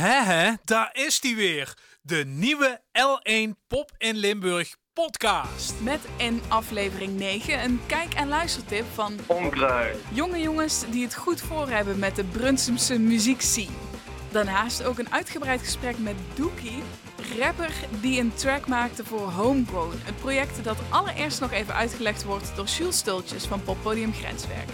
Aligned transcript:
Hè 0.00 0.22
hè, 0.24 0.52
daar 0.64 0.90
is 0.92 1.20
die 1.20 1.36
weer. 1.36 1.76
De 2.02 2.24
nieuwe 2.26 2.80
L1 2.98 3.66
Pop 3.68 3.90
in 3.98 4.16
Limburg 4.16 4.76
podcast. 4.92 5.74
Met 5.80 6.00
in 6.16 6.42
aflevering 6.48 7.18
9 7.18 7.62
een 7.64 7.80
kijk- 7.86 8.14
en 8.14 8.28
luistertip 8.28 8.84
van 8.94 9.18
Onkruid. 9.26 9.96
jonge 10.12 10.38
jongens 10.38 10.84
die 10.90 11.04
het 11.04 11.14
goed 11.14 11.40
voor 11.40 11.68
hebben 11.68 11.98
met 11.98 12.16
de 12.16 12.24
Brunsumse 12.24 12.98
muziekscene. 12.98 13.76
Daarnaast 14.30 14.82
ook 14.82 14.98
een 14.98 15.12
uitgebreid 15.12 15.60
gesprek 15.60 15.98
met 15.98 16.16
Dookie, 16.34 16.82
rapper 17.38 17.72
die 18.00 18.20
een 18.20 18.34
track 18.34 18.66
maakte 18.66 19.04
voor 19.04 19.30
Homegrown. 19.30 20.00
Een 20.06 20.14
project 20.14 20.64
dat 20.64 20.76
allereerst 20.88 21.40
nog 21.40 21.52
even 21.52 21.74
uitgelegd 21.74 22.24
wordt 22.24 22.56
door 22.56 22.66
Jules 22.66 22.98
Stultjes 22.98 23.44
van 23.46 23.62
Poppodium 23.62 24.12
Grenswerk. 24.12 24.68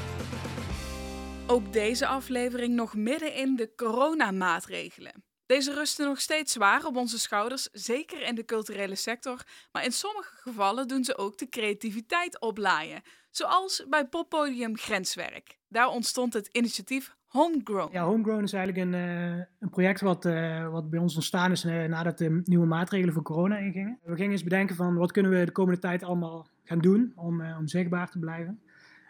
Ook 1.48 1.72
deze 1.72 2.06
aflevering 2.06 2.74
nog 2.74 2.94
midden 2.94 3.34
in 3.34 3.56
de 3.56 3.72
coronamaatregelen. 3.76 5.24
Deze 5.46 5.74
rusten 5.74 6.06
nog 6.06 6.20
steeds 6.20 6.52
zwaar 6.52 6.84
op 6.84 6.96
onze 6.96 7.18
schouders, 7.18 7.68
zeker 7.72 8.22
in 8.22 8.34
de 8.34 8.44
culturele 8.44 8.94
sector, 8.94 9.42
maar 9.72 9.84
in 9.84 9.92
sommige 9.92 10.36
gevallen 10.36 10.88
doen 10.88 11.04
ze 11.04 11.16
ook 11.16 11.38
de 11.38 11.48
creativiteit 11.48 12.40
oplaaien, 12.40 13.02
zoals 13.30 13.86
bij 13.88 14.06
poppodium 14.06 14.76
Grenswerk. 14.76 15.58
Daar 15.68 15.88
ontstond 15.88 16.32
het 16.32 16.48
initiatief 16.52 17.14
Homegrown. 17.26 17.92
Ja, 17.92 18.04
Homegrown 18.04 18.42
is 18.42 18.52
eigenlijk 18.52 18.86
een, 18.86 18.94
eh, 18.94 19.44
een 19.58 19.70
project 19.70 20.00
wat, 20.00 20.24
eh, 20.24 20.68
wat 20.68 20.90
bij 20.90 20.98
ons 20.98 21.14
ontstaan 21.14 21.50
is 21.50 21.64
eh, 21.64 21.84
nadat 21.84 22.18
de 22.18 22.40
nieuwe 22.44 22.66
maatregelen 22.66 23.14
voor 23.14 23.22
corona 23.22 23.56
ingingen. 23.56 23.98
We 24.02 24.14
gingen 24.14 24.32
eens 24.32 24.42
bedenken 24.42 24.76
van 24.76 24.96
wat 24.96 25.12
kunnen 25.12 25.32
we 25.32 25.44
de 25.44 25.52
komende 25.52 25.80
tijd 25.80 26.02
allemaal 26.02 26.48
gaan 26.64 26.78
doen 26.78 27.12
om, 27.14 27.42
om 27.58 27.68
zichtbaar 27.68 28.10
te 28.10 28.18
blijven. 28.18 28.60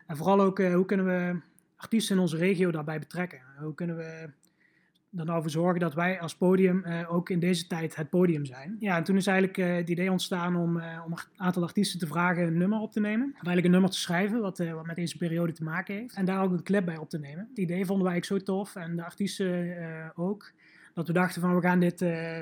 En 0.06 0.16
vooral 0.16 0.40
ook 0.40 0.58
hoe 0.58 0.84
kunnen 0.84 1.06
we 1.06 1.40
artiesten 1.76 2.16
in 2.16 2.22
onze 2.22 2.36
regio 2.36 2.70
daarbij 2.70 2.98
betrekken. 2.98 3.40
Hoe 3.58 3.74
kunnen 3.74 3.96
we 3.96 4.28
er 5.18 5.24
nou 5.24 5.48
zorgen 5.48 5.80
dat 5.80 5.94
wij 5.94 6.20
als 6.20 6.36
podium 6.36 6.84
eh, 6.84 7.14
ook 7.14 7.30
in 7.30 7.38
deze 7.38 7.66
tijd 7.66 7.96
het 7.96 8.10
podium 8.10 8.44
zijn. 8.44 8.76
Ja, 8.78 8.96
en 8.96 9.04
toen 9.04 9.16
is 9.16 9.26
eigenlijk 9.26 9.58
eh, 9.58 9.74
het 9.74 9.88
idee 9.88 10.10
ontstaan 10.10 10.56
om, 10.56 10.78
eh, 10.78 11.02
om 11.04 11.12
een 11.12 11.18
aantal 11.36 11.62
artiesten 11.62 11.98
te 11.98 12.06
vragen 12.06 12.46
een 12.46 12.58
nummer 12.58 12.80
op 12.80 12.92
te 12.92 13.00
nemen. 13.00 13.26
Of 13.26 13.32
eigenlijk 13.32 13.64
een 13.64 13.70
nummer 13.70 13.90
te 13.90 13.98
schrijven 13.98 14.40
wat, 14.40 14.58
wat 14.58 14.86
met 14.86 14.96
deze 14.96 15.16
periode 15.16 15.52
te 15.52 15.64
maken 15.64 15.94
heeft. 15.94 16.14
En 16.14 16.24
daar 16.24 16.42
ook 16.42 16.52
een 16.52 16.62
clip 16.62 16.84
bij 16.84 16.96
op 16.96 17.08
te 17.08 17.18
nemen. 17.18 17.46
Het 17.48 17.58
idee 17.58 17.86
vonden 17.86 18.04
wij 18.04 18.12
eigenlijk 18.12 18.46
zo 18.46 18.54
tof 18.54 18.76
en 18.76 18.96
de 18.96 19.04
artiesten 19.04 20.12
ook. 20.14 20.52
Dat 20.94 21.06
we 21.06 21.12
dachten 21.12 21.40
van 21.40 21.54
we 21.54 21.60
gaan 21.60 21.80
dit 21.80 21.96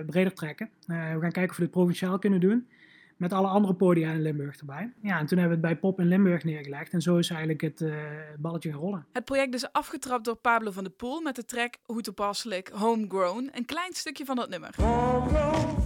breder 0.06 0.32
trekken. 0.32 0.68
We 0.86 0.94
gaan 0.94 1.20
kijken 1.20 1.50
of 1.50 1.56
we 1.56 1.62
dit 1.62 1.70
provinciaal 1.70 2.18
kunnen 2.18 2.40
doen. 2.40 2.66
Met 3.16 3.32
alle 3.32 3.46
andere 3.46 3.74
podia 3.74 4.10
in 4.10 4.22
Limburg 4.22 4.56
erbij. 4.56 4.92
Ja, 5.02 5.18
en 5.18 5.26
toen 5.26 5.38
hebben 5.38 5.60
we 5.60 5.66
het 5.66 5.72
bij 5.72 5.76
Pop 5.76 6.00
in 6.00 6.06
Limburg 6.06 6.44
neergelegd. 6.44 6.92
En 6.92 7.00
zo 7.00 7.16
is 7.16 7.28
eigenlijk 7.30 7.60
het 7.60 7.80
eh, 7.80 7.94
balletje 8.38 8.70
gaan 8.70 8.80
rollen. 8.80 9.06
Het 9.12 9.24
project 9.24 9.54
is 9.54 9.72
afgetrapt 9.72 10.24
door 10.24 10.36
Pablo 10.36 10.70
van 10.70 10.84
der 10.84 10.92
Poel 10.92 11.20
met 11.20 11.36
de 11.36 11.44
track 11.44 11.74
Hoe 11.82 12.00
toepasselijk 12.02 12.68
Homegrown. 12.68 13.50
Een 13.52 13.64
klein 13.64 13.92
stukje 13.92 14.24
van 14.24 14.36
dat 14.36 14.48
nummer. 14.48 14.74
homegrown. 14.76 15.82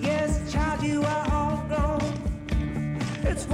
Yes, 0.00 0.52
child, 0.52 0.82
you 0.82 1.04
are 1.04 1.30
homegrown. 1.30 2.02
It's 3.26 3.46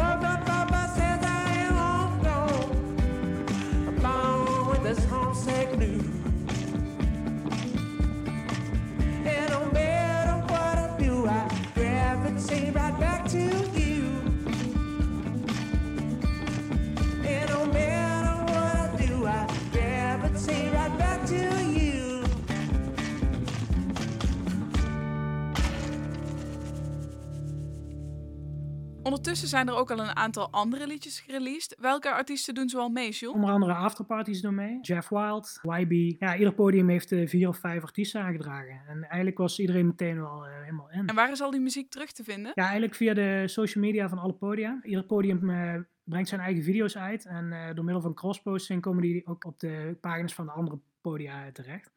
Ondertussen 29.10 29.48
zijn 29.48 29.68
er 29.68 29.74
ook 29.74 29.90
al 29.90 29.98
een 29.98 30.16
aantal 30.16 30.50
andere 30.50 30.86
liedjes 30.86 31.20
gereleased. 31.20 31.76
Welke 31.80 32.10
artiesten 32.12 32.54
doen 32.54 32.68
zoal 32.68 32.88
mee, 32.88 33.10
Jules? 33.10 33.34
Onder 33.34 33.50
andere 33.50 33.74
Afterparties 33.74 34.40
doen 34.40 34.54
mee. 34.54 34.78
Jeff 34.80 35.08
Wild, 35.08 35.60
YB. 35.62 36.20
Ja, 36.20 36.36
ieder 36.36 36.54
podium 36.54 36.88
heeft 36.88 37.12
eh, 37.12 37.28
vier 37.28 37.48
of 37.48 37.58
vijf 37.58 37.82
artiesten 37.82 38.22
aangedragen. 38.22 38.80
En 38.88 39.02
eigenlijk 39.02 39.38
was 39.38 39.58
iedereen 39.58 39.86
meteen 39.86 40.20
wel 40.20 40.46
eh, 40.46 40.52
helemaal 40.62 40.90
in. 40.90 41.06
En 41.06 41.14
waar 41.14 41.30
is 41.30 41.40
al 41.40 41.50
die 41.50 41.60
muziek 41.60 41.90
terug 41.90 42.12
te 42.12 42.24
vinden? 42.24 42.52
Ja, 42.54 42.62
eigenlijk 42.62 42.94
via 42.94 43.14
de 43.14 43.42
social 43.46 43.84
media 43.84 44.08
van 44.08 44.18
alle 44.18 44.32
podia. 44.32 44.78
Ieder 44.82 45.04
podium 45.04 45.50
eh, 45.50 45.74
brengt 46.04 46.28
zijn 46.28 46.40
eigen 46.40 46.62
video's 46.62 46.96
uit. 46.96 47.26
En 47.26 47.74
door 47.74 47.84
middel 47.84 48.02
van 48.02 48.14
crossposting 48.14 48.82
komen 48.82 49.02
die 49.02 49.26
ook 49.26 49.44
op 49.44 49.60
de 49.60 49.96
pagina's 50.00 50.34
van 50.34 50.46
de 50.46 50.52
andere 50.52 50.78
podia 51.00 51.52
terecht. 51.52 51.90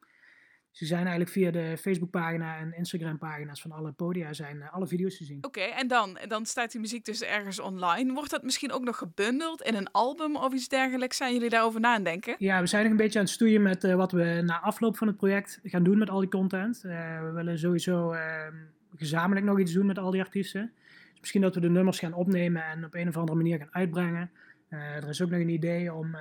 Die 0.78 0.88
zijn 0.88 1.02
eigenlijk 1.02 1.30
via 1.30 1.52
de 1.52 1.78
Facebookpagina 1.78 2.58
en 2.58 2.74
Instagram-pagina's 2.78 3.62
van 3.62 3.72
alle 3.72 3.92
podia 3.92 4.34
zijn 4.34 4.62
eh, 4.62 4.74
alle 4.74 4.88
video's 4.88 5.18
te 5.18 5.24
zien. 5.24 5.38
Oké, 5.42 5.62
en 5.62 5.88
dan? 5.88 6.18
Dan 6.28 6.46
staat 6.46 6.72
die 6.72 6.82
muziek 6.82 7.06
dus 7.06 7.22
ergens 7.22 7.60
online. 7.60 8.14
Wordt 8.14 8.30
dat 8.30 8.44
misschien 8.44 8.72
ook 8.72 8.84
nog 8.84 8.98
gebundeld 8.98 9.62
in 9.62 9.76
een 9.76 9.92
album 9.92 10.36
of 10.36 10.54
iets 10.54 10.68
dergelijks? 10.68 11.18
Zijn 11.18 11.34
jullie 11.34 11.50
daarover 11.50 11.80
na 11.80 11.94
aan 11.94 12.04
denken? 12.04 12.36
Ja, 12.38 12.60
we 12.60 12.68
zijn 12.68 12.84
nog 12.84 12.92
een 12.92 12.98
beetje 12.98 13.20
aan 13.20 13.26
het 13.26 13.34
stoeien 13.34 13.62
met 13.62 13.84
eh, 13.84 13.96
wat 13.96 14.12
we 14.12 14.42
na 14.46 14.60
afloop 14.60 14.98
van 14.98 15.08
het 15.08 15.18
project 15.18 15.60
gaan 15.64 15.84
doen 15.84 15.98
met 15.98 16.10
al 16.10 16.20
die 16.20 16.30
content. 16.30 16.84
Eh, 16.84 17.22
we 17.22 17.32
willen 17.32 17.60
sowieso 17.60 18.12
eh, 18.12 18.48
gezamenlijk 18.96 19.46
nog 19.46 19.60
iets 19.60 19.74
doen 19.74 19.86
met 19.86 19.98
al 19.98 20.12
die 20.12 20.22
artiesten. 20.22 20.72
Dus 21.12 21.20
misschien 21.20 21.42
dat 21.42 21.56
we 21.56 21.62
de 21.62 21.70
nummers 21.70 22.00
gaan 22.00 22.14
opnemen 22.14 22.64
en 22.64 22.86
op 22.86 22.94
een 22.94 23.08
of 23.08 23.18
andere 23.18 23.38
manier 23.38 23.58
gaan 23.58 23.74
uitbrengen. 23.74 24.32
Er 24.70 25.10
is 25.10 25.22
ook 25.22 25.30
nog 25.30 25.40
een 25.40 25.50
idee 25.50 25.94
om 25.94 26.16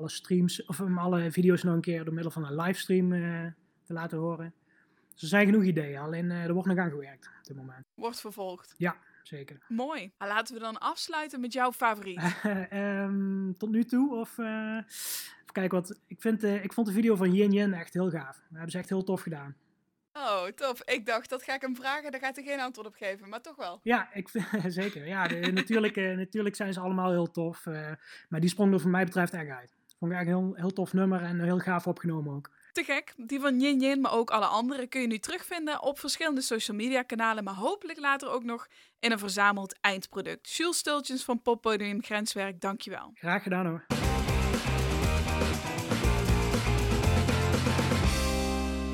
alle 0.00 0.08
streams, 0.08 0.64
of 0.66 0.80
om 0.80 0.98
alle 0.98 1.30
video's 1.32 1.62
nog 1.62 1.74
een 1.74 1.80
keer 1.80 2.04
door 2.04 2.14
middel 2.14 2.32
van 2.32 2.44
een 2.44 2.54
livestream 2.56 3.12
eh, 3.12 3.46
te 3.84 3.92
laten 3.92 4.18
horen. 4.18 4.54
Dus 5.12 5.22
er 5.22 5.28
zijn 5.28 5.46
genoeg 5.46 5.62
ideeën, 5.62 5.98
alleen 5.98 6.30
eh, 6.30 6.44
er 6.44 6.52
wordt 6.52 6.68
nog 6.68 6.78
aan 6.78 6.90
gewerkt 6.90 7.26
op 7.38 7.44
dit 7.46 7.56
moment. 7.56 7.84
Wordt 7.94 8.20
vervolgd. 8.20 8.74
Ja, 8.76 8.96
zeker. 9.22 9.58
Mooi. 9.68 10.12
Maar 10.18 10.28
laten 10.28 10.54
we 10.54 10.60
dan 10.60 10.78
afsluiten 10.78 11.40
met 11.40 11.52
jouw 11.52 11.72
favoriet. 11.72 12.20
Ehm, 12.70 13.52
tot 13.56 13.70
nu 13.70 13.84
toe. 13.84 14.14
Of 14.14 14.38
eh, 14.38 14.76
even 14.76 15.52
kijken 15.52 15.78
wat. 15.78 16.00
Ik, 16.06 16.20
vind, 16.20 16.42
ik 16.42 16.72
vond 16.72 16.86
de 16.86 16.92
video 16.92 17.16
van 17.16 17.34
Yin 17.34 17.52
Yin 17.52 17.72
echt 17.74 17.92
heel 17.92 18.10
gaaf. 18.10 18.36
Dat 18.36 18.50
hebben 18.50 18.70
ze 18.70 18.78
echt 18.78 18.88
heel 18.88 19.04
tof 19.04 19.20
gedaan. 19.22 19.56
Oh, 20.12 20.44
tof. 20.46 20.82
Ik 20.84 21.06
dacht, 21.06 21.30
dat 21.30 21.42
ga 21.42 21.54
ik 21.54 21.60
hem 21.60 21.76
vragen. 21.76 22.10
Daar 22.10 22.20
gaat 22.20 22.36
hij 22.36 22.44
geen 22.44 22.60
antwoord 22.60 22.86
op 22.88 22.94
geven. 22.94 23.28
Maar 23.28 23.40
toch 23.40 23.56
wel. 23.56 23.80
Ja, 23.82 24.12
ik 24.14 24.28
zeker. 24.66 25.06
Ja, 25.06 25.28
de- 25.28 25.52
natuurlijk, 25.52 25.96
natuurlijk 26.24 26.56
zijn 26.56 26.72
ze 26.72 26.80
allemaal 26.80 27.10
heel 27.10 27.30
tof. 27.30 27.64
maar 28.28 28.40
die 28.40 28.48
sprong 28.48 28.72
er 28.72 28.80
voor 28.80 28.90
mij 28.90 29.04
betreft 29.04 29.32
echt 29.32 29.48
uit. 29.48 29.74
Vond 30.00 30.12
ik 30.12 30.18
echt 30.18 30.26
een 30.28 30.34
heel, 30.34 30.52
heel 30.54 30.72
tof 30.72 30.92
nummer 30.92 31.22
en 31.22 31.40
heel 31.40 31.58
gaaf 31.58 31.86
opgenomen 31.86 32.34
ook. 32.34 32.50
Te 32.72 32.84
gek. 32.84 33.14
Die 33.16 33.40
van 33.40 33.60
Yin 33.60 33.80
Yin, 33.80 34.00
maar 34.00 34.12
ook 34.12 34.30
alle 34.30 34.44
andere 34.44 34.86
kun 34.86 35.00
je 35.00 35.06
nu 35.06 35.18
terugvinden 35.18 35.82
op 35.82 35.98
verschillende 35.98 36.40
social 36.40 36.76
media 36.76 37.02
kanalen. 37.02 37.44
Maar 37.44 37.54
hopelijk 37.54 37.98
later 37.98 38.30
ook 38.30 38.44
nog 38.44 38.66
in 39.00 39.12
een 39.12 39.18
verzameld 39.18 39.78
eindproduct. 39.80 40.50
Jules 40.52 40.78
Stultjes 40.78 41.24
van 41.24 41.42
Poppodium 41.42 42.02
Grenswerk, 42.02 42.60
dankjewel. 42.60 43.10
Graag 43.14 43.42
gedaan 43.42 43.66
hoor. 43.66 44.09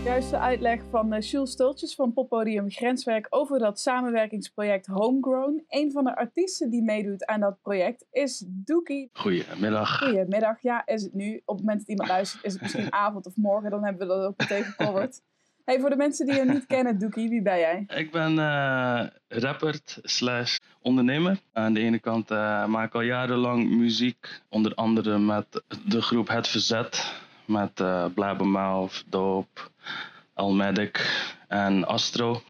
Juiste 0.06 0.38
uitleg 0.38 0.80
van 0.90 1.14
uh, 1.14 1.20
Jules 1.20 1.50
Stultjes 1.50 1.94
van 1.94 2.12
Poppodium 2.12 2.70
Grenswerk 2.70 3.26
over 3.30 3.58
dat 3.58 3.80
samenwerkingsproject 3.80 4.86
Homegrown. 4.86 5.64
Een 5.68 5.92
van 5.92 6.04
de 6.04 6.16
artiesten 6.16 6.70
die 6.70 6.82
meedoet 6.82 7.24
aan 7.24 7.40
dat 7.40 7.58
project 7.62 8.06
is 8.10 8.44
Dookie. 8.48 9.10
Goedemiddag. 9.12 9.98
Goedemiddag, 9.98 10.62
ja, 10.62 10.86
is 10.86 11.02
het 11.02 11.14
nu. 11.14 11.42
Op 11.44 11.56
het 11.56 11.64
moment 11.64 11.78
dat 11.78 11.88
iemand 11.88 12.08
luistert, 12.08 12.44
is 12.44 12.52
het 12.52 12.62
misschien 12.62 12.92
avond 13.06 13.26
of 13.26 13.36
morgen. 13.36 13.70
Dan 13.70 13.84
hebben 13.84 14.06
we 14.06 14.14
dat 14.14 14.24
ook 14.24 14.38
meteen 14.38 14.64
gecoverd. 14.64 15.20
Hey, 15.64 15.80
voor 15.80 15.90
de 15.90 15.96
mensen 15.96 16.26
die 16.26 16.34
je 16.34 16.44
niet 16.44 16.66
kennen, 16.66 16.98
Dookie, 16.98 17.28
wie 17.28 17.42
ben 17.42 17.58
jij? 17.58 17.84
Ik 17.94 18.10
ben 18.10 18.38
eh, 18.38 19.06
rapper 19.28 19.80
slash 20.02 20.58
ondernemer. 20.80 21.38
Aan 21.52 21.72
de 21.72 21.80
ene 21.80 21.98
kant 21.98 22.30
eh, 22.30 22.66
maak 22.66 22.86
ik 22.86 22.94
al 22.94 23.00
jarenlang 23.00 23.70
muziek. 23.70 24.40
Onder 24.48 24.74
andere 24.74 25.18
met 25.18 25.62
de 25.86 26.02
groep 26.02 26.28
Het 26.28 26.48
Verzet. 26.48 27.24
Met 27.46 27.80
uh, 27.80 28.04
Blabbermouth, 28.14 29.04
Dope, 29.08 29.60
Almedic 30.34 31.24
en 31.48 31.86
Astro. 31.86 32.42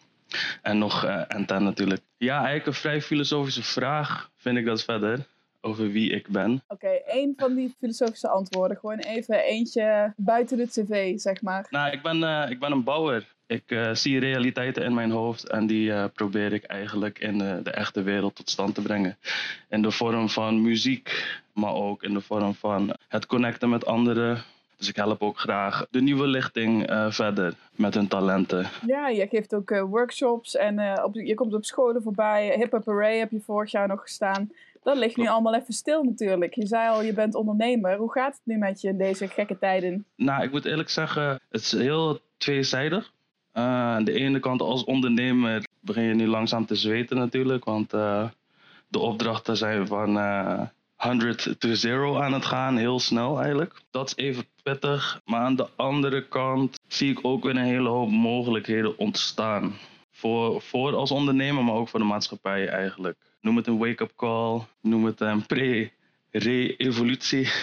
En 0.62 0.78
nog 0.78 1.04
uh, 1.04 1.22
Enten 1.28 1.62
natuurlijk. 1.62 2.00
Ja, 2.16 2.36
eigenlijk 2.36 2.66
een 2.66 2.72
vrij 2.72 3.02
filosofische 3.02 3.62
vraag 3.62 4.30
vind 4.34 4.56
ik 4.56 4.64
dat 4.64 4.84
verder. 4.84 5.26
Over 5.60 5.90
wie 5.90 6.10
ik 6.10 6.28
ben. 6.28 6.62
Oké, 6.68 6.86
okay, 6.86 7.02
één 7.06 7.34
van 7.36 7.54
die 7.54 7.74
filosofische 7.78 8.28
antwoorden. 8.28 8.76
Gewoon 8.76 8.98
even 8.98 9.44
eentje 9.44 10.12
buiten 10.16 10.56
de 10.56 10.68
tv, 10.68 11.18
zeg 11.18 11.42
maar. 11.42 11.66
Nou, 11.70 11.92
ik 11.92 12.02
ben, 12.02 12.16
uh, 12.16 12.50
ik 12.50 12.58
ben 12.58 12.72
een 12.72 12.84
bouwer. 12.84 13.34
Ik 13.46 13.70
uh, 13.70 13.94
zie 13.94 14.18
realiteiten 14.18 14.84
in 14.84 14.94
mijn 14.94 15.10
hoofd 15.10 15.48
en 15.48 15.66
die 15.66 15.88
uh, 15.88 16.04
probeer 16.14 16.52
ik 16.52 16.64
eigenlijk 16.64 17.18
in 17.18 17.38
de, 17.38 17.60
de, 17.62 17.70
echte 17.70 18.02
wereld 18.02 18.34
tot 18.34 18.50
stand 18.50 18.74
te 18.74 18.82
brengen. 18.82 19.18
In 19.68 19.82
de 19.82 19.90
vorm 19.90 20.28
van 20.28 20.62
muziek, 20.62 21.38
maar 21.52 21.74
ook 21.74 22.02
in 22.02 22.14
de 22.14 22.20
vorm 22.20 22.54
van 22.54 22.96
het 23.08 23.26
connecten 23.26 23.68
met 23.68 23.86
anderen. 23.86 24.44
Dus 24.76 24.88
ik 24.88 24.96
help 24.96 25.22
ook 25.22 25.38
graag 25.38 25.86
de 25.90 26.02
nieuwe 26.02 26.26
lichting 26.26 26.90
uh, 26.90 27.10
verder 27.10 27.54
met 27.70 27.94
hun 27.94 28.08
talenten. 28.08 28.66
Ja, 28.86 29.08
je 29.08 29.26
geeft 29.26 29.54
ook 29.54 29.70
workshops 29.70 30.56
en 30.56 31.04
op, 31.04 31.14
je 31.14 31.34
komt 31.34 31.54
op 31.54 31.64
scholen 31.64 32.02
voorbij. 32.02 32.54
Hip 32.56 32.72
Hop 32.72 32.88
Array 32.88 33.18
heb 33.18 33.30
je 33.30 33.40
vorig 33.40 33.70
jaar 33.70 33.88
nog 33.88 34.00
gestaan. 34.00 34.50
Dat 34.86 34.96
ligt 34.96 35.16
nu 35.16 35.26
allemaal 35.26 35.54
even 35.54 35.74
stil 35.74 36.02
natuurlijk. 36.02 36.54
Je 36.54 36.66
zei 36.66 36.88
al, 36.88 37.02
je 37.02 37.12
bent 37.12 37.34
ondernemer. 37.34 37.96
Hoe 37.96 38.12
gaat 38.12 38.32
het 38.34 38.42
nu 38.44 38.56
met 38.56 38.80
je 38.80 38.88
in 38.88 38.98
deze 38.98 39.28
gekke 39.28 39.58
tijden? 39.58 40.04
Nou, 40.16 40.42
ik 40.42 40.50
moet 40.50 40.64
eerlijk 40.64 40.88
zeggen, 40.88 41.40
het 41.50 41.60
is 41.60 41.72
heel 41.72 42.20
tweezijdig. 42.36 43.12
Eh, 43.52 43.62
aan 43.62 44.04
de 44.04 44.12
ene 44.12 44.40
kant 44.40 44.60
als 44.60 44.84
ondernemer 44.84 45.64
begin 45.80 46.02
je 46.02 46.14
nu 46.14 46.26
langzaam 46.26 46.66
te 46.66 46.74
zweten 46.74 47.16
natuurlijk, 47.16 47.64
want 47.64 47.92
eh, 47.92 48.28
de 48.88 48.98
opdrachten 48.98 49.56
zijn 49.56 49.86
van 49.86 50.18
eh 50.18 50.60
100 50.96 51.54
to 51.58 51.68
0 51.68 52.22
aan 52.22 52.32
het 52.32 52.44
gaan, 52.44 52.76
heel 52.76 53.00
snel 53.00 53.38
eigenlijk. 53.38 53.80
Dat 53.90 54.06
is 54.06 54.16
even 54.24 54.44
pittig, 54.62 55.20
maar 55.24 55.40
aan 55.40 55.56
de 55.56 55.68
andere 55.76 56.28
kant 56.28 56.80
zie 56.88 57.10
ik 57.10 57.18
ook 57.22 57.42
weer 57.42 57.56
een 57.56 57.64
hele 57.64 57.88
hoop 57.88 58.10
mogelijkheden 58.10 58.98
ontstaan. 58.98 59.72
Voor, 60.10 60.62
voor 60.62 60.94
als 60.94 61.10
ondernemer, 61.10 61.64
maar 61.64 61.74
ook 61.74 61.88
voor 61.88 62.00
de 62.00 62.06
maatschappij 62.06 62.68
eigenlijk. 62.68 63.18
Noem 63.40 63.56
het 63.56 63.66
een 63.66 63.78
wake-up 63.78 64.12
call, 64.16 64.60
noem 64.80 65.04
het 65.04 65.20
een 65.20 65.46
pre-re-evolutie. 65.46 67.50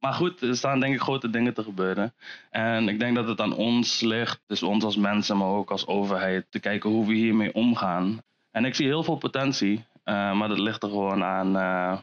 Maar 0.00 0.12
goed, 0.12 0.40
er 0.40 0.56
staan 0.56 0.80
denk 0.80 0.94
ik 0.94 1.00
grote 1.00 1.30
dingen 1.30 1.54
te 1.54 1.62
gebeuren. 1.62 2.14
En 2.50 2.88
ik 2.88 2.98
denk 2.98 3.14
dat 3.14 3.28
het 3.28 3.40
aan 3.40 3.54
ons 3.54 4.00
ligt, 4.00 4.40
dus 4.46 4.62
ons 4.62 4.84
als 4.84 4.96
mensen, 4.96 5.36
maar 5.36 5.48
ook 5.48 5.70
als 5.70 5.86
overheid, 5.86 6.46
te 6.50 6.60
kijken 6.60 6.90
hoe 6.90 7.06
we 7.06 7.14
hiermee 7.14 7.54
omgaan. 7.54 8.22
En 8.50 8.64
ik 8.64 8.74
zie 8.74 8.86
heel 8.86 9.02
veel 9.02 9.16
potentie, 9.16 9.84
eh, 10.04 10.32
maar 10.32 10.48
dat 10.48 10.58
ligt 10.58 10.82
er 10.82 10.88
gewoon 10.88 11.24
aan 11.24 11.56
eh, 11.56 11.98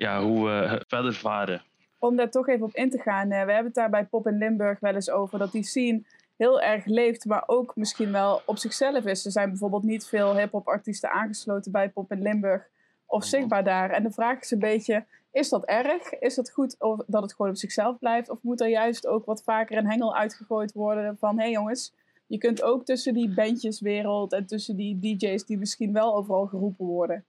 ja, 0.00 0.22
hoe 0.22 0.46
we 0.46 0.84
verder 0.86 1.14
varen. 1.14 1.62
Om 1.98 2.16
daar 2.16 2.30
toch 2.30 2.48
even 2.48 2.66
op 2.66 2.74
in 2.74 2.90
te 2.90 2.98
gaan. 2.98 3.30
eh, 3.30 3.44
we 3.44 3.52
hebben 3.52 3.64
het 3.64 3.74
daar 3.74 3.90
bij 3.90 4.04
Pop 4.04 4.26
in 4.26 4.38
Limburg 4.38 4.80
wel 4.80 4.94
eens 4.94 5.10
over. 5.10 5.38
Dat 5.38 5.52
die 5.52 5.62
scene 5.62 6.02
heel 6.36 6.60
erg 6.60 6.84
leeft, 6.84 7.24
maar 7.24 7.42
ook 7.46 7.76
misschien 7.76 8.12
wel 8.12 8.42
op 8.46 8.58
zichzelf 8.58 9.04
is. 9.04 9.24
Er 9.24 9.30
zijn 9.30 9.48
bijvoorbeeld 9.48 9.82
niet 9.82 10.06
veel 10.06 10.36
hip-hop 10.36 10.68
artiesten 10.68 11.10
aangesloten 11.10 11.72
bij 11.72 11.88
Pop 11.88 12.12
in 12.12 12.22
Limburg. 12.22 12.68
Of 13.06 13.24
zichtbaar 13.24 13.64
daar. 13.64 13.90
En 13.90 14.02
de 14.02 14.10
vraag 14.10 14.40
is 14.40 14.50
een 14.50 14.58
beetje: 14.58 15.04
is 15.32 15.48
dat 15.48 15.64
erg? 15.64 16.12
Is 16.18 16.36
het 16.36 16.50
goed 16.50 16.76
of 16.78 17.00
dat 17.06 17.22
het 17.22 17.34
gewoon 17.34 17.50
op 17.50 17.56
zichzelf 17.56 17.98
blijft? 17.98 18.30
Of 18.30 18.42
moet 18.42 18.60
er 18.60 18.68
juist 18.68 19.06
ook 19.06 19.24
wat 19.24 19.42
vaker 19.42 19.76
een 19.76 19.90
hengel 19.90 20.16
uitgegooid 20.16 20.72
worden 20.72 21.16
van: 21.18 21.36
hé 21.36 21.42
hey 21.42 21.52
jongens, 21.52 21.94
je 22.26 22.38
kunt 22.38 22.62
ook 22.62 22.84
tussen 22.84 23.14
die 23.14 23.34
bandjeswereld 23.34 24.32
en 24.32 24.46
tussen 24.46 24.76
die 24.76 24.98
DJ's 24.98 25.44
die 25.44 25.58
misschien 25.58 25.92
wel 25.92 26.14
overal 26.14 26.46
geroepen 26.46 26.86
worden. 26.86 27.24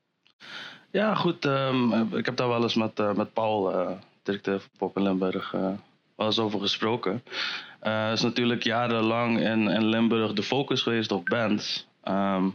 Ja, 0.91 1.15
goed. 1.15 1.45
ehm, 1.45 2.15
ik 2.15 2.25
heb 2.25 2.35
daar 2.35 2.47
wel 2.47 2.63
eens 2.63 2.75
met, 2.75 2.99
eh, 2.99 3.13
met 3.13 3.33
Paul, 3.33 3.71
eh 3.73 3.91
directeur 4.23 4.59
van 4.59 4.69
Pop 4.77 4.97
in 4.97 5.03
Limburg, 5.03 5.53
eh, 5.53 5.71
wel 6.15 6.25
eens 6.25 6.39
over 6.39 6.59
gesproken. 6.59 7.23
Eh 7.79 8.11
is 8.11 8.21
natuurlijk 8.21 8.63
jarenlang 8.63 9.39
in, 9.39 9.67
in 9.67 9.85
Limburg 9.85 10.33
de 10.33 10.43
focus 10.43 10.81
geweest 10.81 11.11
op 11.11 11.25
bands. 11.25 11.87
Ehm, 12.03 12.49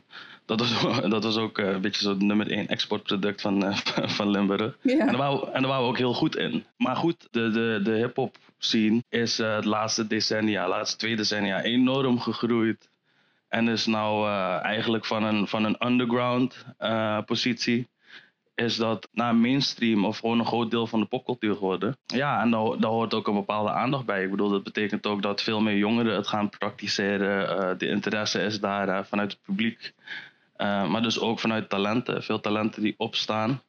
dat, 0.46 0.60
was, 0.60 0.82
dat 1.14 1.24
was 1.24 1.36
ook 1.36 1.58
eh, 1.58 1.68
een 1.68 1.80
beetje 1.80 2.02
zo 2.02 2.10
het 2.10 2.22
nummer 2.22 2.50
één 2.50 2.66
exportproduct 2.68 3.40
van, 3.40 3.64
eh, 3.64 3.76
van 4.18 4.30
Limburg. 4.30 4.76
En 4.82 5.06
daar, 5.06 5.16
waren 5.16 5.40
we, 5.40 5.46
en 5.46 5.60
daar 5.62 5.70
waren 5.70 5.84
we 5.84 5.90
ook 5.90 5.98
heel 5.98 6.14
goed 6.14 6.36
in. 6.36 6.64
Maar 6.76 6.96
goed, 6.96 7.28
de, 7.30 7.50
de, 7.50 7.80
de 7.82 7.90
hip-hop 7.90 8.36
scene 8.58 9.02
is 9.08 9.38
eh, 9.38 9.54
het 9.54 9.64
laatste 9.64 10.06
decennia, 10.06 10.68
laatste 10.68 10.96
twee 10.96 11.16
decennia, 11.16 11.62
enorm 11.62 12.20
gegroeid. 12.20 12.88
En 13.48 13.68
is 13.68 13.86
nou 13.86 14.28
eh, 14.28 14.64
eigenlijk 14.64 15.04
van 15.04 15.22
een, 15.24 15.48
van 15.48 15.64
een 15.64 15.86
underground 15.86 16.66
eh, 16.78 17.18
positie. 17.24 17.88
Is 18.54 18.76
dat 18.76 19.08
naar 19.12 19.34
mainstream 19.34 20.04
of 20.04 20.18
gewoon 20.18 20.38
een 20.38 20.46
groot 20.46 20.70
deel 20.70 20.86
van 20.86 21.00
de 21.00 21.06
popcultuur 21.06 21.54
geworden. 21.54 21.96
Ja, 22.06 22.40
en 22.40 22.50
daar, 22.50 22.90
hoort 22.90 23.14
ook 23.14 23.28
een 23.28 23.34
bepaalde 23.34 23.70
aandacht 23.70 24.04
bij. 24.04 24.24
Ik 24.24 24.30
bedoel, 24.30 24.50
dat 24.50 24.62
betekent 24.62 25.06
ook 25.06 25.22
dat 25.22 25.42
veel 25.42 25.60
meer 25.60 25.76
jongeren 25.76 26.14
het 26.14 26.26
gaan 26.26 26.48
praktiseren. 26.48 27.48
Eh, 27.48 27.78
de 27.78 27.88
interesse 27.88 28.42
is 28.42 28.60
daar 28.60 29.06
vanuit 29.06 29.32
het 29.32 29.42
publiek. 29.42 29.94
Maar 30.56 31.02
dus 31.02 31.20
ook 31.20 31.40
vanuit 31.40 31.68
talenten. 31.68 32.22
Veel 32.22 32.40
talenten 32.40 32.82
die 32.82 32.94
opstaan. 32.96 33.62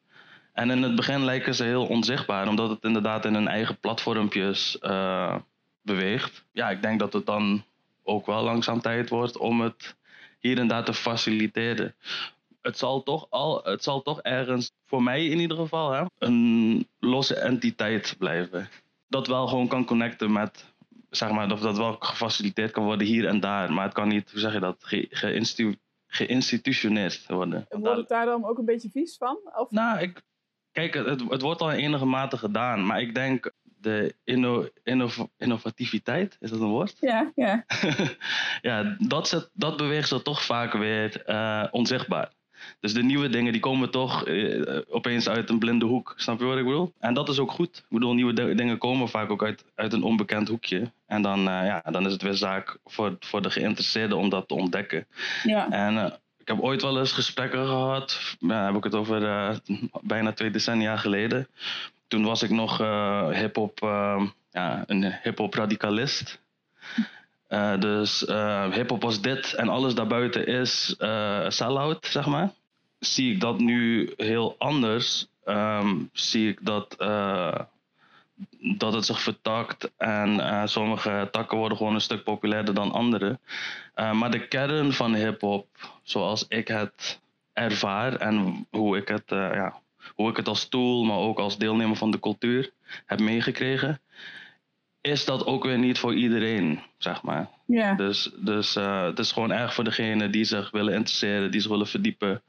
En 0.54 0.70
in 0.70 0.84
het 0.84 0.96
begin 0.96 1.24
lijken 1.24 1.56
ze 1.56 1.64
heel 1.64 1.86
onzichtbaar, 1.86 2.48
omdat 2.48 2.70
het 2.70 2.84
inderdaad 2.84 3.26
in 3.26 3.34
hun 3.34 3.48
eigen 3.48 3.80
platformpjes 3.80 4.78
beweegt. 5.82 6.46
Ja, 6.52 6.70
ik 6.70 6.82
denk 6.82 7.00
dat 7.00 7.14
het 7.14 7.26
dan 7.26 7.64
ook 8.08 8.26
wel 8.26 8.44
langzaam 8.44 8.82
tijd 8.82 9.10
wordt 9.10 9.38
om 9.38 9.62
het 9.62 9.96
hier 10.40 10.58
en 10.58 10.68
daar 10.68 10.84
te 10.86 10.94
faciliteren. 10.94 11.96
Het 12.62 12.78
zal 12.78 13.04
toch, 13.04 13.28
al, 13.30 13.64
het 13.64 13.84
zal 13.84 14.02
toch 14.02 14.22
ergens, 14.22 14.72
voor 14.86 15.04
mij 15.04 15.26
in 15.26 15.40
ieder 15.40 15.58
geval, 15.58 15.92
hè, 15.92 16.04
een 16.18 16.88
losse 17.00 17.36
entiteit 17.36 18.16
blijven. 18.18 18.70
Dat 19.08 19.28
wel 19.28 19.48
gewoon 19.48 19.68
kan 19.68 19.86
connecten 19.86 20.32
met, 20.32 20.74
zeg 21.10 21.32
maar, 21.32 21.52
of 21.52 21.60
dat 21.60 21.78
wel 21.78 21.96
gefaciliteerd 22.00 22.72
kan 22.72 22.84
worden 22.84 23.08
hier 23.08 23.28
en 23.28 23.40
daar. 23.40 23.74
Maar 23.74 23.84
het 23.86 23.94
kan 23.94 24.08
niet, 24.08 24.32
hoe 24.32 24.40
zeg 24.40 24.54
je 24.54 24.60
dat, 24.60 24.76
ge, 24.80 25.08
geïnstu- 25.10 25.78
geïnstitutioneerd 26.08 27.26
worden. 27.28 27.66
Wordt 27.70 27.98
het 27.98 28.08
daar 28.08 28.26
dan 28.26 28.46
ook 28.46 28.58
een 28.58 28.66
beetje 28.66 28.90
vies 28.90 29.18
van? 29.18 29.38
Of 29.56 29.72
Nou, 29.72 30.00
ik, 30.00 30.22
kijk, 30.72 30.94
het, 30.94 31.30
het 31.30 31.42
wordt 31.42 31.62
al 31.62 31.72
in 31.72 31.78
enige 31.78 32.06
mate 32.06 32.38
gedaan, 32.38 32.86
maar 32.86 33.02
ik 33.02 33.16
denk 33.16 33.52
de 33.88 34.16
inno, 34.24 34.68
innov- 34.84 35.26
innovativiteit, 35.38 36.38
is 36.40 36.50
dat 36.50 36.60
een 36.60 36.68
woord? 36.68 36.96
ja, 37.00 37.32
ja. 37.36 37.66
ja, 38.70 38.96
dat, 39.00 39.28
zet, 39.28 39.50
dat 39.54 39.78
beweegt 39.78 40.08
ze 40.08 40.22
toch 40.22 40.44
vaak 40.44 40.74
weer 40.74 41.24
eh, 41.26 41.64
onzichtbaar. 41.72 42.32
Dus 42.80 42.94
de 42.94 43.04
nieuwe 43.04 43.30
dingen 43.30 43.52
die 43.52 43.62
komen 43.62 43.90
toch 43.92 44.26
eh, 44.26 44.80
opeens 44.90 45.30
uit 45.30 45.50
een 45.50 45.60
blinde 45.60 45.86
hoek. 45.86 46.14
Snap 46.18 46.40
je 46.40 46.46
wat 46.46 46.58
ik 46.58 46.64
bedoel? 46.66 46.94
En 47.00 47.14
dat 47.14 47.30
is 47.30 47.40
ook 47.40 47.52
goed. 47.52 47.78
Ik 47.78 47.84
bedoel, 47.90 48.14
nieuwe 48.14 48.34
de- 48.34 48.56
dingen 48.56 48.78
komen 48.78 49.10
vaak 49.10 49.30
ook 49.32 49.44
uit, 49.44 49.64
uit 49.76 49.94
een 49.94 50.04
onbekend 50.04 50.48
hoekje. 50.48 50.92
En 51.08 51.22
dan, 51.22 51.40
eh, 51.40 51.66
ja, 51.66 51.82
dan 51.92 52.06
is 52.06 52.12
het 52.12 52.22
weer 52.22 52.34
zaak 52.34 52.78
voor, 52.86 53.16
voor 53.20 53.42
de 53.42 53.50
geïnteresseerden 53.50 54.18
om 54.18 54.30
dat 54.30 54.48
te 54.48 54.54
ontdekken. 54.54 55.08
ja. 55.44 55.70
En 55.70 56.20
ik 56.40 56.48
heb 56.56 56.62
ooit 56.64 56.82
wel 56.82 57.00
eens 57.00 57.12
gesprekken 57.12 57.66
gehad. 57.66 58.36
Heb 58.48 58.76
ik 58.76 58.84
het 58.84 58.96
over 58.96 59.22
bijna 60.02 60.32
twee 60.34 60.52
decennia 60.52 60.98
geleden. 60.98 61.48
Toen 62.08 62.24
was 62.24 62.44
ik 62.44 62.50
nog 62.50 62.82
eh 62.82 63.30
hip-hop, 63.30 63.82
eh, 63.82 64.24
ja, 64.52 64.84
een 64.88 65.14
hip-hop 65.24 65.54
radicalist. 65.54 66.40
Eh, 67.48 67.80
dus 67.80 68.20
hip-hop 68.72 69.02
was 69.02 69.22
dit 69.22 69.54
en 69.54 69.70
alles 69.70 69.96
daarbuiten 69.96 70.48
is 70.48 70.96
sell-out, 71.48 72.06
zeg 72.06 72.26
maar. 72.26 72.52
Zie 73.00 73.34
ik 73.34 73.40
dat 73.40 73.60
nu 73.60 74.14
heel 74.18 74.56
anders. 74.58 75.28
Ehm, 75.44 75.96
zie 76.12 76.50
ik 76.50 76.66
dat, 76.66 76.96
dat 78.60 78.94
het 78.94 79.06
zich 79.06 79.22
vertakt 79.22 79.92
en 79.98 80.70
sommige 80.70 81.28
takken 81.32 81.58
worden 81.58 81.78
gewoon 81.78 81.94
een 81.94 82.02
stuk 82.02 82.24
populairder 82.24 82.74
dan 82.74 82.92
andere. 82.92 83.40
Maar 83.96 84.32
de 84.32 84.48
kern 84.48 84.94
van 84.94 85.14
hip-hop, 85.16 85.68
zoals 86.04 86.46
ik 86.48 86.68
het 86.68 87.20
ervaar 87.54 88.16
en 88.16 88.68
hoe 88.70 88.98
ik 88.98 89.08
het, 89.08 89.30
ja, 89.30 89.82
hoe 90.16 90.30
ik 90.30 90.38
het 90.38 90.48
als 90.48 90.68
tool, 90.70 91.04
maar 91.04 91.18
ook 91.18 91.40
als 91.40 91.58
deelnemer 91.58 91.96
van 91.96 92.12
de 92.12 92.20
cultuur 92.20 92.72
heb 93.06 93.20
meegekregen, 93.20 94.02
is 95.02 95.26
dat 95.26 95.46
ook 95.46 95.64
weer 95.64 95.78
niet 95.78 95.98
voor 96.00 96.16
iedereen, 96.16 96.80
zeg 96.98 97.24
maar. 97.24 97.50
ja. 97.66 97.94
Dus, 97.94 98.32
dus 98.38 98.76
eh, 98.76 99.04
het 99.04 99.20
is 99.20 99.32
gewoon 99.32 99.52
erg 99.52 99.74
voor 99.74 99.84
degenen 99.84 100.32
die 100.32 100.44
zich 100.44 100.72
willen 100.72 100.94
interesseren, 100.94 101.52
die 101.52 101.62
zich 101.62 101.70
willen 101.70 101.88
verdiepen. 101.88 102.42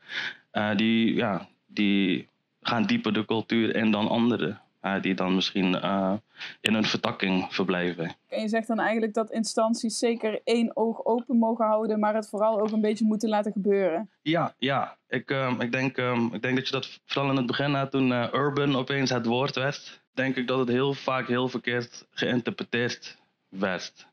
Eh, 0.50 0.77
die, 0.77 1.15
ja, 1.15 1.49
die 1.67 2.29
gaan 2.62 2.87
dieper 2.87 3.12
de 3.12 3.25
cultuur 3.25 3.77
in 3.77 3.91
dan 3.91 4.09
anderen. 4.09 4.61
Eh, 4.80 5.02
die 5.02 5.14
dan 5.14 5.35
misschien 5.35 5.75
eh, 5.75 6.12
in 6.61 6.75
een 6.75 6.85
vertakking 6.85 7.54
verblijven. 7.54 8.16
En 8.28 8.40
je 8.40 8.49
zegt 8.49 8.66
dan 8.66 8.78
eigenlijk 8.78 9.14
dat 9.14 9.30
instanties 9.30 9.99
zeker 9.99 10.40
één 10.44 10.76
oog 10.76 11.04
open 11.04 11.38
mogen 11.38 11.66
houden, 11.66 11.99
maar 11.99 12.14
het 12.14 12.28
vooral 12.28 12.61
ook 12.61 12.70
een 12.70 12.80
beetje 12.80 13.04
moeten 13.04 13.28
laten 13.28 13.52
gebeuren. 13.52 14.11
Ja, 14.23 14.54
ja. 14.58 14.97
Ik, 15.08 15.30
ehm, 15.30 15.61
ik, 15.61 15.73
denk, 15.73 15.97
ehm, 15.97 16.26
ik 16.32 16.42
denk 16.42 16.56
dat 16.56 16.66
je 16.66 16.73
dat 16.73 17.00
vooral 17.04 17.30
in 17.30 17.37
het 17.37 17.47
begin 17.47 17.88
toen 17.90 18.12
eh, 18.12 18.32
urban 18.32 18.76
opeens 18.76 19.11
het 19.11 19.26
woord 19.26 19.54
werd, 19.54 20.02
denk 20.14 20.37
ik 20.37 20.47
dat 20.47 20.58
het 20.58 20.68
heel 20.68 20.94
vaak 20.94 21.28
heel 21.28 21.49
verkeerd 21.49 22.06
geïnterpreteerd 22.11 23.18
werd. 23.49 24.06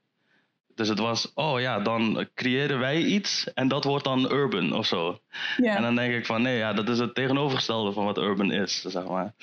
Dus 0.75 0.87
het 0.87 0.99
was, 0.99 1.31
oh 1.33 1.59
ja, 1.59 1.79
dan 1.79 2.27
creëren 2.33 2.79
wij 2.79 3.01
iets 3.01 3.53
en 3.53 3.67
dat 3.67 3.83
wordt 3.83 4.03
dan 4.03 4.31
urban 4.31 4.73
of 4.73 4.85
zo. 4.85 5.19
Ja. 5.57 5.75
En 5.75 5.81
dan 5.81 5.95
denk 5.95 6.13
ik 6.13 6.25
van, 6.25 6.41
nee, 6.41 6.57
ja, 6.57 6.73
dat 6.73 6.89
is 6.89 6.99
het 6.99 7.15
tegenovergestelde 7.15 7.91
van 7.91 8.05
wat 8.05 8.17
urban 8.17 8.51
is, 8.51 8.81
zeg 8.81 9.07
maar. 9.07 9.33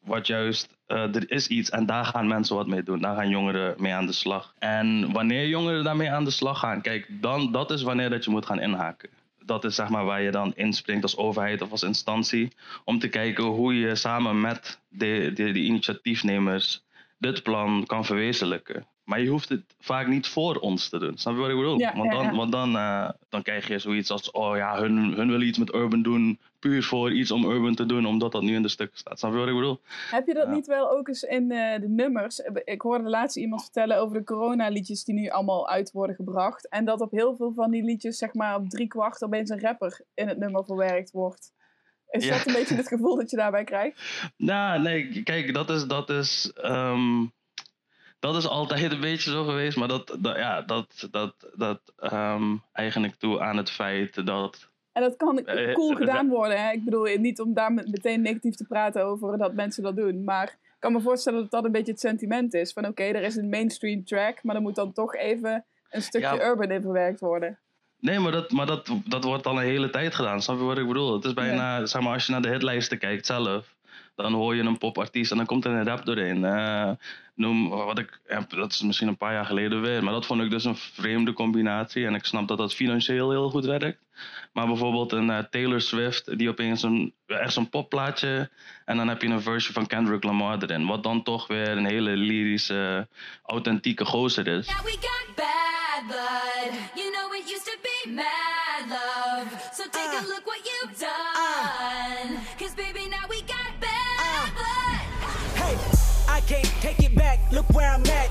Wat 0.00 0.26
juist, 0.26 0.78
eh, 0.86 1.14
er 1.14 1.30
is 1.30 1.46
iets 1.48 1.70
en 1.70 1.86
daar 1.86 2.04
gaan 2.04 2.28
mensen 2.28 2.56
wat 2.56 2.66
mee 2.66 2.82
doen. 2.82 3.00
Daar 3.00 3.16
gaan 3.16 3.28
jongeren 3.28 3.74
mee 3.78 3.92
aan 3.92 4.06
de 4.06 4.12
slag. 4.12 4.54
En 4.58 5.12
wanneer 5.12 5.48
jongeren 5.48 5.84
daarmee 5.84 6.10
aan 6.10 6.24
de 6.24 6.30
slag 6.30 6.58
gaan, 6.58 6.80
kijk, 6.80 7.06
dan, 7.20 7.52
dat 7.52 7.70
is 7.70 7.82
wanneer 7.82 8.10
dat 8.10 8.24
je 8.24 8.30
moet 8.30 8.46
gaan 8.46 8.60
inhaken. 8.60 9.10
Dat 9.44 9.64
is 9.64 9.74
zeg 9.74 9.88
maar 9.88 10.04
waar 10.04 10.22
je 10.22 10.30
dan 10.30 10.52
inspringt 10.54 11.02
als 11.02 11.16
overheid 11.16 11.62
of 11.62 11.70
als 11.70 11.82
instantie. 11.82 12.52
Om 12.84 12.98
te 12.98 13.08
kijken 13.08 13.44
hoe 13.44 13.78
je 13.78 13.94
samen 13.94 14.40
met 14.40 14.80
de, 14.88 15.30
de, 15.34 15.52
de 15.52 15.60
initiatiefnemers 15.60 16.84
dit 17.18 17.42
plan 17.42 17.84
kan 17.86 18.04
verwezenlijken. 18.04 18.86
Maar 19.10 19.20
je 19.20 19.28
hoeft 19.28 19.48
het 19.48 19.62
vaak 19.78 20.06
niet 20.06 20.26
voor 20.26 20.56
ons 20.56 20.88
te 20.88 20.98
doen. 20.98 21.18
Snap 21.18 21.34
je 21.34 21.40
wat 21.40 21.50
ik 21.50 21.56
bedoel? 21.56 21.78
Ja, 21.78 21.96
want 21.96 22.10
dan, 22.10 22.24
ja. 22.24 22.34
want 22.34 22.52
dan, 22.52 22.76
eh, 22.76 23.10
dan 23.28 23.42
krijg 23.42 23.68
je 23.68 23.78
zoiets 23.78 24.10
als: 24.10 24.30
oh 24.30 24.56
ja, 24.56 24.80
hun, 24.80 24.96
hun 24.96 25.30
willen 25.30 25.46
iets 25.46 25.58
met 25.58 25.74
urban 25.74 26.02
doen. 26.02 26.40
Puur 26.58 26.82
voor 26.82 27.12
iets 27.12 27.30
om 27.30 27.44
urban 27.44 27.74
te 27.74 27.86
doen, 27.86 28.06
omdat 28.06 28.32
dat 28.32 28.42
nu 28.42 28.54
in 28.54 28.62
de 28.62 28.68
stukken 28.68 28.98
staat. 28.98 29.18
Snap 29.18 29.32
je 29.32 29.38
wat 29.38 29.48
ik 29.48 29.54
bedoel? 29.54 29.80
Heb 30.10 30.26
je 30.26 30.34
dat 30.34 30.48
niet 30.48 30.66
wel 30.66 30.90
ook 30.90 31.08
eens 31.08 31.22
in 31.22 31.50
eh, 31.50 31.80
de 31.80 31.88
nummers? 31.88 32.38
Ik 32.64 32.82
hoorde 32.82 33.08
laatst 33.08 33.36
iemand 33.36 33.62
vertellen 33.62 33.98
over 33.98 34.18
de 34.18 34.24
coronaliedjes 34.24 35.04
die 35.04 35.14
nu 35.14 35.28
allemaal 35.28 35.68
uit 35.68 35.92
worden 35.92 36.16
gebracht. 36.16 36.68
En 36.68 36.84
dat 36.84 37.00
op 37.00 37.10
heel 37.10 37.36
veel 37.36 37.52
van 37.54 37.70
die 37.70 37.82
liedjes, 37.82 38.18
zeg 38.18 38.34
maar 38.34 38.56
op 38.56 38.68
drie 38.68 38.88
kwart, 38.88 39.22
opeens 39.22 39.50
een 39.50 39.60
rapper 39.60 40.00
in 40.14 40.28
het 40.28 40.38
nummer 40.38 40.64
verwerkt 40.64 41.10
wordt. 41.10 41.52
Is 42.10 42.28
dat 42.28 42.46
een 42.46 42.52
beetje 42.52 42.74
het 42.74 42.88
gevoel 42.88 43.16
dat 43.16 43.30
je 43.30 43.36
daarbij 43.36 43.64
krijgt? 43.64 44.00
Nou, 44.36 44.82
nee, 44.82 45.22
kijk, 45.22 45.54
dat 45.54 45.70
is, 45.70 45.86
dat 45.86 46.10
is, 46.10 46.52
ehm, 46.54 47.26
dat 48.20 48.36
is 48.36 48.48
altijd 48.48 48.92
een 48.92 49.00
beetje 49.00 49.30
zo 49.30 49.44
geweest. 49.44 49.76
Maar 49.76 49.88
dat, 49.88 50.16
dat, 50.18 50.36
ja, 50.36 50.60
dat, 50.62 51.08
dat, 51.10 51.34
dat 51.54 51.80
ehm, 51.98 52.56
eigen 52.72 53.04
ik 53.04 53.14
toe 53.14 53.40
aan 53.40 53.56
het 53.56 53.70
feit 53.70 54.26
dat 54.26 54.68
En 54.92 55.02
dat 55.02 55.16
kan 55.16 55.38
Eh, 55.38 55.74
cool 55.74 55.90
eh, 55.90 55.96
gedaan 55.96 56.28
worden. 56.28 56.64
Hè? 56.64 56.72
Ik 56.72 56.84
bedoel, 56.84 57.04
niet 57.18 57.40
om 57.40 57.54
daar 57.54 57.72
met- 57.72 57.90
meteen 57.90 58.20
negatief 58.22 58.54
te 58.54 58.64
praten 58.66 59.04
over 59.04 59.38
dat 59.38 59.54
mensen 59.54 59.82
dat 59.82 59.96
doen. 59.96 60.24
Maar 60.24 60.44
ik 60.46 60.76
kan 60.78 60.92
me 60.92 61.00
voorstellen 61.00 61.40
dat 61.40 61.50
dat 61.50 61.64
een 61.64 61.72
beetje 61.72 61.92
het 61.92 62.00
sentiment 62.00 62.54
is. 62.54 62.72
Van 62.72 62.86
oké, 62.86 63.02
er 63.02 63.22
is 63.22 63.36
een 63.36 63.48
mainstream 63.48 64.04
track, 64.04 64.42
maar 64.42 64.54
er 64.56 64.62
moet 64.62 64.74
dan 64.74 64.92
toch 64.92 65.14
even 65.14 65.64
een 65.90 66.02
stukje 66.02 66.34
Ja. 66.34 66.44
urban 66.48 66.70
in 66.70 66.82
verwerkt 66.82 67.20
worden. 67.20 67.58
Nee, 68.00 68.18
maar, 68.18 68.32
dat, 68.32 68.50
maar 68.50 68.66
dat, 68.66 68.90
dat 69.04 69.24
wordt 69.24 69.46
al 69.46 69.56
een 69.58 69.64
hele 69.64 69.90
tijd 69.90 70.14
gedaan. 70.14 70.42
Snap 70.42 70.58
je 70.58 70.64
wat 70.64 70.78
ik 70.78 70.86
bedoel? 70.86 71.12
Het 71.14 71.24
is 71.24 71.34
bijna, 71.34 71.86
zeg 71.86 72.02
maar, 72.02 72.12
als 72.12 72.26
je 72.26 72.32
naar 72.32 72.42
de 72.42 72.48
hitlijsten 72.50 72.98
kijkt 72.98 73.26
zelf, 73.26 73.74
dan 74.22 74.32
hoor 74.32 74.54
je 74.54 74.62
een 74.62 74.78
popartiest 74.78 75.30
en 75.30 75.36
dan 75.36 75.46
komt 75.46 75.64
er 75.64 75.70
een 75.70 75.84
rap 75.84 76.04
doorheen. 76.04 76.44
Eh, 76.44 76.90
noem 77.34 77.68
wat 77.68 77.98
ik, 77.98 78.20
ja, 78.28 78.46
dat 78.48 78.72
is 78.72 78.82
misschien 78.82 79.08
een 79.08 79.16
paar 79.16 79.32
jaar 79.32 79.44
geleden 79.44 79.80
weer, 79.80 80.04
maar 80.04 80.12
dat 80.12 80.26
vond 80.26 80.42
ik 80.42 80.50
dus 80.50 80.64
een 80.64 80.76
vreemde 80.76 81.32
combinatie. 81.32 82.06
En 82.06 82.14
ik 82.14 82.24
snap 82.24 82.48
dat 82.48 82.58
dat 82.58 82.74
financieel 82.74 83.30
heel 83.30 83.50
goed 83.50 83.64
werkt. 83.64 83.98
Maar 84.52 84.66
bijvoorbeeld 84.66 85.12
een 85.12 85.30
eh, 85.30 85.38
Taylor 85.50 85.80
Swift, 85.80 86.38
die 86.38 86.48
opeens 86.48 86.82
een, 86.82 87.14
echt 87.26 87.52
zo'n 87.52 87.68
popplaatje, 87.68 88.50
en 88.84 88.96
dan 88.96 89.08
heb 89.08 89.22
je 89.22 89.28
een 89.28 89.42
versie 89.42 89.72
van 89.72 89.86
Kendrick 89.86 90.24
Lamar 90.24 90.62
erin. 90.62 90.86
Wat 90.86 91.02
dan 91.02 91.22
toch 91.22 91.46
weer 91.46 91.68
een 91.68 91.86
hele 91.86 92.16
lyrische, 92.16 93.08
authentieke 93.42 94.04
gozer 94.04 94.46
is. 94.46 94.66
Now 94.66 94.84
we 94.84 94.90
got 94.90 95.36
bad 95.36 96.06
blood. 96.06 96.72
You 96.94 97.10
know 97.12 97.34
it 97.34 97.50
used 97.50 97.64
to 97.64 97.78
be 97.82 98.10
mad 98.10 98.88
love. 98.88 99.48
So 99.72 99.82
take 99.90 100.12
a 100.20 100.22
look 100.26 100.44
what 100.44 100.59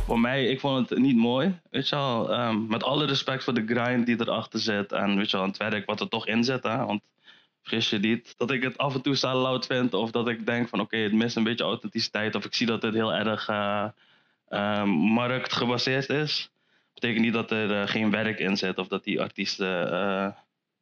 Voor 0.05 0.19
mij, 0.19 0.45
ik 0.45 0.59
vond 0.59 0.89
het 0.89 0.99
niet 0.99 1.15
mooi. 1.15 1.59
Weet 1.69 1.89
je 1.89 1.95
wel, 1.95 2.33
Ehm, 2.49 2.67
met 2.67 2.83
alle 2.83 3.05
respect 3.05 3.43
voor 3.43 3.53
de 3.53 3.65
grind 3.65 4.05
die 4.05 4.19
erachter 4.19 4.59
zit. 4.59 4.91
En 4.91 5.17
weet 5.17 5.31
je 5.31 5.37
wel, 5.37 5.45
het 5.45 5.57
werk 5.57 5.85
wat 5.85 5.99
er 5.99 6.09
toch 6.09 6.27
in 6.27 6.43
zit. 6.43 6.63
Hè? 6.63 6.85
Want 6.85 7.01
vergis 7.61 7.89
je 7.89 7.99
niet, 7.99 8.33
dat 8.37 8.51
ik 8.51 8.63
het 8.63 8.77
af 8.77 8.95
en 8.95 9.01
toe 9.01 9.17
loud 9.21 9.65
vind. 9.65 9.93
Of 9.93 10.11
dat 10.11 10.27
ik 10.27 10.45
denk 10.45 10.69
van 10.69 10.79
oké, 10.79 10.97
het 10.97 11.13
mist 11.13 11.35
een 11.35 11.43
beetje 11.43 11.63
authenticiteit. 11.63 12.35
Of 12.35 12.45
ik 12.45 12.53
zie 12.53 12.67
dat 12.67 12.81
het 12.81 12.93
heel 12.93 13.13
erg 13.13 13.47
eh, 13.47 13.87
ehm, 14.47 14.89
marktgebaseerd 14.89 16.09
is. 16.09 16.51
Betekent 16.93 17.21
niet 17.21 17.33
dat 17.33 17.51
er 17.51 17.81
eh, 17.81 17.87
geen 17.87 18.11
werk 18.11 18.39
in 18.39 18.57
zit. 18.57 18.77
Of 18.77 18.87
dat 18.87 19.03
die 19.03 19.21
artiesten 19.21 19.91
eh, 19.91 20.27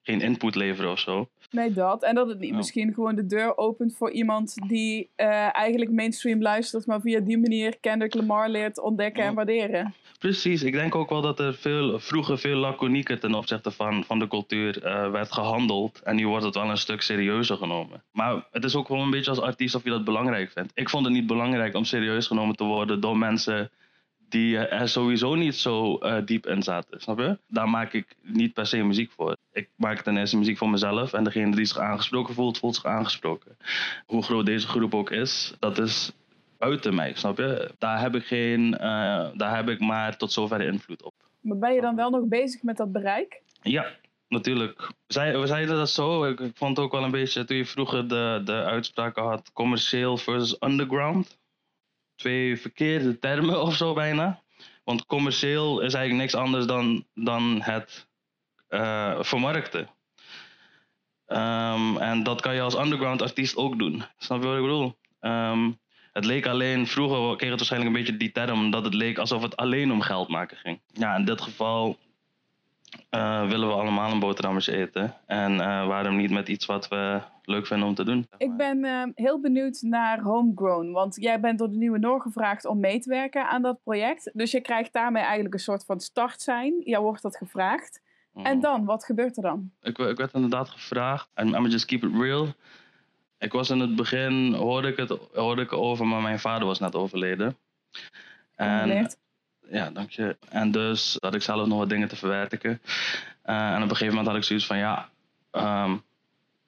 geen 0.07 0.21
input 0.21 0.55
leveren 0.55 0.91
of 0.91 0.99
zo. 0.99 1.29
Nee, 1.51 1.73
dat. 1.73 2.03
En 2.03 2.15
dat 2.15 2.27
het 2.27 2.39
niet 2.39 2.49
Ja. 2.49 2.55
misschien 2.55 2.93
gewoon 2.93 3.15
de 3.15 3.25
deur 3.25 3.57
opent 3.57 3.95
voor 3.97 4.11
iemand 4.11 4.53
die 4.67 5.09
eh, 5.15 5.55
eigenlijk 5.55 5.91
mainstream 5.91 6.41
luistert, 6.41 6.85
maar 6.85 7.01
via 7.01 7.19
die 7.19 7.37
manier 7.37 7.77
Kendrick 7.79 8.13
Lamar 8.13 8.49
leert 8.49 8.79
ontdekken 8.79 9.23
en 9.23 9.33
waarderen. 9.33 9.93
Precies, 10.19 10.63
ik 10.63 10.73
denk 10.73 10.95
ook 10.95 11.09
wel 11.09 11.21
dat 11.21 11.39
er 11.39 11.53
veel, 11.55 11.99
vroeger 11.99 12.37
veel 12.37 12.55
laconieker 12.57 13.19
ten 13.19 13.33
opzichte 13.33 13.71
van, 13.71 14.03
van 14.03 14.19
de 14.19 14.27
cultuur 14.27 14.83
eh, 14.83 15.11
werd 15.11 15.31
gehandeld. 15.31 16.01
En 16.03 16.15
nu 16.15 16.27
wordt 16.27 16.45
het 16.45 16.55
wel 16.55 16.69
een 16.69 16.77
stuk 16.77 17.01
serieuzer 17.01 17.57
genomen. 17.57 18.03
Maar 18.11 18.47
het 18.51 18.63
is 18.63 18.75
ook 18.75 18.85
gewoon 18.87 19.01
een 19.01 19.09
beetje 19.09 19.29
als 19.29 19.41
artiest 19.41 19.75
of 19.75 19.83
je 19.83 19.89
dat 19.89 20.03
belangrijk 20.03 20.51
vindt. 20.51 20.71
Ik 20.75 20.89
vond 20.89 21.05
het 21.05 21.13
niet 21.13 21.27
belangrijk 21.27 21.75
om 21.75 21.83
serieus 21.83 22.27
genomen 22.27 22.55
te 22.55 22.63
worden 22.63 23.01
door 23.01 23.17
mensen 23.17 23.71
die 24.29 24.57
eh, 24.57 24.81
er 24.81 24.89
sowieso 24.89 25.36
niet 25.36 25.55
zo 25.55 25.98
eh, 25.98 26.25
diep 26.25 26.48
in 26.48 26.63
zaten. 26.63 27.01
Snap 27.01 27.19
je? 27.19 27.38
Daar 27.48 27.69
maak 27.69 27.93
ik 27.93 28.15
niet 28.22 28.53
per 28.53 28.65
se 28.65 28.84
muziek 28.84 29.12
voor. 29.12 29.38
Ik 29.51 29.69
maak 29.75 30.01
ten 30.01 30.17
eerste 30.17 30.38
muziek 30.38 30.57
voor 30.57 30.69
mezelf. 30.69 31.13
En 31.13 31.24
degene 31.24 31.55
die 31.55 31.65
zich 31.65 31.77
aangesproken 31.77 32.34
voelt, 32.34 32.57
voelt 32.57 32.75
zich 32.75 32.86
aangesproken. 32.86 33.57
Hoe 34.05 34.24
groot 34.24 34.46
deze 34.46 34.67
groep 34.67 34.96
ook 34.96 35.12
is, 35.12 35.53
dat 35.60 35.79
is 35.79 36.12
buiten 36.57 36.96
mij, 36.96 37.13
snap 37.15 37.38
je? 37.38 37.72
Daar 37.77 38.01
heb 38.01 38.15
ik, 38.15 38.25
geen, 38.25 38.77
eh, 38.77 39.27
daar 39.34 39.55
heb 39.55 39.69
ik 39.69 39.79
maar 39.79 40.17
tot 40.17 40.31
zover 40.31 40.62
invloed 40.62 41.03
op. 41.03 41.13
Maar 41.41 41.57
ben 41.57 41.74
je 41.74 41.81
dan 41.81 41.96
wel 41.96 42.10
nog 42.10 42.27
bezig 42.27 42.63
met 42.63 42.77
dat 42.77 42.91
bereik? 42.91 43.41
Ja, 43.62 43.86
natuurlijk. 44.27 44.91
Zij, 45.07 45.39
we 45.39 45.48
zeiden 45.48 45.75
dat 45.75 45.89
zo. 45.89 46.24
Ik, 46.25 46.39
ik 46.39 46.57
vond 46.57 46.77
het 46.77 46.86
ook 46.86 46.91
wel 46.91 47.03
een 47.03 47.12
beetje, 47.12 47.46
toen 47.46 47.57
je 47.57 47.65
vroeger 47.65 48.07
de, 48.07 48.41
de 48.46 48.63
uitspraken 48.63 49.24
had, 49.24 49.51
commercieel 49.53 50.17
versus 50.17 50.57
underground. 50.60 51.38
Twee 52.17 52.57
verkeerde 52.57 53.19
termen 53.19 53.62
of 53.67 53.75
zo 53.75 53.93
bijna. 53.93 54.41
Want 54.83 55.05
commercieel 55.05 55.79
is 55.79 55.93
eigenlijk 55.93 56.24
niks 56.24 56.36
anders 56.43 56.65
dan, 56.65 57.05
dan 57.13 57.62
het 57.62 58.07
eh, 58.67 59.17
vermarkten. 59.19 59.89
Ehm, 61.25 61.97
en 61.97 62.24
dat 62.24 62.41
kan 62.41 62.55
je 62.55 62.62
als 62.62 62.77
underground 62.77 63.21
artiest 63.21 63.55
ook 63.55 63.79
doen. 63.79 64.03
Snap 64.17 64.41
je 64.41 64.47
wat 64.47 64.55
ik 64.55 64.62
bedoel? 64.62 64.97
Ehm, 65.19 65.71
het 66.13 66.25
leek 66.25 66.47
alleen, 66.47 66.88
vroeger 66.88 67.36
kreeg 67.36 67.50
het 67.50 67.59
waarschijnlijk 67.59 67.95
een 67.95 68.01
beetje 68.03 68.17
die 68.17 68.31
term, 68.31 68.71
dat 68.71 68.83
het 68.83 68.93
leek 68.93 69.17
alsof 69.17 69.41
het 69.41 69.57
alleen 69.57 69.91
om 69.91 70.01
geld 70.01 70.27
maken 70.27 70.57
ging. 70.57 70.81
Ja, 70.93 71.15
in 71.15 71.25
dit 71.25 71.41
geval 71.41 71.97
eh, 73.10 73.48
willen 73.48 73.67
we 73.67 73.74
allemaal 73.74 74.12
een 74.12 74.20
boterhammetje 74.20 74.75
eten. 74.75 75.15
En 75.25 75.60
eh, 75.60 75.88
waarom 75.88 76.15
niet 76.15 76.32
met 76.32 76.48
iets 76.48 76.65
wat 76.65 76.88
we 76.88 77.22
leuk 77.44 77.67
vinden 77.67 77.88
om 77.88 77.96
te 77.96 78.03
doen? 78.03 78.27
Ik 78.38 78.58
ben 78.58 78.84
eh, 78.84 79.03
heel 79.15 79.39
benieuwd 79.41 79.82
naar 79.82 80.22
Homegrown, 80.22 80.91
want 80.91 81.15
jij 81.15 81.39
bent 81.39 81.60
door 81.60 81.70
de 81.70 81.77
Nieuwe 81.77 82.00
Noor 82.00 82.22
gevraagd 82.22 82.65
om 82.65 82.79
mee 82.79 83.00
te 83.00 83.10
werken 83.10 83.50
aan 83.50 83.62
dat 83.62 83.84
project. 83.84 84.32
Dus 84.34 84.51
je 84.51 84.62
krijgt 84.62 84.94
daarmee 84.94 85.24
eigenlijk 85.24 85.53
een 85.53 85.60
soort 85.60 85.86
van 85.86 86.00
startsein. 86.00 86.82
Jou 86.84 87.03
wordt 87.03 87.22
dat 87.22 87.38
gevraagd. 87.38 88.06
En 88.34 88.60
dan, 88.60 88.86
wat 88.86 89.06
gebeurt 89.06 89.38
er 89.38 89.44
dan? 89.44 89.72
Ik, 89.82 89.98
ik 89.98 90.17
werd 90.17 90.34
inderdaad 90.34 90.70
gevraagd. 90.70 91.29
En 91.34 91.48
I'm 91.48 91.67
just 91.67 91.86
keep 91.86 92.03
it 92.03 92.12
real. 92.13 92.48
Ik 93.38 93.51
was 93.51 93.70
in 93.70 93.79
het 93.79 93.96
begin, 93.96 94.53
hoorde 94.53 94.88
ik 94.88 94.98
het 94.98 95.17
hoorde 95.34 95.62
ik 95.62 95.74
over, 95.74 96.08
maar 96.08 96.22
mijn 96.22 96.39
vader 96.39 96.67
was 96.67 96.79
net 96.79 96.96
overleden. 96.96 97.58
En. 98.56 99.10
Ja, 99.71 99.89
dank 99.89 100.12
je. 100.12 100.38
En 100.50 100.71
dus 100.71 101.17
had 101.19 101.36
ik 101.36 101.41
zelf 101.41 101.67
nog 101.67 101.77
wat 101.77 101.89
dingen 101.89 102.07
te 102.07 102.15
verwerken. 102.15 102.81
Eh, 103.41 103.69
en 103.69 103.75
op 103.75 103.89
een 103.89 103.95
gegeven 103.95 104.07
moment 104.07 104.27
had 104.27 104.36
ik 104.36 104.43
zoiets 104.43 104.65
van, 104.65 104.77
ja, 104.77 105.09
ehm, 105.51 105.93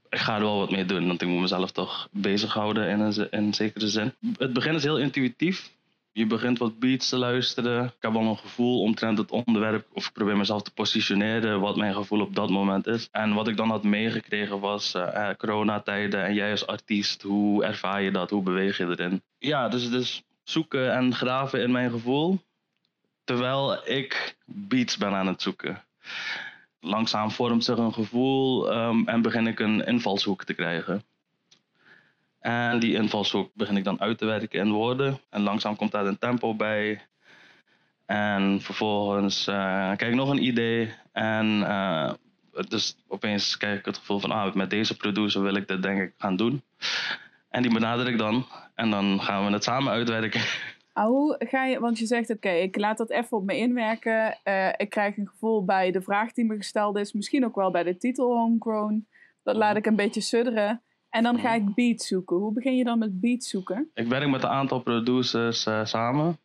ik 0.10 0.20
ga 0.20 0.36
er 0.36 0.42
wel 0.42 0.58
wat 0.58 0.72
mee 0.72 0.86
doen. 0.86 1.08
Want 1.08 1.22
ik 1.22 1.28
moet 1.28 1.42
mezelf 1.42 1.72
toch 1.72 2.08
bezighouden 2.12 2.90
in 2.90 3.00
een, 3.00 3.30
in 3.30 3.54
zekere 3.54 3.88
zin. 3.88 4.14
Het 4.38 4.54
begin 4.54 4.76
is 4.76 4.84
heel 4.84 4.98
intuïtief. 4.98 5.72
Je 6.12 6.26
begint 6.26 6.58
wat 6.58 6.80
beats 6.80 7.10
te 7.10 7.18
luisteren. 7.18 7.86
Ik 7.86 7.96
heb 8.00 8.16
al 8.16 8.22
een 8.22 8.38
gevoel 8.38 8.82
omtrent 8.82 9.18
het 9.18 9.32
onderwerp. 9.32 9.88
Of 9.94 10.08
ik 10.08 10.14
probeer 10.14 10.38
mezelf 10.38 10.62
te 10.62 10.72
positioneren 10.72 11.60
wat 11.60 11.76
mijn 11.76 11.94
gevoel 11.94 12.22
op 12.22 12.36
dat 12.36 12.50
moment 12.50 12.88
is. 12.88 13.08
En 13.12 13.34
wat 13.34 13.48
ik 13.48 13.58
dan 13.58 13.70
had 13.70 13.84
meegekregen 13.84 14.60
was 14.60 14.94
eh, 14.94 15.30
coronatijden. 15.38 16.24
En 16.24 16.34
jij 16.34 16.52
als 16.52 16.68
artiest, 16.68 17.22
hoe 17.22 17.64
ervaar 17.64 18.02
je 18.02 18.12
dat? 18.12 18.30
Hoe 18.30 18.44
beweeg 18.44 18.78
je 18.78 18.86
erin? 18.86 19.22
Ja, 19.38 19.70
dus, 19.70 19.90
dus 19.90 20.24
zoeken 20.44 20.94
en 20.94 21.16
graven 21.16 21.62
in 21.62 21.72
mijn 21.72 21.92
gevoel. 21.92 22.40
Terwijl 23.30 23.88
ik 23.88 24.36
beats 24.46 24.98
ben 24.98 25.14
aan 25.14 25.28
het 25.28 25.42
zoeken. 25.42 25.84
Langzaam 26.80 27.32
vormt 27.32 27.64
zich 27.64 27.78
een 27.78 27.94
gevoel 27.94 28.72
ehm, 28.72 29.08
en 29.08 29.22
begin 29.22 29.48
ik 29.48 29.60
een 29.60 29.86
invalshoek 29.86 30.44
te 30.44 30.54
krijgen. 30.54 31.04
En 32.40 32.80
die 32.80 32.94
invalshoek 32.94 33.52
begin 33.54 33.78
ik 33.78 33.84
dan 33.84 34.02
uit 34.02 34.18
te 34.18 34.26
werken 34.26 34.60
in 34.60 34.72
woorden. 34.72 35.20
En 35.30 35.42
langzaam 35.42 35.76
komt 35.76 35.92
daar 35.92 36.06
een 36.06 36.18
tempo 36.18 36.56
bij. 36.56 37.02
En 38.06 38.62
vervolgens 38.62 39.48
eh, 39.48 39.56
krijg 39.96 40.12
ik 40.12 40.16
nog 40.16 40.30
een 40.30 40.44
idee. 40.44 40.94
En 41.12 41.64
eh, 41.68 42.14
dus 42.68 42.98
opeens 43.08 43.58
krijg 43.58 43.80
ik 43.80 43.86
het 43.86 43.98
gevoel 43.98 44.20
van, 44.20 44.32
ah, 44.32 44.54
met 44.54 44.70
deze 44.70 44.98
producer 44.98 45.42
wil 45.42 45.56
ik 45.56 45.68
dit 45.68 45.82
denk 45.82 46.02
ik 46.02 46.14
gaan 46.18 46.36
doen. 46.36 46.64
En 47.50 47.62
die 47.62 47.74
benader 47.74 48.08
ik 48.08 48.18
dan. 48.18 48.48
En 48.76 48.90
dan 48.90 49.22
gaan 49.22 49.46
we 49.46 49.52
het 49.52 49.64
samen 49.64 49.92
uitwerken. 49.92 50.42
Hoe 51.06 51.36
ga 51.40 51.66
je, 51.66 51.80
want 51.80 52.00
je 52.00 52.06
zegt 52.06 52.30
oké, 52.30 52.50
ik 52.50 52.78
laat 52.78 52.98
dat 52.98 53.10
even 53.10 53.38
op 53.38 53.46
me 53.46 53.58
inwerken. 53.58 54.38
Eh, 54.44 54.68
ik 54.78 54.90
krijg 54.90 55.18
een 55.18 55.28
gevoel 55.28 55.66
bij 55.66 55.92
de 55.92 56.02
vraag 56.02 56.34
die 56.34 56.46
me 56.46 56.56
gesteld 56.56 56.98
is. 56.98 57.14
Misschien 57.14 57.46
ook 57.46 57.56
wel 57.56 57.72
bij 57.72 57.84
de 57.84 57.98
titel 57.98 58.38
Homegrown. 58.38 59.08
Dat 59.44 59.56
laat 59.56 59.76
ik 59.76 59.86
een 59.86 59.96
beetje 59.96 60.22
sudderen. 60.22 60.82
En 61.10 61.24
dan 61.24 61.40
ga 61.40 61.54
ik 61.54 61.74
beats 61.74 62.08
zoeken. 62.08 62.38
Hoe 62.38 62.54
begin 62.54 62.76
je 62.76 62.84
dan 62.84 63.00
met 63.00 63.20
beats 63.20 63.50
zoeken? 63.50 63.90
Ik 63.94 64.08
werk 64.08 64.30
met 64.30 64.44
een 64.44 64.50
aantal 64.50 64.80
producers 64.80 65.66
eh, 65.66 65.86
samen. 65.86 66.38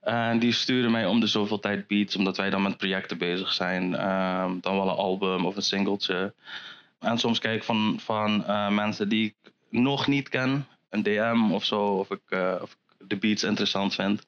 En 0.00 0.38
die 0.38 0.52
sturen 0.52 0.90
mij 0.90 1.06
om 1.06 1.20
de 1.20 1.26
zoveel 1.26 1.58
tijd 1.58 1.86
beats, 1.86 2.16
omdat 2.16 2.36
wij 2.36 2.50
dan 2.50 2.62
met 2.62 2.76
projecten 2.76 3.18
bezig 3.18 3.52
zijn. 3.52 3.94
Ehm, 3.94 4.52
dan 4.60 4.76
wel 4.76 4.88
een 4.88 4.96
album 4.96 5.46
of 5.46 5.56
een 5.56 5.62
singeltje. 5.62 6.34
En 6.98 7.18
soms 7.18 7.38
kijk 7.38 7.56
ik 7.56 7.64
van, 7.64 7.96
van 8.00 8.44
eh, 8.44 8.70
mensen 8.70 9.08
die 9.08 9.26
ik 9.26 9.52
nog 9.68 10.06
niet 10.06 10.28
ken, 10.28 10.66
een 10.90 11.02
DM 11.02 11.52
of 11.52 11.64
zo, 11.64 11.84
of 11.84 12.10
ik, 12.10 12.22
of 12.60 12.72
ik 12.72 12.87
de 13.08 13.16
beats 13.16 13.42
interessant 13.42 13.94
vind. 13.94 14.26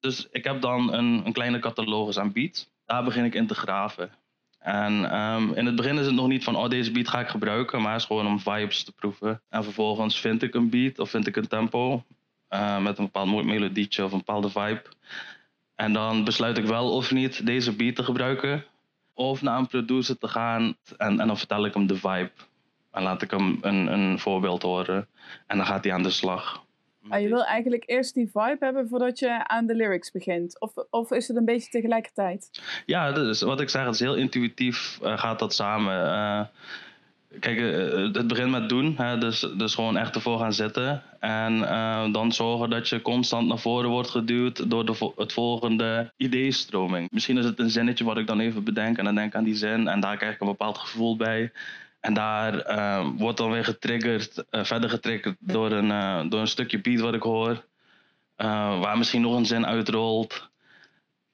Dus 0.00 0.28
ik 0.30 0.44
heb 0.44 0.60
dan 0.60 0.92
een, 0.92 1.26
een 1.26 1.32
kleine 1.32 1.58
catalogus 1.58 2.18
aan 2.18 2.32
beats. 2.32 2.68
Daar 2.84 3.04
begin 3.04 3.24
ik 3.24 3.34
in 3.34 3.46
te 3.46 3.54
graven. 3.54 4.10
En 4.58 5.10
ehm, 5.10 5.52
in 5.52 5.66
het 5.66 5.76
begin 5.76 5.98
is 5.98 6.06
het 6.06 6.14
nog 6.14 6.26
niet 6.26 6.44
van, 6.44 6.56
oh 6.56 6.68
deze 6.68 6.90
beat 6.92 7.08
ga 7.08 7.20
ik 7.20 7.28
gebruiken, 7.28 7.82
maar 7.82 7.92
het 7.92 8.00
is 8.00 8.06
gewoon 8.06 8.26
om 8.26 8.40
vibes 8.40 8.84
te 8.84 8.92
proeven. 8.92 9.42
En 9.48 9.64
vervolgens 9.64 10.20
vind 10.20 10.42
ik 10.42 10.54
een 10.54 10.70
beat 10.70 10.98
of 10.98 11.10
vind 11.10 11.26
ik 11.26 11.36
een 11.36 11.48
tempo 11.48 12.04
eh, 12.48 12.78
met 12.78 12.98
een 12.98 13.04
bepaald 13.04 13.44
melodietje 13.44 14.04
of 14.04 14.12
een 14.12 14.18
bepaalde 14.18 14.50
vibe. 14.50 14.82
En 15.74 15.92
dan 15.92 16.24
besluit 16.24 16.58
ik 16.58 16.64
wel 16.64 16.92
of 16.92 17.12
niet 17.12 17.46
deze 17.46 17.76
beat 17.76 17.94
te 17.94 18.04
gebruiken. 18.04 18.64
Of 19.14 19.42
naar 19.42 19.58
een 19.58 19.66
producer 19.66 20.18
te 20.18 20.28
gaan 20.28 20.76
en, 20.96 21.20
en 21.20 21.26
dan 21.26 21.38
vertel 21.38 21.66
ik 21.66 21.74
hem 21.74 21.86
de 21.86 21.96
vibe 21.96 22.30
En 22.90 23.02
laat 23.02 23.22
ik 23.22 23.30
hem 23.30 23.58
een, 23.60 23.92
een 23.92 24.18
voorbeeld 24.18 24.62
horen. 24.62 25.08
En 25.46 25.56
dan 25.56 25.66
gaat 25.66 25.84
hij 25.84 25.92
aan 25.92 26.02
de 26.02 26.10
slag. 26.10 26.65
Ah, 27.08 27.20
je 27.20 27.28
wil 27.28 27.44
eigenlijk 27.44 27.82
eerst 27.86 28.14
die 28.14 28.30
vibe 28.32 28.56
hebben 28.60 28.88
voordat 28.88 29.18
je 29.18 29.48
aan 29.48 29.66
de 29.66 29.74
lyrics 29.74 30.10
begint. 30.10 30.60
Of, 30.60 30.72
of 30.90 31.10
is 31.10 31.28
het 31.28 31.36
een 31.36 31.44
beetje 31.44 31.70
tegelijkertijd? 31.70 32.50
Ja, 32.86 33.12
dus 33.12 33.42
wat 33.42 33.60
ik 33.60 33.68
zeg, 33.68 33.84
het 33.84 33.94
is 33.94 34.00
heel 34.00 34.14
intuïtief 34.14 34.98
eh, 35.02 35.18
gaat 35.18 35.38
dat 35.38 35.54
samen. 35.54 36.06
Eh, 36.06 36.40
kijk, 37.40 37.58
eh, 37.58 37.92
het 38.12 38.26
begint 38.26 38.50
met 38.50 38.68
doen. 38.68 38.94
Hè, 38.96 39.18
dus, 39.18 39.40
dus 39.56 39.74
gewoon 39.74 39.96
echt 39.96 40.14
ervoor 40.14 40.38
gaan 40.38 40.52
zitten. 40.52 41.02
En 41.20 41.58
dan 42.12 42.32
zorgen 42.32 42.70
dat 42.70 42.88
je 42.88 43.02
constant 43.02 43.48
naar 43.48 43.58
voren 43.58 43.90
wordt 43.90 44.10
geduwd 44.10 44.70
door 44.70 44.86
de, 44.86 44.94
vo- 44.94 45.12
het 45.16 45.32
volgende 45.32 46.12
ideestroming. 46.16 47.08
Misschien 47.10 47.38
is 47.38 47.44
het 47.44 47.58
een 47.58 47.70
zinnetje 47.70 48.04
wat 48.04 48.18
ik 48.18 48.26
dan 48.26 48.40
even 48.40 48.64
bedenk 48.64 48.98
en 48.98 49.04
dan 49.04 49.14
denk 49.14 49.28
ik 49.28 49.34
aan 49.34 49.44
die 49.44 49.54
zin. 49.56 49.88
En 49.88 50.00
daar 50.00 50.16
krijg 50.16 50.34
ik 50.34 50.40
een 50.40 50.46
bepaald 50.46 50.78
gevoel 50.78 51.16
bij. 51.16 51.52
En 52.06 52.14
daar 52.14 52.58
eh, 52.58 53.06
wordt 53.16 53.38
dan 53.38 53.50
weer 53.50 53.64
getriggerd, 53.64 54.44
eh, 54.50 54.64
verder 54.64 54.90
getriggerd 54.90 55.36
door 55.40 55.70
een, 55.70 55.90
eh, 55.90 56.20
door 56.28 56.40
een 56.40 56.46
stukje 56.46 56.80
beat 56.80 57.00
wat 57.00 57.14
ik 57.14 57.22
hoor. 57.22 57.64
waar 58.80 58.98
misschien 58.98 59.20
nog 59.20 59.36
een 59.36 59.46
zin 59.46 59.66
uitrolt. 59.66 60.50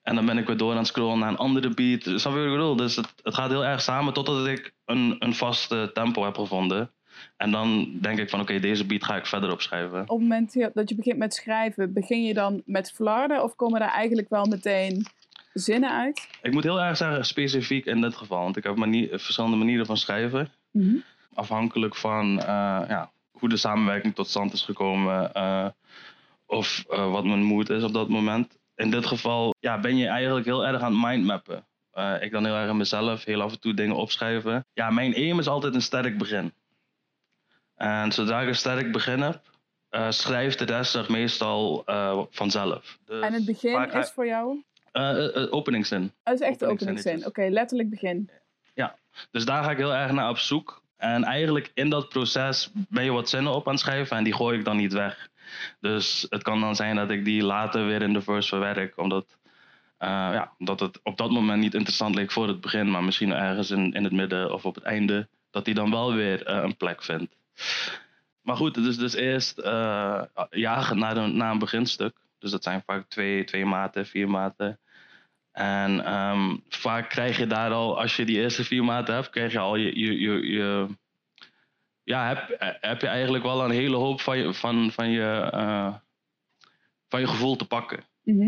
En 0.03 0.15
dan 0.15 0.27
ben 0.27 0.39
ik 0.39 0.47
weer 0.47 0.57
door 0.57 0.71
aan 0.71 0.77
het 0.77 0.87
scrollen 0.87 1.19
naar 1.19 1.29
een 1.29 1.37
andere 1.37 1.75
beat. 1.75 2.03
Snap 2.03 2.33
je 2.33 2.39
wat 2.39 2.47
ik 2.47 2.51
bedoel? 2.51 2.77
Dus 2.77 2.97
het, 2.97 3.15
het 3.23 3.35
gaat 3.35 3.51
heel 3.51 3.65
erg 3.65 3.83
samen 3.83 4.13
totdat 4.13 4.47
ik 4.47 4.73
een, 4.85 5.17
een 5.19 5.35
vaste 5.35 5.91
tempo 5.95 6.25
heb 6.25 6.35
gevonden. 6.37 6.91
En 7.37 7.51
dan 7.51 7.99
denk 8.01 8.19
ik 8.19 8.31
van 8.31 8.41
oké, 8.41 8.59
deze 8.59 8.87
beat 8.87 9.05
ga 9.05 9.17
ik 9.17 9.27
verder 9.27 9.53
opschrijven. 9.53 10.01
Op 10.01 10.09
het 10.09 10.29
moment 10.29 10.53
dat 10.75 10.89
je 10.89 10.95
begint 10.95 11.19
met 11.19 11.35
schrijven, 11.35 11.93
begin 11.93 12.23
je 12.23 12.35
dan 12.35 12.63
met 12.67 12.93
flarden 12.93 13.43
of 13.43 13.57
komen 13.57 13.81
daar 13.81 13.93
eigenlijk 13.93 14.29
wel 14.29 14.45
meteen 14.47 15.07
zinnen 15.53 15.91
uit? 15.91 16.29
Ik 16.43 16.53
moet 16.53 16.63
heel 16.63 16.81
erg 16.81 16.97
zeggen, 16.97 17.25
specifiek 17.25 17.87
in 17.87 18.01
dit 18.01 18.17
geval. 18.17 18.43
Want 18.43 18.57
ik 18.57 18.65
heb 18.65 18.77
manie- 18.77 19.09
verschillende 19.09 19.57
manieren 19.57 19.87
van 19.87 19.97
schrijven. 19.97 20.51
Afhankelijk 21.35 21.97
van 21.97 22.39
eh, 22.41 22.45
ja, 22.89 23.11
hoe 23.31 23.49
de 23.49 23.57
samenwerking 23.57 24.15
tot 24.15 24.29
stand 24.29 24.53
is 24.53 24.63
gekomen. 24.63 25.33
eh, 25.35 25.67
of 26.47 26.85
eh, 26.91 27.11
wat 27.11 27.25
mijn 27.25 27.43
mood 27.43 27.71
is 27.71 27.83
op 27.83 27.93
dat 27.93 28.09
moment. 28.09 28.59
In 28.75 28.91
dit 28.91 29.07
geval 29.07 29.55
ja, 29.61 29.81
ben 29.81 29.97
je 29.97 30.07
eigenlijk 30.07 30.47
heel 30.47 30.67
erg 30.67 30.81
aan 30.83 30.93
het 30.93 31.03
mindmappen. 31.11 31.67
Ik 32.21 32.31
dan 32.31 32.45
heel 32.45 32.55
erg 32.55 32.71
in 32.71 32.77
mezelf, 32.77 33.25
heel 33.25 33.41
af 33.43 33.53
en 33.53 33.61
toe 33.61 33.75
dingen 33.75 33.97
opschrijven. 33.97 34.65
Ja, 34.73 34.91
mijn 34.91 35.15
aim 35.15 35.39
is 35.39 35.47
altijd 35.49 35.75
een 35.75 35.83
sterk 35.83 36.19
begin. 36.19 36.53
En 37.77 38.13
zodra 38.13 38.41
ik 38.41 38.49
een 38.49 38.55
sterk 38.55 38.93
begin 38.93 39.21
heb, 39.21 39.41
schrijft 40.09 40.59
de 40.59 40.65
rest 40.65 40.91
zich 40.91 41.09
meestal 41.09 41.83
vanzelf. 42.31 42.99
Dus 43.05 43.25
En 43.25 43.33
het 43.33 43.45
begin 43.45 43.73
vaak- 43.73 43.93
is 43.95 44.11
voor 44.11 44.27
jou? 44.27 44.63
eh, 44.93 45.47
openingszin. 45.53 46.13
Dat 46.23 46.35
is 46.35 46.41
echt 46.41 46.59
de 46.59 46.67
openingszin. 46.67 47.27
Oké, 47.27 47.47
letterlijk 47.51 47.91
begin. 47.91 48.31
Dus 49.31 49.45
daar 49.45 49.65
ga 49.65 49.71
ik 49.71 49.77
heel 49.77 49.95
erg 49.95 50.13
naar 50.13 50.29
op 50.29 50.39
zoek. 50.39 50.83
En 50.97 51.25
eigenlijk 51.25 51.71
in 51.75 51.91
dat 51.91 52.09
proces 52.09 52.71
ben 52.89 53.05
je 53.05 53.13
wat 53.13 53.29
zinnen 53.29 53.55
op 53.55 53.67
aan 53.67 53.73
het 53.73 53.83
schrijven 53.83 54.17
en 54.17 54.25
die 54.25 54.35
gooi 54.35 54.59
ik 54.59 54.65
dan 54.65 54.77
niet 54.77 54.93
weg. 54.93 55.29
Dus 55.81 56.27
het 56.29 56.43
kan 56.43 56.61
dan 56.61 56.77
zijn 56.77 56.97
dat 56.97 57.11
ik 57.11 57.25
die 57.25 57.43
later 57.43 57.87
weer 57.87 58.03
in 58.03 58.13
de 58.13 58.21
verse 58.23 58.49
verwerk, 58.49 58.99
omdat, 58.99 59.39
eh, 59.99 60.09
ja, 60.09 60.53
omdat 60.59 60.81
het 60.81 61.01
op 61.03 61.17
dat 61.17 61.31
moment 61.31 61.61
niet 61.61 61.75
interessant 61.75 62.15
leek 62.15 62.33
voor 62.33 62.49
het 62.49 62.61
begin, 62.61 62.91
maar 62.91 63.05
misschien 63.05 63.33
ergens 63.33 63.71
in, 63.71 63.93
in 63.93 64.05
het 64.05 64.13
midden 64.13 64.53
of 64.53 64.65
op 64.65 64.75
het 64.75 64.85
einde, 64.85 65.29
dat 65.51 65.65
die 65.65 65.75
dan 65.75 65.91
wel 65.91 66.15
weer 66.15 66.47
eh, 66.47 66.63
een 66.63 66.77
plek 66.77 67.03
vindt. 67.03 67.37
Maar 68.43 68.57
goed, 68.57 68.75
dus, 68.75 68.97
dus 68.97 69.15
eerst 69.15 69.59
eh, 69.59 70.23
jagen 70.51 70.99
naar 70.99 71.17
een, 71.17 71.37
naar 71.37 71.51
een 71.51 71.59
beginstuk. 71.59 72.17
Dus 72.39 72.51
dat 72.51 72.63
zijn 72.63 72.83
vaak 72.87 73.09
twee, 73.09 73.45
twee 73.45 73.67
maten, 73.67 74.07
vier 74.07 74.31
maten. 74.31 74.79
En 75.53 76.05
ehm, 76.05 76.57
vaak 76.69 77.09
krijg 77.09 77.39
je 77.39 77.47
daar 77.47 77.73
al, 77.73 78.01
als 78.01 78.17
je 78.17 78.25
die 78.25 78.37
eerste 78.37 78.65
vier 78.65 78.85
maten 78.85 79.15
hebt, 79.15 79.31
krijg 79.31 79.53
je 79.53 79.59
al 79.59 79.77
je. 79.77 79.99
je, 79.99 80.21
je, 80.51 80.89
ja, 82.05 82.29
heb, 82.29 82.57
heb 82.81 83.01
je 83.01 83.07
eigenlijk 83.07 83.45
wel 83.45 83.65
een 83.65 83.71
hele 83.71 83.97
hoop 83.97 84.21
van 84.21 84.39
je, 84.39 84.55
van, 84.55 84.91
van 84.93 85.11
je, 85.11 85.49
eh, 85.53 85.95
van 87.09 87.21
je 87.21 87.27
gevoel 87.27 87.57
te 87.57 87.67
pakken. 87.67 88.05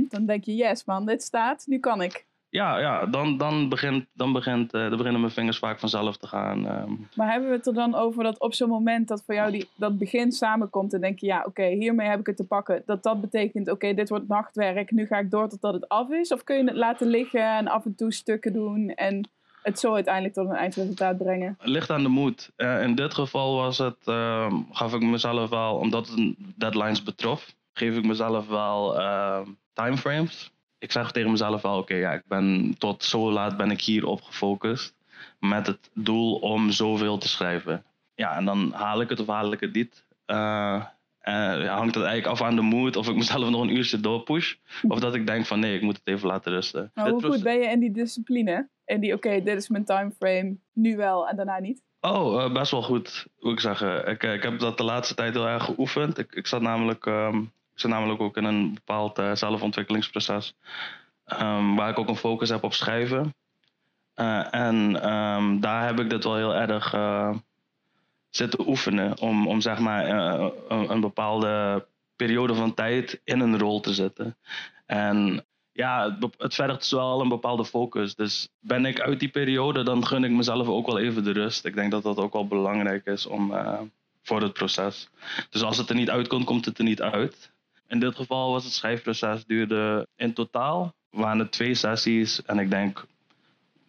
Dan 0.08 0.26
denk 0.26 0.44
je, 0.44 0.54
yes 0.54 0.84
man, 0.84 1.06
dit 1.06 1.22
staat, 1.22 1.66
nu 1.66 1.78
kan 1.78 2.02
ik. 2.02 2.26
Ja, 2.54 2.78
ja 2.78 3.06
dan, 3.06 3.36
dan, 3.36 3.68
begint, 3.68 4.06
dan, 4.12 4.32
begint, 4.32 4.72
eh, 4.74 4.80
dan 4.80 4.96
beginnen 4.96 5.20
mijn 5.20 5.32
vingers 5.32 5.58
vaak 5.58 5.78
vanzelf 5.78 6.16
te 6.16 6.26
gaan. 6.26 6.66
ehm. 6.66 6.92
Maar 7.14 7.30
hebben 7.30 7.48
we 7.50 7.56
het 7.56 7.66
er 7.66 7.74
dan 7.74 7.94
over 7.94 8.22
dat 8.22 8.40
op 8.40 8.54
zo'n 8.54 8.68
moment 8.68 9.08
dat 9.08 9.22
voor 9.26 9.34
jou 9.34 9.50
die, 9.50 9.68
dat 9.76 9.98
begin 9.98 10.32
samenkomt 10.32 10.92
en 10.92 11.00
denk 11.00 11.18
je, 11.18 11.26
ja, 11.26 11.44
oké, 11.46 11.64
hiermee 11.64 12.08
heb 12.08 12.20
ik 12.20 12.26
het 12.26 12.36
te 12.36 12.44
pakken. 12.46 12.82
Dat 12.86 13.02
dat 13.02 13.20
betekent, 13.20 13.70
oké, 13.70 13.94
dit 13.94 14.08
wordt 14.08 14.28
nachtwerk, 14.28 14.90
nu 14.90 15.06
ga 15.06 15.18
ik 15.18 15.30
door 15.30 15.48
totdat 15.48 15.74
het 15.74 15.88
af 15.88 16.10
is. 16.10 16.32
Of 16.32 16.44
kun 16.44 16.56
je 16.56 16.64
het 16.64 16.76
laten 16.76 17.06
liggen 17.06 17.56
en 17.56 17.68
af 17.68 17.84
en 17.84 17.94
toe 17.94 18.12
stukken 18.12 18.52
doen 18.52 18.88
en 18.88 19.28
het 19.62 19.78
zo 19.78 19.94
uiteindelijk 19.94 20.34
tot 20.34 20.48
een 20.48 20.56
eindresultaat 20.56 21.18
brengen? 21.18 21.56
Ligt 21.60 21.90
aan 21.90 22.02
de 22.02 22.08
moed. 22.08 22.50
Eh, 22.56 22.82
in 22.82 22.94
dit 22.94 23.14
geval 23.14 23.56
was 23.56 23.78
het, 23.78 23.98
ehm, 24.04 24.56
gaf 24.70 24.94
ik 24.94 25.02
mezelf 25.02 25.50
wel, 25.50 25.74
omdat 25.76 26.08
het 26.08 26.34
deadlines 26.56 27.02
betrof, 27.02 27.54
geef 27.72 27.96
ik 27.96 28.06
mezelf 28.06 28.48
wel 28.48 29.00
ehm, 29.00 29.46
timeframes. 29.72 30.53
Ik 30.84 30.92
zeg 30.92 31.12
tegen 31.12 31.30
mezelf 31.30 31.62
wel, 31.62 31.78
oké, 31.78 31.94
ja, 31.94 32.12
ik 32.12 32.22
ben 32.26 32.74
tot 32.78 33.04
zo 33.04 33.30
laat 33.30 33.56
ben 33.56 33.70
ik 33.70 33.80
hier 33.80 34.06
op 34.06 34.22
gefocust. 34.22 34.94
Met 35.40 35.66
het 35.66 35.90
doel 35.94 36.34
om 36.34 36.70
zoveel 36.70 37.18
te 37.18 37.28
schrijven. 37.28 37.84
Ja, 38.14 38.36
en 38.36 38.44
dan 38.44 38.72
haal 38.72 39.00
ik 39.00 39.08
het 39.08 39.20
of 39.20 39.26
haal 39.26 39.52
ik 39.52 39.60
het 39.60 39.74
niet. 39.74 40.04
Eh, 40.24 40.84
eh, 41.18 41.62
ja, 41.62 41.76
hangt 41.76 41.94
het 41.94 42.04
eigenlijk 42.04 42.26
af 42.26 42.46
aan 42.46 42.56
de 42.56 42.62
mood 42.62 42.96
of 42.96 43.08
ik 43.08 43.16
mezelf 43.16 43.50
nog 43.50 43.62
een 43.62 43.76
uurtje 43.76 44.00
doorpush. 44.00 44.54
Of 44.88 45.00
dat 45.00 45.14
ik 45.14 45.26
denk 45.26 45.46
van 45.46 45.60
nee, 45.60 45.74
ik 45.74 45.82
moet 45.82 45.96
het 45.96 46.06
even 46.06 46.28
laten 46.28 46.52
rusten. 46.52 46.90
Maar 46.94 47.04
Dit 47.04 47.12
hoe 47.12 47.32
goed 47.32 47.42
ben 47.42 47.58
je 47.58 47.68
in 47.68 47.80
die 47.80 47.92
discipline? 47.92 48.68
En 48.84 49.00
die, 49.00 49.14
oké, 49.14 49.42
dit 49.42 49.56
is 49.56 49.68
mijn 49.68 49.84
timeframe, 49.84 50.56
nu 50.72 50.96
wel 50.96 51.28
en 51.28 51.36
daarna 51.36 51.58
niet? 51.58 51.82
Oh, 52.00 52.42
eh, 52.42 52.52
best 52.52 52.70
wel 52.70 52.82
goed, 52.82 53.26
moet 53.40 53.52
ik 53.52 53.60
zeggen. 53.60 54.06
Ik, 54.06 54.22
eh, 54.22 54.32
ik 54.32 54.42
heb 54.42 54.58
dat 54.58 54.76
de 54.76 54.84
laatste 54.84 55.14
tijd 55.14 55.34
heel 55.34 55.48
erg 55.48 55.64
geoefend. 55.64 56.18
Ik, 56.18 56.32
ik, 56.32 56.46
zat, 56.46 56.60
namelijk, 56.60 57.06
ehm, 57.06 57.42
ik 57.74 57.80
zat 57.80 57.90
namelijk 57.90 58.20
ook 58.20 58.36
in 58.36 58.44
een 58.44 58.74
bepaald 58.74 59.18
eh, 59.18 59.34
zelfontwikkelingsproces. 59.34 60.54
ehm, 61.24 61.74
waar 61.74 61.90
ik 61.90 61.98
ook 61.98 62.08
een 62.08 62.16
focus 62.16 62.48
heb 62.48 62.62
op 62.62 62.72
schrijven. 62.74 63.34
Eh, 64.14 64.54
en 64.54 65.02
ehm, 65.02 65.60
daar 65.60 65.86
heb 65.86 66.00
ik 66.00 66.10
dit 66.10 66.24
wel 66.24 66.36
heel 66.36 66.54
erg 66.54 66.92
eh, 66.92 67.34
zitten 68.30 68.68
oefenen. 68.68 69.20
Om, 69.20 69.48
om 69.48 69.60
zeg 69.60 69.78
maar 69.78 70.08
een, 70.08 70.90
een 70.90 71.00
bepaalde 71.00 71.86
periode 72.16 72.54
van 72.54 72.74
tijd 72.74 73.20
in 73.24 73.40
een 73.40 73.58
rol 73.58 73.80
te 73.80 73.94
zetten. 73.94 74.36
En 74.86 75.44
ja, 75.72 76.18
het, 76.38 76.54
vergt 76.54 76.78
dus 76.78 76.90
wel 76.90 77.20
een 77.20 77.28
bepaalde 77.28 77.64
focus. 77.64 78.14
Dus 78.14 78.48
ben 78.60 78.86
ik 78.86 79.00
uit 79.00 79.20
die 79.20 79.28
periode, 79.28 79.82
dan 79.82 80.06
gun 80.06 80.24
ik 80.24 80.30
mezelf 80.30 80.68
ook 80.68 80.86
wel 80.86 80.98
even 80.98 81.24
de 81.24 81.32
rust. 81.32 81.64
Ik 81.64 81.74
denk 81.74 81.90
dat 81.90 82.02
dat 82.02 82.18
ook 82.18 82.32
wel 82.32 82.46
belangrijk 82.46 83.06
is 83.06 83.26
om, 83.26 83.52
voor 84.22 84.42
het 84.42 84.52
proces. 84.52 85.08
Dus 85.50 85.62
als 85.62 85.76
het 85.76 85.88
er 85.88 85.94
niet 85.94 86.10
uitkomt, 86.10 86.44
komt 86.44 86.64
het 86.64 86.78
er 86.78 86.84
niet 86.84 87.02
uit. 87.02 87.53
In 87.94 88.00
dit 88.00 88.14
geval 88.14 88.50
was 88.50 88.64
het 88.64 88.72
schrijfproces 88.72 89.44
duurde 89.44 90.06
in 90.16 90.32
totaal 90.32 90.94
waren 91.10 91.38
het 91.38 91.52
twee 91.52 91.74
sessies 91.74 92.42
en 92.42 92.58
ik 92.58 92.70
denk 92.70 93.06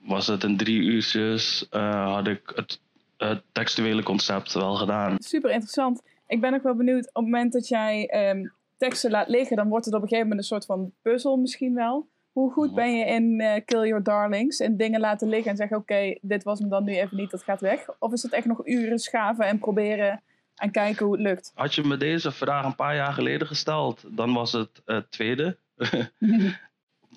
was 0.02 0.28
het 0.28 0.44
in 0.44 0.58
drie 0.58 0.82
uurtjes 0.82 1.68
eh, 1.70 2.14
had 2.14 2.28
ik 2.28 2.52
het, 2.56 2.82
het 3.18 3.44
textuele 3.52 4.04
concept 4.04 4.54
wel 4.54 4.76
gedaan. 4.76 5.16
Super 5.20 5.50
interessant. 5.52 6.02
Ik 6.28 6.42
ben 6.42 6.54
ook 6.54 6.64
wel 6.64 6.76
benieuwd, 6.76 7.08
op 7.08 7.14
het 7.14 7.24
moment 7.24 7.54
dat 7.54 7.68
jij 7.68 8.06
ehm, 8.08 8.48
teksten 8.78 9.12
laat 9.12 9.28
liggen, 9.28 9.56
dan 9.56 9.68
wordt 9.68 9.86
het 9.86 9.94
op 9.94 10.02
een 10.02 10.08
gegeven 10.08 10.30
moment 10.30 10.44
een 10.44 10.58
soort 10.58 10.66
van 10.66 10.92
puzzel 11.02 11.38
misschien 11.38 11.74
wel. 11.74 12.08
Hoe 12.32 12.52
goed 12.52 12.76
ben 12.76 12.98
je 12.98 13.06
in 13.06 13.40
eh, 13.40 13.62
Kill 13.66 13.88
Your 13.88 14.04
Darlings 14.04 14.60
en 14.60 14.78
dingen 14.78 15.00
laten 15.00 15.30
liggen 15.30 15.52
en 15.52 15.58
zeggen, 15.58 15.78
oké, 15.78 16.18
dit 16.22 16.44
was 16.44 16.60
hem 16.60 16.70
dan 16.70 16.84
nu 16.84 16.96
even 16.96 17.18
niet, 17.18 17.32
dat 17.32 17.44
gaat 17.44 17.62
weg? 17.62 17.86
Of 18.00 18.14
is 18.14 18.24
het 18.24 18.34
echt 18.34 18.46
nog 18.46 18.68
uren 18.68 19.00
schaven 19.00 19.46
en 19.46 19.60
proberen 19.60 20.22
en 20.56 20.72
kijken 20.72 21.06
hoe 21.06 21.16
het 21.16 21.24
lukt? 21.24 21.52
Had 21.56 21.76
je 21.76 21.84
me 21.84 21.98
deze 21.98 22.32
vraag 22.32 22.66
een 22.66 22.76
paar 22.76 22.96
jaar 22.96 23.14
geleden 23.14 23.48
gesteld, 23.48 24.04
dan 24.10 24.34
was 24.34 24.52
het 24.52 24.82
het 24.86 25.12
tweede. 25.12 25.58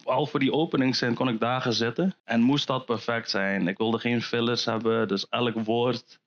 Al 0.04 0.26
voor 0.26 0.40
die 0.40 0.52
openingszin 0.52 1.14
kon 1.14 1.28
ik 1.28 1.40
dagen 1.40 1.72
zitten 1.72 2.14
en 2.24 2.40
moest 2.40 2.66
dat 2.66 2.86
perfect 2.86 3.30
zijn. 3.30 3.68
Ik 3.68 3.78
wilde 3.78 3.98
geen 3.98 4.22
fillers 4.22 4.64
hebben, 4.64 5.08
dus 5.08 5.28
elk 5.28 5.54
woord 5.64 6.20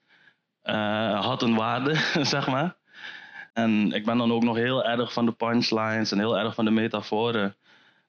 eh, 0.62 1.26
had 1.26 1.41
een 1.41 1.56
waarde, 1.56 1.95
zeg 2.36 2.47
maar. 2.47 2.76
En 3.54 3.91
ik 3.91 4.06
ben 4.06 4.17
dan 4.17 4.32
ook 4.32 4.43
nog 4.43 4.56
heel 4.56 4.86
erg 4.86 5.13
van 5.13 5.26
de 5.26 5.32
punchlines 5.32 6.12
en 6.12 6.19
heel 6.19 6.38
erg 6.38 6.56
van 6.56 6.65
de 6.65 6.71
metaforen. 6.71 7.56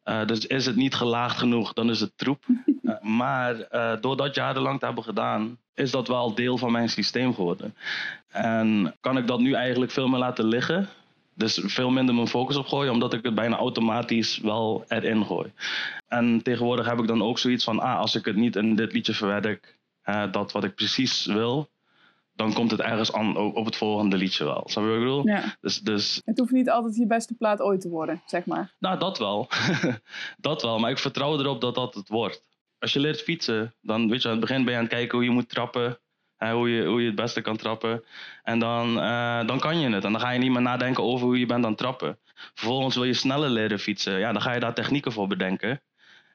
Eh, 0.03 0.27
dus 0.27 0.47
is 0.47 0.67
het 0.67 0.77
niet 0.77 0.95
gelaagd 0.95 1.39
genoeg, 1.39 1.73
dan 1.73 1.91
is 1.91 2.01
het 2.01 2.13
troep. 2.17 2.45
Eh, 2.83 3.01
maar 3.01 3.61
eh, 3.61 4.01
door 4.01 4.17
dat 4.17 4.35
jarenlang 4.35 4.79
te 4.79 4.85
hebben 4.85 5.05
gedaan, 5.05 5.59
is 5.75 5.91
dat 5.91 6.09
wel 6.09 6.35
deel 6.35 6.59
van 6.59 6.73
mijn 6.73 6.89
systeem 6.89 7.35
geworden. 7.35 7.75
En 8.29 8.95
kan 9.01 9.17
ik 9.17 9.27
dat 9.27 9.41
nu 9.41 9.53
eigenlijk 9.53 9.93
veel 9.93 10.09
meer 10.09 10.19
laten 10.19 10.45
liggen. 10.45 10.89
Dus 11.35 11.61
veel 11.65 11.91
minder 11.91 12.15
mijn 12.15 12.29
focus 12.29 12.57
op 12.57 12.67
gooien, 12.67 12.93
omdat 12.93 13.13
ik 13.13 13.25
het 13.25 13.35
bijna 13.35 13.57
automatisch 13.57 14.39
wel 14.39 14.85
erin 14.89 15.25
gooi. 15.25 15.53
En 16.09 16.43
tegenwoordig 16.43 16.87
heb 16.87 16.99
ik 16.99 17.07
dan 17.07 17.23
ook 17.23 17.39
zoiets 17.39 17.65
van, 17.65 17.81
ah, 17.81 17.99
als 17.99 18.15
ik 18.15 18.25
het 18.25 18.37
niet 18.37 18.57
in 18.57 18.75
dit 18.75 18.93
liedje 18.93 19.15
verwerk, 19.15 19.77
dat 20.31 20.53
wat 20.53 20.65
ik 20.65 20.75
precies 20.75 21.27
wil, 21.27 21.69
dan 22.35 22.53
komt 22.53 22.71
het 22.71 22.81
ergens 22.81 23.13
aan, 23.13 23.37
op 23.37 23.65
het 23.65 23.77
volgende 23.77 24.17
liedje 24.17 24.45
wel. 24.45 24.63
Snap 24.65 24.85
je 24.85 24.91
wat 24.91 24.99
ik 24.99 25.05
bedoel? 25.05 25.27
Ja. 25.29 25.57
Dus, 25.61 25.81
dus 25.81 26.21
Het 26.25 26.39
hoeft 26.39 26.53
niet 26.53 26.71
altijd 26.71 26.97
je 26.97 27.07
beste 27.07 27.35
plaat 27.35 27.61
ooit 27.61 27.81
te 27.81 27.89
worden, 27.89 28.23
zeg 28.27 28.47
maar. 28.47 28.75
nou, 28.79 28.99
dat 28.99 29.19
wel. 29.19 29.49
dat 30.39 30.63
wel, 30.63 30.79
maar 30.79 30.91
ik 30.91 30.99
vertrouw 30.99 31.39
erop 31.39 31.61
dat 31.61 31.75
dat 31.75 31.95
het 31.95 32.09
wordt. 32.09 32.51
Als 32.79 32.93
je 32.93 33.01
leert 33.01 33.23
fietsen, 33.23 33.75
dan 33.81 34.09
weet 34.09 34.23
je, 34.23 34.29
aan 34.29 34.37
het 34.37 34.41
begin 34.41 34.65
ben 34.65 34.73
je 34.73 34.79
aan 34.79 34.85
het 34.85 34.93
kijken 34.93 35.19
hoe 35.19 35.27
je 35.27 35.33
moet 35.33 35.49
trappen. 35.49 35.99
Hè, 36.37 36.53
hoe, 36.53 36.71
je, 36.71 36.85
hoe 36.87 37.01
je 37.01 37.07
het 37.07 37.15
beste 37.17 37.41
kan 37.41 37.57
trappen. 37.57 38.05
En 38.43 38.59
dan, 38.59 39.01
eh, 39.01 39.47
dan 39.47 39.59
kan 39.59 39.81
je 39.81 39.91
het. 39.91 40.05
En 40.05 40.13
dan 40.13 40.21
ga 40.21 40.31
je 40.31 40.39
niet 40.39 40.51
meer 40.51 40.63
nadenken 40.63 41.03
over 41.03 41.27
hoe 41.27 41.39
je 41.39 41.47
bent 41.47 41.65
aan 41.65 41.71
het 41.71 41.79
trappen. 41.79 42.19
Vervolgens 42.55 42.95
wil 42.95 43.05
je 43.05 43.15
sneller 43.15 43.51
leren 43.51 43.79
fietsen. 43.79 44.19
Ja, 44.19 44.33
dan 44.33 44.43
ga 44.43 44.55
je 44.55 44.61
daar 44.61 44.75
technieken 44.75 45.13
voor 45.13 45.27
bedenken. 45.27 45.83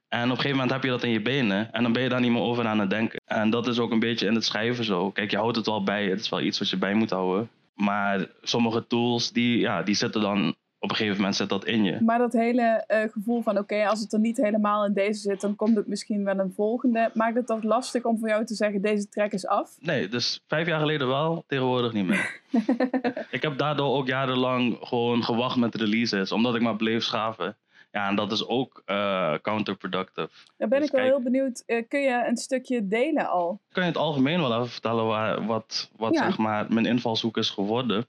En 0.09 0.23
op 0.23 0.29
een 0.29 0.35
gegeven 0.35 0.51
moment 0.51 0.71
heb 0.71 0.83
je 0.83 0.89
dat 0.89 1.03
in 1.03 1.09
je 1.09 1.21
benen. 1.21 1.73
En 1.73 1.83
dan 1.83 1.93
ben 1.93 2.03
je 2.03 2.09
daar 2.09 2.19
niet 2.19 2.31
meer 2.31 2.41
over 2.41 2.67
aan 2.67 2.79
het 2.79 2.89
denken. 2.89 3.21
En 3.25 3.49
dat 3.49 3.67
is 3.67 3.79
ook 3.79 3.91
een 3.91 3.99
beetje 3.99 4.27
in 4.27 4.35
het 4.35 4.45
schrijven 4.45 4.83
zo. 4.83 5.11
Kijk, 5.11 5.31
je 5.31 5.37
houdt 5.37 5.57
het 5.57 5.65
wel 5.65 5.83
bij. 5.83 6.05
Het 6.05 6.19
is 6.19 6.29
wel 6.29 6.41
iets 6.41 6.59
wat 6.59 6.69
je 6.69 6.77
bij 6.77 6.93
moet 6.93 7.09
houden. 7.09 7.49
Maar 7.75 8.27
sommige 8.41 8.87
tools, 8.87 9.31
die, 9.31 9.59
ja, 9.59 9.83
die 9.83 9.95
zitten 9.95 10.21
dan... 10.21 10.55
Op 10.79 10.89
een 10.89 10.95
gegeven 10.95 11.17
moment 11.17 11.35
zit 11.35 11.49
dat 11.49 11.65
in 11.65 11.83
je. 11.83 11.97
Maar 12.01 12.17
dat 12.17 12.33
hele 12.33 12.83
eh, 12.87 13.11
gevoel 13.11 13.41
van 13.41 13.57
oké, 13.57 13.87
als 13.87 13.99
het 13.99 14.13
er 14.13 14.19
niet 14.19 14.37
helemaal 14.37 14.85
in 14.85 14.93
deze 14.93 15.19
zit, 15.19 15.41
dan 15.41 15.55
komt 15.55 15.75
het 15.75 15.87
misschien 15.87 16.23
wel 16.23 16.39
een 16.39 16.53
volgende. 16.55 17.11
Maakt 17.13 17.35
het 17.35 17.47
toch 17.47 17.63
lastig 17.63 18.03
om 18.03 18.19
voor 18.19 18.27
jou 18.27 18.45
te 18.45 18.55
zeggen, 18.55 18.81
deze 18.81 19.09
track 19.09 19.31
is 19.31 19.47
af? 19.47 19.77
Nee, 19.79 20.07
dus 20.07 20.43
vijf 20.47 20.67
jaar 20.67 20.79
geleden 20.79 21.07
wel, 21.07 21.43
tegenwoordig 21.47 21.93
niet 21.93 22.05
meer. 22.05 22.41
ik 23.31 23.41
heb 23.41 23.57
daardoor 23.57 23.95
ook 23.95 24.07
jarenlang 24.07 24.77
gewoon 24.81 25.23
gewacht 25.23 25.57
met 25.57 25.75
releases, 25.75 26.31
omdat 26.31 26.55
ik 26.55 26.61
maar 26.61 26.75
bleef 26.75 27.03
schaven. 27.03 27.57
Ja, 27.91 28.07
en 28.07 28.15
dat 28.15 28.31
is 28.31 28.47
ook 28.47 28.81
eh, 28.85 29.33
counterproductive. 29.41 30.29
Dan 30.57 30.69
ben 30.69 30.79
Dus 30.79 30.87
ik 30.87 30.93
wel 30.95 31.01
kijk- 31.01 31.13
heel 31.13 31.23
benieuwd, 31.23 31.63
eh, 31.65 31.87
kun 31.87 31.99
je 32.01 32.23
een 32.27 32.37
stukje 32.37 32.87
delen 32.87 33.27
al? 33.29 33.61
Kan 33.71 33.83
je 33.83 33.89
het 33.89 33.97
algemeen 33.97 34.39
wel 34.39 34.53
even 34.55 34.69
vertellen 34.69 35.05
waar, 35.05 35.45
wat, 35.45 35.91
wat 35.95 36.13
Ja. 36.13 36.23
zeg 36.23 36.37
maar, 36.37 36.73
mijn 36.73 36.85
invalshoek 36.85 37.37
is 37.37 37.49
geworden. 37.49 38.07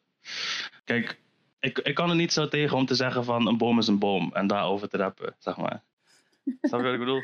Kijk, 0.84 1.20
ik, 1.60 1.78
ik 1.78 1.94
kan 1.94 2.10
er 2.10 2.16
niet 2.16 2.32
zo 2.32 2.48
tegen 2.48 2.76
om 2.76 2.86
te 2.86 2.94
zeggen 2.94 3.24
van 3.24 3.46
een 3.46 3.58
boom 3.58 3.78
is 3.78 3.86
een 3.86 3.98
boom 3.98 4.30
en 4.32 4.46
daarover 4.46 4.88
te 4.88 4.96
rappen, 4.96 5.34
zeg 5.38 5.56
maar. 5.56 5.82
Snap 6.60 6.78
je 6.80 6.84
wat 6.84 6.92
ik 6.94 6.98
bedoel? 6.98 7.22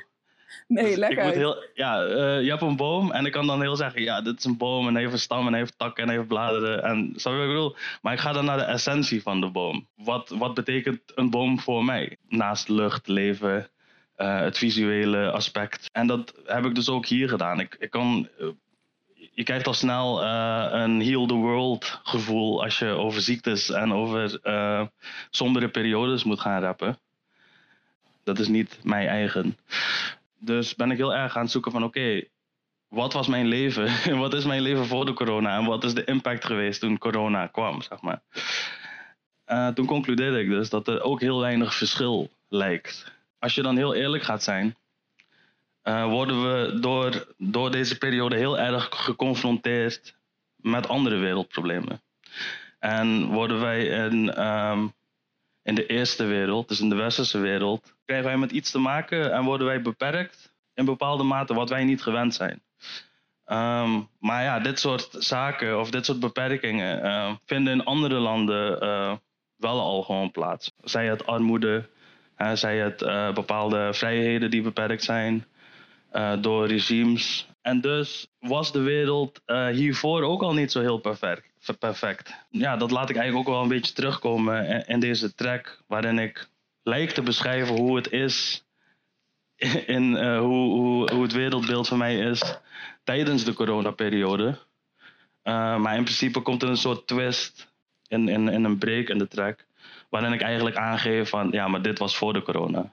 Nee, 0.68 0.84
Dus 0.84 0.96
lekker 0.96 1.18
ik 1.18 1.24
moet 1.24 1.34
heel, 1.34 1.64
ja, 1.74 2.04
eh, 2.04 2.42
je 2.42 2.50
hebt 2.50 2.62
een 2.62 2.76
boom 2.76 3.12
en 3.12 3.26
ik 3.26 3.32
kan 3.32 3.46
dan 3.46 3.60
heel 3.60 3.76
zeggen, 3.76 4.02
ja, 4.02 4.20
dit 4.20 4.38
is 4.38 4.44
een 4.44 4.56
boom 4.56 4.86
en 4.86 4.92
hij 4.92 5.02
heeft 5.02 5.14
een 5.14 5.20
stam 5.20 5.46
en 5.46 5.52
hij 5.52 5.60
heeft 5.60 5.78
takken 5.78 6.02
en 6.02 6.08
hij 6.08 6.16
heeft 6.16 6.28
bladeren. 6.28 6.82
En, 6.82 7.12
snap 7.16 7.32
je 7.32 7.38
wat 7.38 7.48
ik 7.48 7.54
bedoel? 7.54 7.76
Maar 8.02 8.12
ik 8.12 8.18
ga 8.18 8.32
dan 8.32 8.44
naar 8.44 8.56
de 8.56 8.62
essentie 8.62 9.22
van 9.22 9.40
de 9.40 9.46
boom. 9.46 9.86
Wat, 9.96 10.28
wat 10.28 10.54
betekent 10.54 11.00
een 11.14 11.30
boom 11.30 11.60
voor 11.60 11.84
mij? 11.84 12.16
Naast 12.28 12.68
lucht, 12.68 13.08
leven, 13.08 13.68
eh, 14.16 14.40
het 14.40 14.58
visuele 14.58 15.30
aspect. 15.30 15.88
En 15.92 16.06
dat 16.06 16.34
heb 16.44 16.64
ik 16.64 16.74
dus 16.74 16.88
ook 16.88 17.06
hier 17.06 17.28
gedaan. 17.28 17.60
Ik, 17.60 17.76
ik 17.78 17.90
kan, 17.90 18.28
eh, 18.38 18.46
je 19.32 19.42
krijgt 19.42 19.66
al 19.66 19.74
snel 19.74 20.24
een 20.72 21.02
heal 21.02 21.26
the 21.26 21.34
world 21.34 22.00
gevoel 22.02 22.62
als 22.62 22.78
je 22.78 22.86
over 22.86 23.20
ziektes 23.20 23.70
en 23.70 23.92
over 23.92 24.40
sombere 25.30 25.68
periodes 25.68 26.24
moet 26.24 26.40
gaan 26.40 26.60
rappen. 26.60 26.98
Dat 28.24 28.38
is 28.38 28.48
niet 28.48 28.78
mijn 28.82 29.08
eigen. 29.08 29.56
Dus 30.44 30.74
ben 30.74 30.90
ik 30.90 30.96
heel 30.96 31.14
erg 31.14 31.36
aan 31.36 31.42
het 31.42 31.50
zoeken 31.50 31.72
van 31.72 31.84
oké, 31.84 32.22
wat 32.88 33.12
was 33.12 33.26
mijn 33.26 33.46
leven? 33.46 33.90
wat 34.24 34.34
is 34.34 34.44
mijn 34.44 34.62
leven 34.62 34.86
voor 34.86 35.04
de 35.04 35.12
corona? 35.12 35.56
En 35.56 35.64
wat 35.64 35.84
is 35.84 35.94
de 35.94 36.04
impact 36.04 36.44
geweest 36.44 36.80
toen 36.80 36.98
corona 36.98 37.46
kwam, 37.46 37.82
zeg 37.82 38.00
maar. 38.00 38.22
Eh, 39.44 39.68
toen 39.68 39.86
concludeerde 39.86 40.40
ik 40.40 40.48
dus 40.48 40.70
dat 40.70 40.88
er 40.88 41.02
ook 41.02 41.20
heel 41.20 41.40
weinig 41.40 41.74
verschil 41.74 42.30
lijkt. 42.48 43.12
Als 43.38 43.54
je 43.54 43.62
dan 43.62 43.76
heel 43.76 43.94
eerlijk 43.94 44.22
gaat 44.22 44.42
zijn, 44.42 44.76
eh, 45.82 46.04
worden 46.04 46.42
we 46.42 46.78
door, 46.80 47.34
door 47.38 47.70
deze 47.70 47.98
periode 47.98 48.36
heel 48.36 48.58
erg 48.58 48.88
geconfronteerd 48.90 50.16
met 50.56 50.88
andere 50.88 51.16
wereldproblemen. 51.16 52.02
En 52.78 53.26
worden 53.26 53.60
wij 53.60 53.86
in, 53.86 54.32
ehm, 54.32 54.86
in 55.64 55.74
de 55.74 55.86
eerste 55.86 56.24
wereld, 56.24 56.68
dus 56.68 56.80
in 56.80 56.88
de 56.88 56.94
westerse 56.94 57.38
wereld, 57.38 57.94
krijgen 58.04 58.26
wij 58.26 58.36
met 58.36 58.50
iets 58.50 58.70
te 58.70 58.78
maken 58.78 59.32
en 59.32 59.44
worden 59.44 59.66
wij 59.66 59.82
beperkt 59.82 60.54
in 60.74 60.84
bepaalde 60.84 61.22
mate 61.22 61.54
wat 61.54 61.68
wij 61.68 61.84
niet 61.84 62.02
gewend 62.02 62.34
zijn. 62.34 62.62
Ehm, 63.44 64.00
maar 64.18 64.42
ja, 64.42 64.60
dit 64.60 64.78
soort 64.78 65.08
zaken 65.18 65.80
of 65.80 65.90
dit 65.90 66.04
soort 66.04 66.20
beperkingen 66.20 67.02
eh, 67.02 67.32
vinden 67.44 67.72
in 67.72 67.84
andere 67.84 68.14
landen 68.14 68.80
eh, 68.80 69.12
wel 69.56 69.80
al 69.80 70.02
gewoon 70.02 70.30
plaats. 70.30 70.72
Zij 70.82 71.06
het 71.06 71.26
armoede, 71.26 71.88
hè, 72.34 72.56
zij 72.56 72.78
het 72.78 73.02
eh, 73.02 73.32
bepaalde 73.32 73.94
vrijheden 73.94 74.50
die 74.50 74.62
beperkt 74.62 75.04
zijn 75.04 75.46
eh, 76.10 76.32
door 76.40 76.66
regimes. 76.66 77.48
En 77.62 77.80
dus 77.80 78.28
was 78.38 78.72
de 78.72 78.80
wereld 78.80 79.40
hiervoor 79.72 80.22
ook 80.22 80.42
al 80.42 80.54
niet 80.54 80.72
zo 80.72 80.80
heel 80.80 80.98
perfect. 80.98 81.53
Perfect. 81.72 82.34
Ja, 82.50 82.76
dat 82.76 82.90
laat 82.90 83.10
ik 83.10 83.16
eigenlijk 83.16 83.48
ook 83.48 83.54
wel 83.54 83.62
een 83.62 83.68
beetje 83.68 83.92
terugkomen 83.92 84.86
in, 84.86 85.00
deze 85.00 85.34
track, 85.34 85.82
waarin 85.86 86.18
ik 86.18 86.48
lijk 86.82 87.10
te 87.10 87.22
beschrijven 87.22 87.76
hoe 87.76 87.96
het 87.96 88.10
is, 88.10 88.64
in 89.86 90.16
eh, 90.16 90.38
hoe, 90.38 90.70
hoe, 90.70 91.12
hoe 91.12 91.22
het 91.22 91.32
wereldbeeld 91.32 91.88
van 91.88 91.98
mij 91.98 92.18
is 92.18 92.58
tijdens 93.04 93.44
de 93.44 93.52
coronaperiode. 93.52 94.58
Eh, 95.42 95.76
maar 95.76 95.96
in 95.96 96.04
principe 96.04 96.40
komt 96.40 96.62
er 96.62 96.68
een 96.68 96.76
soort 96.76 97.06
twist 97.06 97.72
in, 98.08 98.28
in, 98.28 98.48
in 98.48 98.64
een 98.64 98.78
break 98.78 99.08
in 99.08 99.18
de 99.18 99.28
track, 99.28 99.66
waarin 100.08 100.32
ik 100.32 100.40
eigenlijk 100.40 100.76
aangeef 100.76 101.28
van 101.28 101.48
ja, 101.50 101.68
maar 101.68 101.82
dit 101.82 101.98
was 101.98 102.16
voor 102.16 102.32
de 102.32 102.42
corona. 102.42 102.92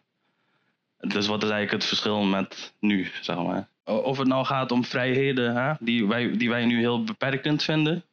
Dus 0.98 1.28
wat 1.28 1.44
is 1.44 1.50
eigenlijk 1.50 1.72
het 1.72 1.86
verschil 1.86 2.24
met 2.24 2.74
nu, 2.80 3.12
zeg 3.22 3.36
maar. 3.36 3.68
Of 3.84 4.18
het 4.18 4.28
nou 4.28 4.46
gaat 4.46 4.72
om 4.72 4.86
vrijheden 4.86 5.56
hè, 5.56 5.74
die, 5.80 6.08
wij, 6.08 6.38
die 6.38 6.50
wij 6.50 6.66
nu 6.66 6.80
heel 6.80 7.04
beperkend 7.04 7.64
vinden. 7.64 8.04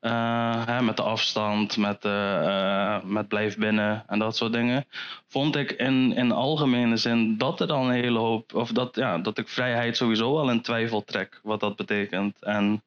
Eh, 0.00 0.66
hè, 0.66 0.82
met 0.82 0.96
de 0.96 1.02
afstand, 1.02 1.76
met, 1.76 2.04
eh, 2.04 2.46
eh, 2.46 3.04
met 3.04 3.28
blijf 3.28 3.56
binnen 3.56 4.04
en 4.06 4.18
dat 4.18 4.36
soort 4.36 4.52
dingen. 4.52 4.86
Vond 5.26 5.56
ik 5.56 5.70
in, 5.70 6.12
in 6.12 6.32
algemene 6.32 6.96
zin 6.96 7.38
dat 7.38 7.60
er 7.60 7.66
dan 7.66 7.86
een 7.86 7.94
hele 7.94 8.18
hoop, 8.18 8.54
of 8.54 8.72
dat, 8.72 8.96
ja, 8.96 9.18
dat 9.18 9.38
ik 9.38 9.48
vrijheid 9.48 9.96
sowieso 9.96 10.34
wel 10.34 10.50
in 10.50 10.62
twijfel 10.62 11.04
trek, 11.04 11.40
wat 11.42 11.60
dat 11.60 11.76
betekent. 11.76 12.42
En, 12.42 12.82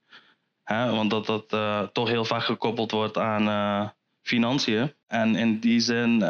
hè, 0.64 0.92
want 0.92 1.10
dat 1.10 1.26
dat 1.26 1.50
toch 1.94 2.10
heel 2.10 2.26
vaak 2.26 2.44
gekoppeld 2.44 2.92
wordt 2.92 3.18
aan 3.18 3.94
financiën. 4.22 4.94
En 5.08 5.36
in 5.36 5.60
die 5.60 5.80
zin 5.80 6.22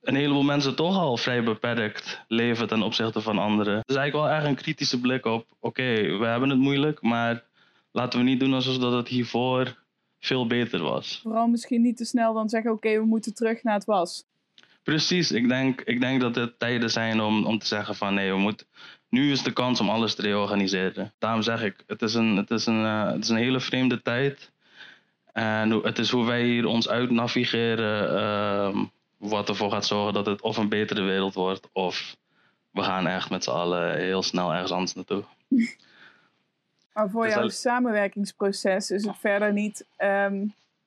een 0.00 0.14
heleboel 0.14 0.42
mensen 0.42 0.74
toch 0.74 0.96
al 0.96 1.16
vrij 1.16 1.42
beperkt 1.42 2.24
leven 2.28 2.68
ten 2.68 2.82
opzichte 2.82 3.20
van 3.20 3.38
anderen. 3.38 3.82
Dus 3.84 3.96
eigenlijk 3.96 4.26
wel 4.26 4.36
erg 4.36 4.48
een 4.48 4.62
kritische 4.62 5.00
blik 5.00 5.24
op, 5.24 5.46
oké, 5.58 6.18
we 6.18 6.26
hebben 6.26 6.50
het 6.50 6.58
moeilijk, 6.58 7.02
maar 7.02 7.48
laten 7.92 8.18
we 8.18 8.24
niet 8.24 8.40
doen 8.40 8.54
alsof 8.54 8.78
dat 8.78 8.92
het 8.92 9.08
hiervoor 9.08 9.78
veel 10.18 10.46
beter 10.46 10.82
was. 10.82 11.20
Vooral 11.22 11.46
misschien 11.46 11.82
niet 11.82 11.96
te 11.96 12.04
snel 12.04 12.34
dan 12.34 12.48
zeggen, 12.48 12.70
oké, 12.70 12.98
we 12.98 13.04
moeten 13.06 13.34
terug 13.34 13.62
naar 13.62 13.74
het 13.74 13.84
was. 13.84 14.24
Precies, 14.82 15.32
ik 15.32 15.48
denk, 15.48 15.80
ik 15.80 16.00
denk 16.00 16.20
dat 16.20 16.34
het 16.34 16.58
tijden 16.58 16.90
zijn 16.90 17.20
om, 17.20 17.46
om 17.46 17.58
te 17.58 17.66
zeggen 17.66 17.94
van 17.94 18.14
nee, 18.14 18.30
we 18.32 18.38
moeten, 18.38 18.66
nu 19.08 19.30
is 19.32 19.42
de 19.42 19.52
kans 19.52 19.80
om 19.80 19.88
alles 19.90 20.14
te 20.14 20.22
reorganiseren. 20.22 21.12
Daarom 21.18 21.42
zeg 21.42 21.62
ik, 21.62 21.84
het 21.86 22.02
is 22.02 22.14
een, 22.14 22.36
het 22.36 22.50
is 22.50 22.66
een, 22.66 22.84
eh, 22.84 23.06
het 23.10 23.22
is 23.24 23.28
een 23.28 23.36
hele 23.36 23.60
vreemde 23.60 24.02
tijd. 24.02 24.52
En 25.32 25.70
hoe- 25.70 25.86
het 25.86 25.98
is 25.98 26.10
hoe 26.10 26.24
wij 26.24 26.44
hier 26.44 26.66
ons 26.66 26.88
uitnavigeren, 26.88 28.18
ehm 28.18 28.84
wat 29.18 29.48
ervoor 29.48 29.70
gaat 29.70 29.86
zorgen 29.86 30.12
dat 30.14 30.26
het 30.26 30.40
of 30.42 30.56
een 30.56 30.68
betere 30.68 31.02
wereld 31.02 31.34
wordt, 31.34 31.68
of 31.72 32.16
we 32.70 32.82
gaan 32.82 33.06
echt 33.06 33.30
met 33.30 33.44
z'n 33.44 33.50
allen 33.50 33.96
heel 33.98 34.22
snel 34.22 34.52
ergens 34.52 34.70
anders 34.70 34.94
naartoe. 34.94 35.24
Maar 37.00 37.10
voor 37.10 37.24
Dus 37.24 37.32
jouw 37.34 37.42
al- 37.42 37.50
samenwerkingsproces 37.50 38.90
is 38.90 39.04
het 39.04 39.16
verder 39.20 39.52
niet... 39.52 39.84
ehm, 39.96 40.44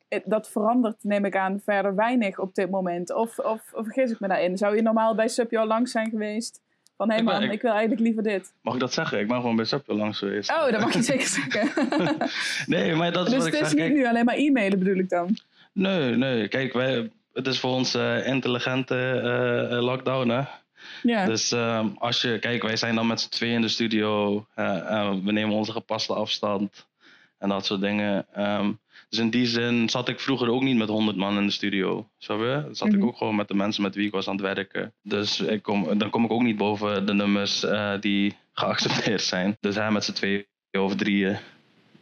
het- 0.10 0.24
dat 0.26 0.50
verandert, 0.50 0.96
neem 1.02 1.26
ik 1.26 1.36
aan, 1.36 1.62
verder 1.66 1.96
weinig 1.96 2.40
op 2.40 2.56
dit 2.56 2.70
moment. 2.70 3.14
Of, 3.14 3.40
of, 3.40 3.62
of 3.74 3.84
vergis 3.84 4.12
ik 4.12 4.20
me 4.20 4.28
daarin? 4.28 4.58
Zou 4.58 4.76
je 4.76 4.82
normaal 4.82 5.16
bij 5.16 5.28
Subjo 5.28 5.66
langs 5.66 5.92
zijn 5.92 6.10
geweest? 6.10 6.62
Van, 6.98 7.10
hé 7.10 7.16
hey 7.16 7.24
man, 7.24 7.44
ik- 7.44 7.52
ik 7.52 7.62
wil 7.62 7.72
eigenlijk 7.72 8.02
liever 8.02 8.24
dit. 8.24 8.54
Mag 8.62 8.74
ik 8.74 8.80
dat 8.80 8.94
zeggen? 8.94 9.20
Ik 9.20 9.28
ben 9.28 9.36
gewoon 9.38 9.56
bij 9.56 9.66
Sapio 9.66 9.96
langs 9.96 10.18
geweest. 10.20 10.50
Oh, 10.52 10.72
dat 10.72 10.80
mag 10.82 10.94
je 10.94 11.02
zeker 11.14 11.28
zeggen. 11.28 12.18
Nee, 12.76 12.96
maar 12.96 13.12
dat 13.12 13.26
is 13.28 13.34
dus 13.34 13.44
wat 13.44 13.46
het 13.52 13.56
ik 13.56 13.62
is 13.62 13.68
zeg. 13.70 13.78
niet 13.78 13.88
Kijk, 13.88 13.94
nu 14.00 14.08
alleen 14.08 14.26
maar 14.26 14.36
e-mailen 14.36 14.80
bedoel 14.80 14.96
ik 14.98 15.10
dan? 15.10 15.38
nee, 15.72 16.16
nee, 16.16 16.48
kijk, 16.48 16.74
wij, 16.74 17.12
het 17.34 17.48
is 17.48 17.60
voor 17.60 17.72
ons 17.72 17.94
eh, 17.96 18.28
intelligente 18.28 18.96
eh, 19.72 19.82
lockdown, 19.84 20.30
hè. 20.30 20.42
Ja. 21.04 21.26
Dus 21.26 21.52
ehm, 21.52 21.88
als 21.98 22.22
je, 22.22 22.40
kijk, 22.40 22.62
wij 22.64 22.76
zijn 22.76 22.96
dan 22.96 23.08
met 23.08 23.22
z'n 23.22 23.30
tweeën 23.30 23.54
in 23.56 23.62
de 23.62 23.68
studio. 23.68 24.46
eh, 24.56 25.14
we 25.24 25.32
nemen 25.32 25.56
onze 25.56 25.72
gepaste 25.72 26.14
afstand 26.14 26.88
en 27.38 27.50
dat 27.50 27.66
soort 27.66 27.82
dingen. 27.82 28.26
Ehm, 28.34 28.72
dus 29.10 29.20
in 29.20 29.30
die 29.30 29.46
zin 29.46 29.90
zat 29.90 30.10
ik 30.10 30.20
vroeger 30.20 30.50
ook 30.50 30.62
niet 30.62 30.78
met 30.78 30.88
100 30.90 31.18
man 31.18 31.38
in 31.38 31.46
de 31.46 31.52
studio. 31.52 32.10
Zo 32.18 32.38
we? 32.40 32.68
Zat 32.72 32.88
Mhm. 32.88 32.98
ik 32.98 33.04
ook 33.06 33.18
gewoon 33.18 33.36
met 33.36 33.48
de 33.48 33.54
mensen 33.54 33.84
met 33.84 33.96
wie 33.96 34.06
ik 34.08 34.12
was 34.12 34.28
aan 34.28 34.36
het 34.36 34.56
werken. 34.56 34.94
Dus 35.02 35.40
ik 35.40 35.62
kom, 35.64 35.98
dan 35.98 36.10
kom 36.10 36.26
ik 36.26 36.32
ook 36.32 36.42
niet 36.42 36.58
boven 36.58 37.06
de 37.06 37.14
nummers 37.14 37.64
eh, 37.64 37.94
die 38.00 38.38
geaccepteerd 38.54 39.22
zijn. 39.22 39.58
Dus 39.60 39.76
hij 39.76 39.92
met 39.92 40.04
z'n 40.04 40.12
tweeën 40.14 40.46
of 40.72 40.96
drieën 40.96 41.38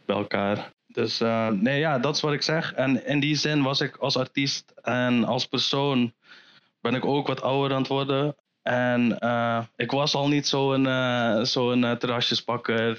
bij 0.06 0.16
elkaar. 0.16 0.72
Dus 0.86 1.20
eh, 1.20 1.48
nee, 1.48 1.78
ja, 1.78 1.98
dat 1.98 2.14
is 2.14 2.20
wat 2.20 2.32
ik 2.32 2.42
zeg. 2.42 2.72
En 2.72 3.06
in 3.06 3.20
die 3.20 3.34
zin 3.36 3.62
was 3.62 3.80
ik 3.80 3.96
als 3.96 4.16
artiest 4.16 4.72
en 4.82 5.24
als 5.24 5.46
persoon 5.46 6.12
ben 6.80 6.94
ik 6.94 7.04
ook 7.04 7.26
wat 7.26 7.42
ouder 7.42 7.72
aan 7.72 7.82
het 7.82 7.90
worden. 7.90 8.36
En 8.62 9.18
eh, 9.18 9.62
ik 9.76 9.90
was 9.90 10.14
al 10.14 10.28
niet 10.28 10.46
zo'n 10.46 10.86
eh 10.86 11.40
zo'n 11.42 11.84
eh, 11.84 11.92
terrasjespakker. 11.92 12.96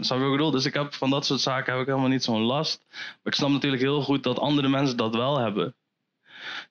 snap 0.00 0.18
je 0.18 0.30
bedoel? 0.30 0.50
Dus 0.50 0.64
ik 0.64 0.74
heb 0.74 0.94
van 0.94 1.10
dat 1.10 1.26
soort 1.26 1.40
zaken 1.40 1.72
heb 1.72 1.82
ik 1.82 1.88
helemaal 1.88 2.08
niet 2.08 2.24
zo'n 2.24 2.42
last. 2.42 2.84
Maar 2.90 3.18
ik 3.32 3.34
snap 3.34 3.50
natuurlijk 3.50 3.82
heel 3.82 4.02
goed 4.02 4.22
dat 4.22 4.38
andere 4.38 4.68
mensen 4.68 4.96
dat 4.96 5.14
wel 5.14 5.38
hebben. 5.38 5.74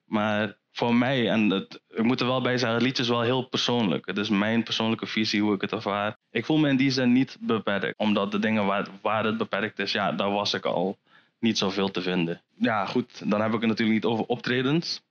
Maar 0.06 0.58
voor 0.72 0.96
mij, 0.96 1.30
en 1.30 1.50
het, 1.50 1.82
ik 1.90 2.04
moet 2.04 2.20
er 2.20 2.28
wel 2.28 2.42
bij 2.42 2.58
zeggen, 2.58 2.78
het 2.78 2.84
liedje 2.84 3.04
is 3.04 3.10
wel 3.10 3.22
heel 3.22 3.44
persoonlijk. 3.44 4.06
Het 4.06 4.18
is 4.18 4.30
mijn 4.30 4.64
persoonlijke 4.64 5.06
visie 5.06 5.42
hoe 5.42 5.54
ik 5.54 5.62
het 5.62 5.72
ervaar. 5.72 6.18
Ik 6.32 6.46
voel 6.46 6.58
me 6.58 6.70
in 6.70 6.78
die 6.78 6.92
zin 6.92 7.12
niet 7.12 7.38
beperkt, 7.40 7.98
omdat 7.98 8.32
de 8.32 8.40
dingen 8.40 8.66
waar, 8.66 8.88
waar 9.02 9.26
het 9.26 9.38
beperkt 9.38 9.80
is, 9.80 9.92
ja, 9.92 10.12
daar 10.12 10.32
was 10.32 10.54
ik 10.54 10.66
al 10.66 10.98
niet 11.40 11.58
zoveel 11.58 11.92
te 11.92 12.02
vinden. 12.02 12.42
Ja, 12.56 12.86
goed, 12.86 13.30
dan 13.30 13.42
heb 13.42 13.54
ik 13.54 13.60
het 13.60 13.70
natuurlijk 13.70 14.04
niet 14.04 14.12
over 14.12 14.26
optredens. 14.26 15.02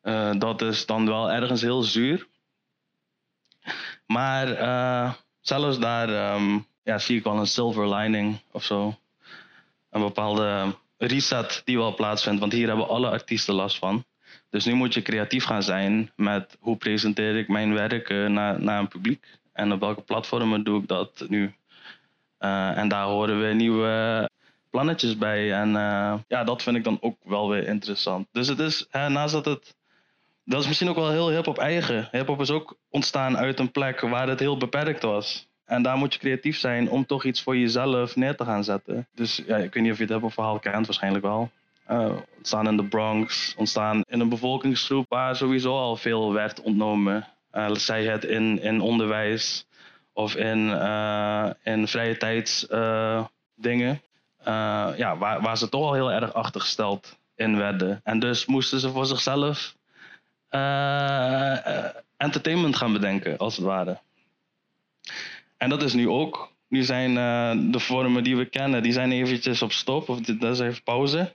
Eh, 0.00 0.30
dat 0.38 0.62
is 0.62 0.86
dan 0.86 1.06
wel 1.06 1.30
ergens 1.30 1.62
heel 1.62 1.82
zuur. 1.82 2.26
Maar 4.06 4.52
eh, 4.52 5.12
zelfs 5.40 5.78
daar 5.78 6.08
ehm, 6.08 6.58
ja, 6.82 6.98
zie 6.98 7.16
ik 7.18 7.24
wel 7.24 7.38
een 7.38 7.46
silver 7.46 7.94
lining 7.94 8.40
of 8.50 8.64
zo. 8.64 8.98
Een 9.90 10.00
bepaalde 10.00 10.76
reset 10.96 11.62
die 11.64 11.78
wel 11.78 11.94
plaatsvindt, 11.94 12.40
want 12.40 12.52
hier 12.52 12.68
hebben 12.68 12.88
alle 12.88 13.10
artiesten 13.10 13.54
last 13.54 13.78
van. 13.78 14.04
Dus 14.50 14.64
nu 14.64 14.74
moet 14.74 14.94
je 14.94 15.02
creatief 15.02 15.44
gaan 15.44 15.62
zijn 15.62 16.12
met 16.16 16.56
hoe 16.60 16.76
presenteer 16.76 17.36
ik 17.36 17.48
mijn 17.48 17.74
werk 17.74 18.08
naar, 18.08 18.62
naar 18.62 18.78
een 18.78 18.88
publiek 18.88 19.38
en 19.52 19.72
op 19.72 19.80
welke 19.80 20.00
platformen 20.00 20.64
doe 20.64 20.80
ik 20.82 20.88
dat 20.88 21.24
nu. 21.28 21.54
Eh, 22.38 22.78
en 22.78 22.88
daar 22.88 23.04
horen 23.06 23.40
we 23.40 23.54
nieuwe 23.54 24.30
plannetjes 24.70 25.18
bij. 25.18 25.52
En 25.52 25.70
ja, 26.28 26.44
dat 26.44 26.62
vind 26.62 26.76
ik 26.76 26.84
dan 26.84 26.98
ook 27.00 27.16
wel 27.24 27.48
weer 27.48 27.66
interessant. 27.68 28.28
Dus 28.32 28.48
het 28.48 28.58
is, 28.58 28.86
hè, 28.90 29.08
naast 29.08 29.32
dat 29.32 29.44
het. 29.44 29.78
Dat 30.50 30.60
is 30.60 30.66
misschien 30.66 30.88
ook 30.88 30.96
wel 30.96 31.10
heel 31.10 31.30
hip-hop 31.30 31.58
eigen. 31.58 32.08
Hip-hop 32.10 32.40
is 32.40 32.50
ook 32.50 32.76
ontstaan 32.88 33.38
uit 33.38 33.58
een 33.58 33.70
plek 33.70 34.00
waar 34.00 34.28
het 34.28 34.40
heel 34.40 34.56
beperkt 34.56 35.02
was. 35.02 35.48
En 35.64 35.82
daar 35.82 35.96
moet 35.96 36.12
je 36.12 36.18
creatief 36.18 36.58
zijn 36.58 36.90
om 36.90 37.06
toch 37.06 37.24
iets 37.24 37.42
voor 37.42 37.56
jezelf 37.56 38.16
neer 38.16 38.36
te 38.36 38.44
gaan 38.44 38.64
zetten. 38.64 39.08
Dus 39.14 39.42
ja, 39.46 39.56
ik 39.56 39.74
weet 39.74 39.82
niet 39.82 39.92
of 39.92 39.98
je 39.98 40.04
het 40.04 40.12
hip-hop 40.12 40.32
verhaal 40.32 40.58
kent, 40.58 40.86
waarschijnlijk 40.86 41.24
wel. 41.24 41.50
Uh, 41.90 42.12
ontstaan 42.36 42.68
in 42.68 42.76
de 42.76 42.84
Bronx, 42.84 43.54
ontstaan 43.56 44.02
in 44.08 44.20
een 44.20 44.28
bevolkingsgroep 44.28 45.06
waar 45.08 45.36
sowieso 45.36 45.76
al 45.76 45.96
veel 45.96 46.32
werd 46.32 46.60
ontnomen. 46.60 47.26
Uh, 47.52 47.74
zij 47.74 48.04
het 48.04 48.24
in, 48.24 48.62
in 48.62 48.80
onderwijs 48.80 49.66
of 50.12 50.36
in, 50.36 50.58
uh, 50.68 51.50
in 51.62 51.88
vrije 51.88 52.16
tijdsdingen. 52.16 54.02
ja, 54.96 55.16
waar, 55.18 55.40
waar 55.40 55.58
ze 55.58 55.68
toch 55.68 55.82
al 55.82 55.94
heel 55.94 56.12
erg 56.12 56.34
achtergesteld 56.34 57.18
in 57.34 57.56
werden. 57.56 58.00
En 58.04 58.18
dus 58.18 58.46
moesten 58.46 58.80
ze 58.80 58.90
voor 58.90 59.06
zichzelf 59.06 59.78
entertainment 62.16 62.76
gaan 62.76 62.92
bedenken, 62.92 63.38
als 63.38 63.56
het 63.56 63.64
ware. 63.64 63.98
En 65.56 65.68
dat 65.68 65.82
is 65.82 65.92
nu 65.92 66.08
ook. 66.08 66.52
Nu 66.68 66.82
zijn 66.82 67.10
uh, 67.10 67.72
de 67.72 67.78
vormen 67.78 68.24
die 68.24 68.36
we 68.36 68.44
kennen, 68.44 68.82
die 68.82 68.92
zijn 68.92 69.12
eventjes 69.12 69.62
op 69.62 69.72
stop 69.72 70.08
of 70.08 70.20
dat 70.20 70.52
is 70.52 70.58
even 70.58 70.82
pauze. 70.82 71.34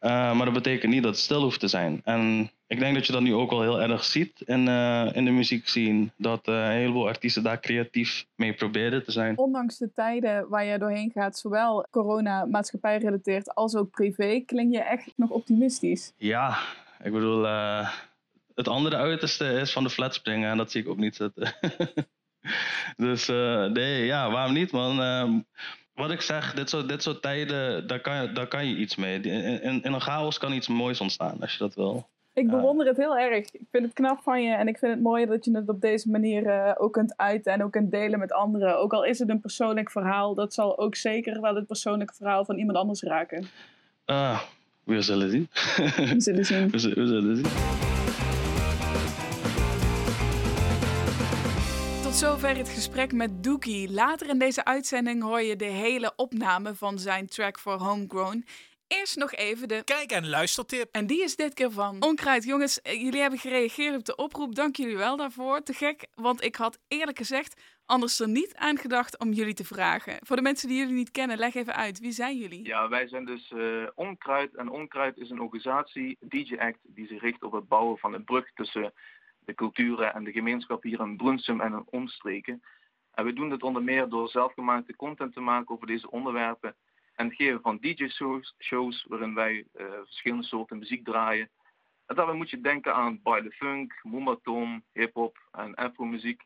Uh, 0.00 0.10
maar 0.10 0.44
dat 0.44 0.54
betekent 0.54 0.92
niet 0.92 1.02
dat 1.02 1.12
het 1.12 1.22
stil 1.22 1.42
hoeft 1.42 1.60
te 1.60 1.68
zijn. 1.68 2.00
En 2.04 2.50
ik 2.66 2.78
denk 2.78 2.94
dat 2.94 3.06
je 3.06 3.12
dat 3.12 3.22
nu 3.22 3.34
ook 3.34 3.50
wel 3.50 3.62
heel 3.62 3.80
erg 3.80 4.04
ziet 4.04 4.40
in, 4.40 4.66
uh, 4.66 5.08
in 5.12 5.24
de 5.24 5.30
muziekscene. 5.30 6.08
Dat 6.16 6.46
een 6.46 6.70
heleboel 6.70 7.08
artiesten 7.08 7.42
daar 7.42 7.60
creatief 7.60 8.26
mee 8.34 8.52
proberen 8.52 9.04
te 9.04 9.12
zijn. 9.12 9.38
Ondanks 9.38 9.78
de 9.78 9.92
tijden 9.92 10.48
waar 10.48 10.64
je 10.64 10.78
doorheen 10.78 11.10
gaat, 11.14 11.38
zowel 11.38 11.86
corona, 11.90 12.44
maatschappij 12.44 12.98
gerelateerd 12.98 13.54
als 13.54 13.76
ook 13.76 13.90
privé, 13.90 14.42
klink 14.46 14.72
je 14.72 14.82
echt 14.82 15.12
nog 15.16 15.30
optimistisch. 15.30 16.12
Ja, 16.16 16.58
ik 17.02 17.12
bedoel, 17.12 17.46
het 18.56 18.68
andere 18.68 18.96
uiterste 18.96 19.52
is 19.52 19.72
van 19.72 19.82
de 19.82 19.90
flat 19.90 20.14
springen 20.14 20.50
en 20.50 20.56
dat 20.56 20.70
zie 20.70 20.82
ik 20.82 20.88
ook 20.88 20.96
niet 20.96 21.16
zitten. 21.16 21.52
dus 23.06 23.28
uh, 23.28 23.64
nee, 23.64 24.04
ja, 24.04 24.30
waarom 24.30 24.52
niet, 24.52 24.70
man? 24.70 25.00
Uh, 25.00 25.34
wat 25.94 26.10
ik 26.10 26.20
zeg, 26.20 26.54
dit 26.54 26.70
soort, 26.70 26.88
dit 26.88 27.02
soort 27.02 27.22
tijden, 27.22 27.86
daar 27.86 28.00
kan, 28.00 28.22
je, 28.22 28.32
daar 28.32 28.46
kan 28.46 28.66
je 28.66 28.76
iets 28.76 28.96
mee. 28.96 29.20
In, 29.20 29.62
in, 29.62 29.82
in, 29.82 29.92
een 29.92 30.00
chaos 30.00 30.38
kan 30.38 30.52
iets 30.52 30.68
moois 30.68 31.00
ontstaan, 31.00 31.40
als 31.40 31.52
je 31.52 31.58
dat 31.58 31.74
wil. 31.74 32.08
Ik 32.32 32.50
bewonder 32.50 32.86
het 32.86 32.96
heel 32.96 33.18
erg. 33.18 33.36
Ik 33.36 33.60
vind 33.70 33.84
het 33.84 33.92
knap 33.92 34.20
van 34.22 34.42
je 34.42 34.54
en 34.54 34.68
ik 34.68 34.78
vind 34.78 34.92
het 34.92 35.02
mooi 35.02 35.26
dat 35.26 35.44
je 35.44 35.56
het 35.56 35.68
op 35.68 35.80
deze 35.80 36.10
manier 36.10 36.42
uh, 36.42 36.72
ook 36.76 36.92
kunt 36.92 37.16
uiten 37.16 37.52
en 37.52 37.64
ook 37.64 37.72
kunt 37.72 37.90
delen 37.90 38.18
met 38.18 38.32
anderen. 38.32 38.78
Ook 38.78 38.92
al 38.92 39.04
is 39.04 39.18
het 39.18 39.28
een 39.28 39.40
persoonlijk 39.40 39.90
verhaal, 39.90 40.34
dat 40.34 40.54
zal 40.54 40.78
ook 40.78 40.94
zeker 40.94 41.40
wel 41.40 41.54
het 41.54 41.66
persoonlijke 41.66 42.14
verhaal 42.14 42.44
van 42.44 42.58
iemand 42.58 42.78
anders 42.78 43.02
raken. 43.02 43.46
we 44.84 45.00
zullen 45.02 45.30
zien. 45.30 45.48
We 45.86 46.14
zullen 46.18 46.44
zien. 46.44 46.70
we 46.74 46.78
zullen 46.78 47.36
zien. 47.36 47.85
Tot 52.16 52.24
zover 52.24 52.56
het 52.56 52.68
gesprek 52.68 53.12
met 53.12 53.44
Dookie. 53.44 53.92
Later 53.92 54.28
in 54.28 54.38
deze 54.38 54.64
uitzending 54.64 55.22
hoor 55.22 55.40
je 55.40 55.56
de 55.56 55.64
hele 55.64 56.12
opname 56.16 56.74
van 56.74 56.98
zijn 56.98 57.26
track 57.26 57.58
voor 57.58 57.72
Homegrown. 57.72 58.44
Eerst 58.88 59.16
nog 59.16 59.32
even 59.32 59.68
de 59.68 59.82
kijk- 59.84 60.10
en 60.10 60.28
luistertip. 60.28 60.88
En 60.92 61.06
die 61.06 61.22
is 61.22 61.36
dit 61.36 61.54
keer 61.54 61.70
van 61.70 62.02
Onkruid. 62.02 62.44
Jongens, 62.44 62.80
jullie 62.82 63.20
hebben 63.20 63.38
gereageerd 63.38 63.96
op 63.96 64.04
de 64.04 64.16
oproep. 64.16 64.54
Dank 64.54 64.76
jullie 64.76 64.96
wel 64.96 65.16
daarvoor. 65.16 65.62
Te 65.62 65.72
gek, 65.72 66.06
want 66.14 66.44
ik 66.44 66.56
had 66.56 66.78
eerlijk 66.88 67.18
gezegd 67.18 67.60
anders 67.86 68.20
er 68.20 68.28
niet 68.28 68.54
aan 68.54 68.78
gedacht 68.78 69.18
om 69.18 69.32
jullie 69.32 69.54
te 69.54 69.64
vragen. 69.64 70.18
Voor 70.22 70.36
de 70.36 70.42
mensen 70.42 70.68
die 70.68 70.78
jullie 70.78 70.94
niet 70.94 71.10
kennen, 71.10 71.38
leg 71.38 71.54
even 71.54 71.74
uit. 71.74 71.98
Wie 71.98 72.12
zijn 72.12 72.38
jullie? 72.38 72.66
Ja, 72.66 72.88
wij 72.88 73.08
zijn 73.08 73.24
dus 73.24 73.50
uh, 73.50 73.86
Onkruid. 73.94 74.54
En 74.54 74.68
Onkruid 74.68 75.16
is 75.16 75.30
een 75.30 75.40
organisatie, 75.40 76.16
DJ 76.20 76.56
Act, 76.56 76.78
die 76.82 77.06
zich 77.06 77.20
richt 77.20 77.42
op 77.42 77.52
het 77.52 77.68
bouwen 77.68 77.98
van 77.98 78.14
een 78.14 78.24
brug 78.24 78.52
tussen 78.54 78.92
de 79.46 79.54
culturen 79.54 80.14
en 80.14 80.24
de 80.24 80.32
gemeenschap 80.32 80.82
hier 80.82 81.00
in 81.00 81.16
Brunsum 81.16 81.60
en 81.60 81.72
in 81.72 81.86
omstreken. 81.90 82.62
En 83.14 83.24
we 83.24 83.32
doen 83.32 83.48
dit 83.48 83.62
onder 83.62 83.82
meer 83.82 84.08
door 84.08 84.28
zelfgemaakte 84.28 84.96
content 84.96 85.32
te 85.32 85.40
maken 85.40 85.74
over 85.74 85.86
deze 85.86 86.10
onderwerpen 86.10 86.74
en 87.14 87.26
het 87.26 87.34
geven 87.34 87.60
van 87.60 87.78
DJ-shows 87.78 88.54
shows, 88.58 89.04
waarin 89.08 89.34
wij 89.34 89.54
uh, 89.74 89.86
verschillende 90.04 90.44
soorten 90.44 90.78
muziek 90.78 91.04
draaien. 91.04 91.50
En 92.06 92.14
daarbij 92.14 92.34
moet 92.34 92.50
je 92.50 92.60
denken 92.60 92.94
aan 92.94 93.22
baile 93.22 93.50
funk, 93.50 94.00
mumbaton, 94.02 94.84
hip-hop 94.92 95.38
en 95.52 95.74
afro-muziek. 95.74 96.42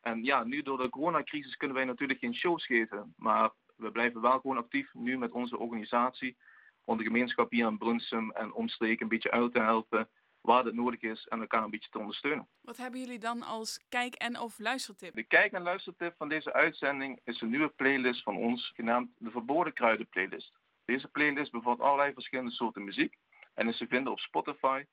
En 0.00 0.24
ja, 0.24 0.44
nu 0.44 0.62
door 0.62 0.78
de 0.78 0.88
coronacrisis 0.88 1.56
kunnen 1.56 1.76
wij 1.76 1.84
natuurlijk 1.84 2.18
geen 2.18 2.34
shows 2.34 2.66
geven, 2.66 3.14
maar 3.16 3.50
we 3.76 3.90
blijven 3.90 4.20
wel 4.20 4.40
gewoon 4.40 4.56
actief 4.56 4.94
nu 4.94 5.18
met 5.18 5.32
onze 5.32 5.58
organisatie 5.58 6.36
om 6.84 6.96
de 6.96 7.04
gemeenschap 7.04 7.50
hier 7.50 7.66
in 7.66 7.78
Brunsum 7.78 8.30
en 8.30 8.52
omstreken 8.52 9.02
een 9.02 9.08
beetje 9.08 9.30
uit 9.30 9.52
te 9.52 9.60
helpen 9.60 10.08
waar 10.48 10.64
het 10.64 10.74
nodig 10.74 11.00
is 11.00 11.26
en 11.26 11.40
elkaar 11.40 11.62
een 11.62 11.70
beetje 11.70 11.90
te 11.90 11.98
ondersteunen. 11.98 12.48
Wat 12.60 12.76
hebben 12.76 13.00
jullie 13.00 13.18
dan 13.18 13.42
als 13.42 13.84
kijk- 13.88 14.14
en 14.14 14.38
of 14.38 14.58
luistertip? 14.58 15.14
De 15.14 15.22
kijk- 15.22 15.52
en 15.52 15.62
luistertip 15.62 16.14
van 16.16 16.28
deze 16.28 16.52
uitzending 16.52 17.20
is 17.24 17.40
een 17.40 17.50
nieuwe 17.50 17.68
playlist 17.68 18.22
van 18.22 18.36
ons, 18.36 18.72
genaamd 18.74 19.10
de 19.18 19.30
Verboden 19.30 19.72
Kruiden 19.72 20.08
playlist. 20.08 20.52
Deze 20.84 21.08
playlist 21.08 21.52
bevat 21.52 21.80
allerlei 21.80 22.12
verschillende 22.12 22.50
soorten 22.50 22.84
muziek 22.84 23.16
en 23.54 23.68
is 23.68 23.76
te 23.76 23.86
vinden 23.86 24.12
op 24.12 24.18
Spotify. 24.18 24.84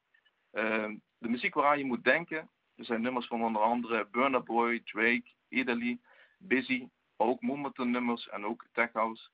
Uh, 0.51 0.89
de 1.17 1.29
muziek 1.29 1.53
waaraan 1.53 1.77
je 1.77 1.85
moet 1.85 2.03
denken, 2.03 2.49
er 2.75 2.85
zijn 2.85 3.01
nummers 3.01 3.27
van 3.27 3.43
onder 3.43 3.61
andere 3.61 4.07
Burna 4.11 4.39
Boy, 4.39 4.81
Drake, 4.85 5.33
Idali, 5.49 6.01
Busy, 6.37 6.87
ook 7.17 7.41
Moombaton 7.41 7.91
nummers 7.91 8.29
en 8.29 8.45
ook 8.45 8.65
Tech 8.71 8.93
House. 8.93 9.29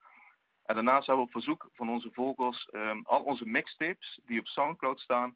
En 0.66 0.76
daarnaast 0.76 1.08
hebben 1.08 1.26
we 1.26 1.30
op 1.30 1.42
verzoek 1.42 1.70
van 1.74 1.90
onze 1.90 2.10
volgers 2.12 2.68
um, 2.72 3.02
al 3.06 3.24
onze 3.24 3.46
mixtapes 3.46 4.20
die 4.26 4.40
op 4.40 4.48
Soundcloud 4.48 5.00
staan 5.00 5.36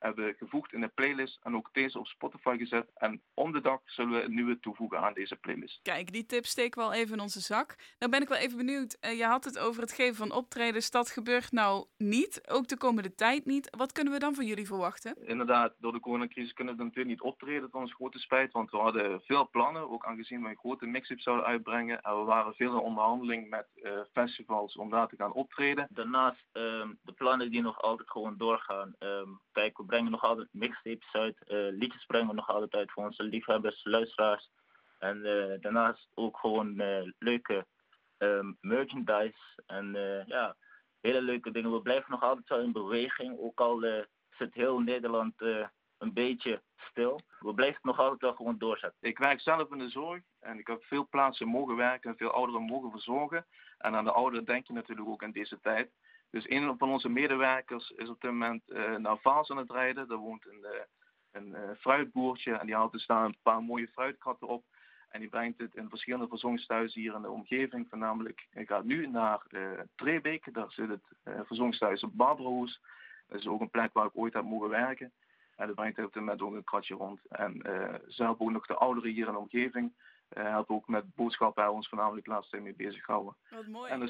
hebben 0.00 0.24
we 0.24 0.34
gevoegd 0.38 0.72
in 0.72 0.80
de 0.80 0.88
playlist 0.88 1.38
en 1.42 1.56
ook 1.56 1.68
deze 1.72 1.98
op 1.98 2.06
Spotify 2.06 2.56
gezet. 2.58 2.90
En 2.94 3.22
om 3.34 3.52
de 3.52 3.60
dag 3.60 3.80
zullen 3.84 4.12
we 4.12 4.22
een 4.22 4.34
nieuwe 4.34 4.60
toevoegen 4.60 5.00
aan 5.00 5.14
deze 5.14 5.36
playlist. 5.36 5.80
Kijk, 5.82 6.12
die 6.12 6.26
tip 6.26 6.46
steek 6.46 6.74
wel 6.74 6.92
even 6.92 7.14
in 7.14 7.20
onze 7.20 7.40
zak. 7.40 7.76
Nou 7.98 8.12
ben 8.12 8.22
ik 8.22 8.28
wel 8.28 8.38
even 8.38 8.56
benieuwd. 8.56 8.96
Uh, 9.00 9.18
je 9.18 9.24
had 9.24 9.44
het 9.44 9.58
over 9.58 9.82
het 9.82 9.92
geven 9.92 10.14
van 10.14 10.32
optredens. 10.32 10.90
Dat 10.90 11.10
gebeurt 11.10 11.52
nou 11.52 11.86
niet, 11.96 12.48
ook 12.48 12.68
de 12.68 12.76
komende 12.76 13.14
tijd 13.14 13.44
niet. 13.44 13.76
Wat 13.76 13.92
kunnen 13.92 14.12
we 14.12 14.18
dan 14.18 14.34
van 14.34 14.46
jullie 14.46 14.66
verwachten? 14.66 15.26
Inderdaad, 15.26 15.74
door 15.78 15.92
de 15.92 16.00
coronacrisis 16.00 16.52
kunnen 16.52 16.76
we 16.76 16.82
natuurlijk 16.82 17.10
niet 17.10 17.20
optreden 17.20 17.70
tot 17.70 17.80
ons 17.80 17.94
grote 17.94 18.18
spijt. 18.18 18.52
Want 18.52 18.70
we 18.70 18.76
hadden 18.76 19.20
veel 19.20 19.48
plannen, 19.50 19.90
ook 19.90 20.04
aangezien 20.04 20.42
we 20.42 20.48
een 20.48 20.56
grote 20.56 20.86
mix-up 20.86 21.20
zouden 21.20 21.46
uitbrengen. 21.46 22.00
En 22.00 22.18
we 22.18 22.24
waren 22.24 22.54
veel 22.54 22.72
in 22.72 22.78
onderhandeling 22.78 23.48
met 23.50 23.66
uh, 23.74 24.00
festivals 24.12 24.76
om 24.76 24.90
daar 24.90 25.08
te 25.08 25.16
gaan 25.16 25.32
optreden. 25.32 25.88
Daarnaast 25.90 26.44
um, 26.52 26.98
de 27.02 27.12
plannen 27.12 27.50
die 27.50 27.62
nog 27.62 27.82
altijd 27.82 28.10
gewoon 28.10 28.36
doorgaan. 28.36 28.94
Um, 28.98 29.40
brengen 29.90 30.10
nog 30.10 30.24
altijd 30.24 30.48
mixtapes 30.52 31.12
uit. 31.12 31.36
Uh, 31.46 31.78
liedjes 31.78 32.06
brengen 32.06 32.28
we 32.28 32.34
nog 32.34 32.48
altijd 32.48 32.74
uit 32.74 32.92
voor 32.92 33.04
onze 33.04 33.22
liefhebbers, 33.22 33.84
luisteraars. 33.84 34.50
En 34.98 35.16
uh, 35.16 35.60
daarnaast 35.60 36.08
ook 36.14 36.38
gewoon 36.38 36.80
uh, 36.80 37.10
leuke 37.18 37.66
um, 38.18 38.56
merchandise. 38.60 39.62
En 39.66 39.92
ja, 40.26 40.56
hele 41.00 41.22
leuke 41.22 41.50
dingen. 41.50 41.72
We 41.72 41.82
blijven 41.82 42.10
nog 42.10 42.22
altijd 42.22 42.48
wel 42.48 42.60
in 42.60 42.72
beweging. 42.72 43.38
Ook 43.38 43.60
al 43.60 43.84
zit 44.30 44.54
heel 44.54 44.78
Nederland 44.78 45.34
een 45.98 46.12
beetje 46.12 46.62
stil. 46.76 47.20
We 47.38 47.54
blijven 47.54 47.80
nog 47.82 47.98
altijd 47.98 48.20
wel 48.20 48.34
gewoon 48.34 48.58
doorzetten. 48.58 49.08
Ik 49.08 49.18
werk 49.18 49.40
zelf 49.40 49.70
in 49.70 49.78
de 49.78 49.88
zorg 49.88 50.22
en 50.40 50.58
ik 50.58 50.66
heb 50.66 50.84
veel 50.84 51.08
plaatsen 51.08 51.48
mogen 51.48 51.76
werken 51.76 52.10
en 52.10 52.16
veel 52.16 52.30
ouderen 52.30 52.62
mogen 52.62 52.90
verzorgen. 52.90 53.46
En 53.78 53.94
aan 53.94 54.04
de 54.04 54.12
ouderen 54.12 54.44
denk 54.44 54.66
je 54.66 54.72
natuurlijk 54.72 55.08
ook 55.08 55.22
in 55.22 55.32
deze 55.32 55.60
tijd. 55.60 55.90
Dus 56.30 56.50
een 56.50 56.78
van 56.78 56.90
onze 56.90 57.08
medewerkers 57.08 57.90
is 57.90 58.08
op 58.08 58.20
dit 58.20 58.30
moment 58.30 58.62
uh, 58.66 58.96
naar 58.96 59.18
Vaals 59.18 59.50
aan 59.50 59.56
het 59.56 59.70
rijden. 59.70 60.08
Daar 60.08 60.18
woont 60.18 60.46
een, 60.46 60.60
uh, 60.62 60.70
een 61.30 61.48
uh, 61.48 61.70
fruitboertje 61.78 62.52
en 62.54 62.66
die 62.66 62.74
houdt 62.74 62.94
er 62.94 63.00
staan 63.00 63.24
een 63.24 63.36
paar 63.42 63.62
mooie 63.62 63.88
fruitkatten 63.88 64.48
op. 64.48 64.64
En 65.08 65.20
die 65.20 65.28
brengt 65.28 65.58
het 65.58 65.74
in 65.74 65.88
verschillende 65.88 66.28
verzorgingsthuizen 66.28 67.00
hier 67.00 67.14
in 67.14 67.22
de 67.22 67.30
omgeving. 67.30 67.86
Voornamelijk, 67.88 68.46
ik 68.52 68.68
ga 68.68 68.82
nu 68.82 69.06
naar 69.06 69.46
Trebeek. 69.94 70.54
Daar 70.54 70.72
zit 70.72 70.88
het 70.88 71.04
verzorgingsthuis 71.24 72.02
op 72.02 72.16
Barbaroes. 72.16 72.80
Dat 73.26 73.38
is 73.38 73.46
ook 73.46 73.60
een 73.60 73.70
plek 73.70 73.92
waar 73.92 74.06
ik 74.06 74.16
ooit 74.16 74.32
heb 74.32 74.44
mogen 74.44 74.68
werken. 74.68 75.12
En 75.60 75.66
dat 75.66 75.74
brengt 75.74 75.98
op 75.98 76.12
dit 76.12 76.14
moment 76.14 76.42
ook 76.42 76.54
een 76.54 76.64
kratje 76.64 76.94
rond. 76.94 77.20
En 77.28 77.62
eh, 77.62 77.94
ze 78.08 78.22
helpen 78.22 78.46
ook 78.46 78.52
nog 78.52 78.66
de 78.66 78.74
ouderen 78.74 79.12
hier 79.12 79.26
in 79.26 79.32
de 79.32 79.38
omgeving. 79.38 79.92
eh 80.28 80.44
helpen 80.44 80.74
ook 80.74 80.88
met 80.88 81.14
boodschappen 81.14 81.62
waar 81.62 81.70
we 81.70 81.76
ons 81.76 81.88
voornamelijk 81.88 82.26
tijd 82.26 82.62
mee 82.62 82.74
bezighouden. 82.74 83.36
Wat 83.50 83.66
mooi. 83.66 83.90
En 83.90 84.00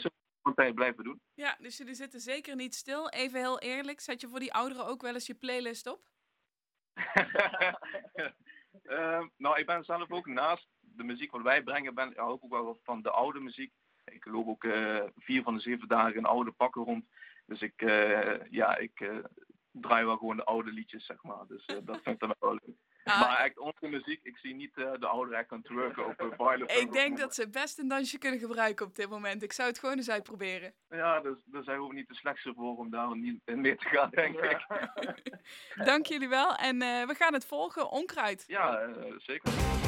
blijven 0.74 1.04
doen. 1.04 1.20
Ja, 1.34 1.56
dus 1.60 1.76
jullie 1.76 1.94
zitten 1.94 2.20
zeker 2.20 2.56
niet 2.56 2.74
stil. 2.74 3.08
Even 3.08 3.38
heel 3.38 3.58
eerlijk, 3.58 4.00
zet 4.00 4.20
je 4.20 4.28
voor 4.28 4.40
die 4.40 4.52
ouderen 4.52 4.86
ook 4.86 5.02
wel 5.02 5.14
eens 5.14 5.26
je 5.26 5.34
playlist 5.34 5.86
op? 5.86 6.08
Eh, 8.82 9.22
nou, 9.36 9.58
ik 9.58 9.66
ben 9.66 9.84
zelf 9.84 10.10
ook 10.10 10.26
naast 10.26 10.68
de 10.80 11.02
muziek 11.02 11.30
wat 11.30 11.42
wij 11.42 11.62
brengen, 11.62 11.94
ben, 11.94 12.12
hou 12.16 12.34
ik 12.34 12.44
ook 12.44 12.50
wel 12.50 12.80
van 12.82 13.02
de 13.02 13.10
oude 13.10 13.40
muziek. 13.40 13.72
Ik 14.04 14.24
loop 14.24 14.48
ook 14.48 14.64
eh, 14.64 15.02
vier 15.16 15.42
van 15.42 15.54
de 15.54 15.60
zeven 15.60 15.88
dagen 15.88 16.14
in 16.14 16.24
oude 16.24 16.50
pakken 16.50 16.84
rond. 16.84 17.04
Dus 17.46 17.62
ik, 17.62 17.82
eh, 17.82 18.50
ja, 18.50 18.76
ik 18.76 19.00
eh, 19.00 19.16
draai 19.70 20.04
wel 20.04 20.16
gewoon 20.16 20.36
de 20.36 20.44
oude 20.44 20.72
liedjes, 20.72 21.06
zeg 21.06 21.22
maar. 21.22 21.46
Dus 21.48 21.66
dat 21.66 22.00
vind 22.02 22.06
ik 22.06 22.18
dan 22.18 22.34
wel 22.38 22.52
leuk. 22.52 22.76
Ah, 23.04 23.20
Maar 23.20 23.38
echt 23.38 23.58
onze 23.58 23.86
muziek, 23.86 24.20
ik 24.22 24.36
zie 24.36 24.54
niet 24.54 24.76
eh, 24.76 24.92
de 24.98 25.06
ouderen 25.06 25.46
aan 25.48 25.58
het 25.58 25.68
werken 25.68 26.06
op 26.06 26.20
uh, 26.40 26.78
ik 26.80 26.92
denk 26.92 27.18
dat 27.18 27.34
ze 27.34 27.48
best 27.48 27.78
een 27.78 27.88
dansje 27.88 28.18
kunnen 28.18 28.40
gebruiken 28.40 28.86
op 28.86 28.96
dit 28.96 29.08
moment. 29.08 29.42
Ik 29.42 29.52
zou 29.52 29.68
het 29.68 29.78
gewoon 29.78 29.96
eens 29.96 30.10
uitproberen. 30.10 30.74
Ja, 30.88 31.20
dus, 31.20 31.38
daar 31.44 31.62
zijn 31.62 31.86
we 31.86 31.94
niet 31.94 32.08
de 32.08 32.14
slechtste 32.14 32.52
voor 32.56 32.76
om 32.76 32.90
daar 32.90 33.16
niet 33.16 33.40
in 33.44 33.60
mee 33.60 33.76
te 33.76 33.88
gaan, 33.88 34.10
denk 34.10 34.38
ik. 34.38 34.66
Dank 35.90 36.06
jullie 36.06 36.28
wel 36.28 36.54
en 36.54 36.82
eh, 36.82 37.06
we 37.06 37.14
gaan 37.14 37.32
het 37.32 37.46
volgen. 37.46 37.90
Onkruid. 37.90 38.44
ja, 38.46 38.88
zeker. 39.18 39.79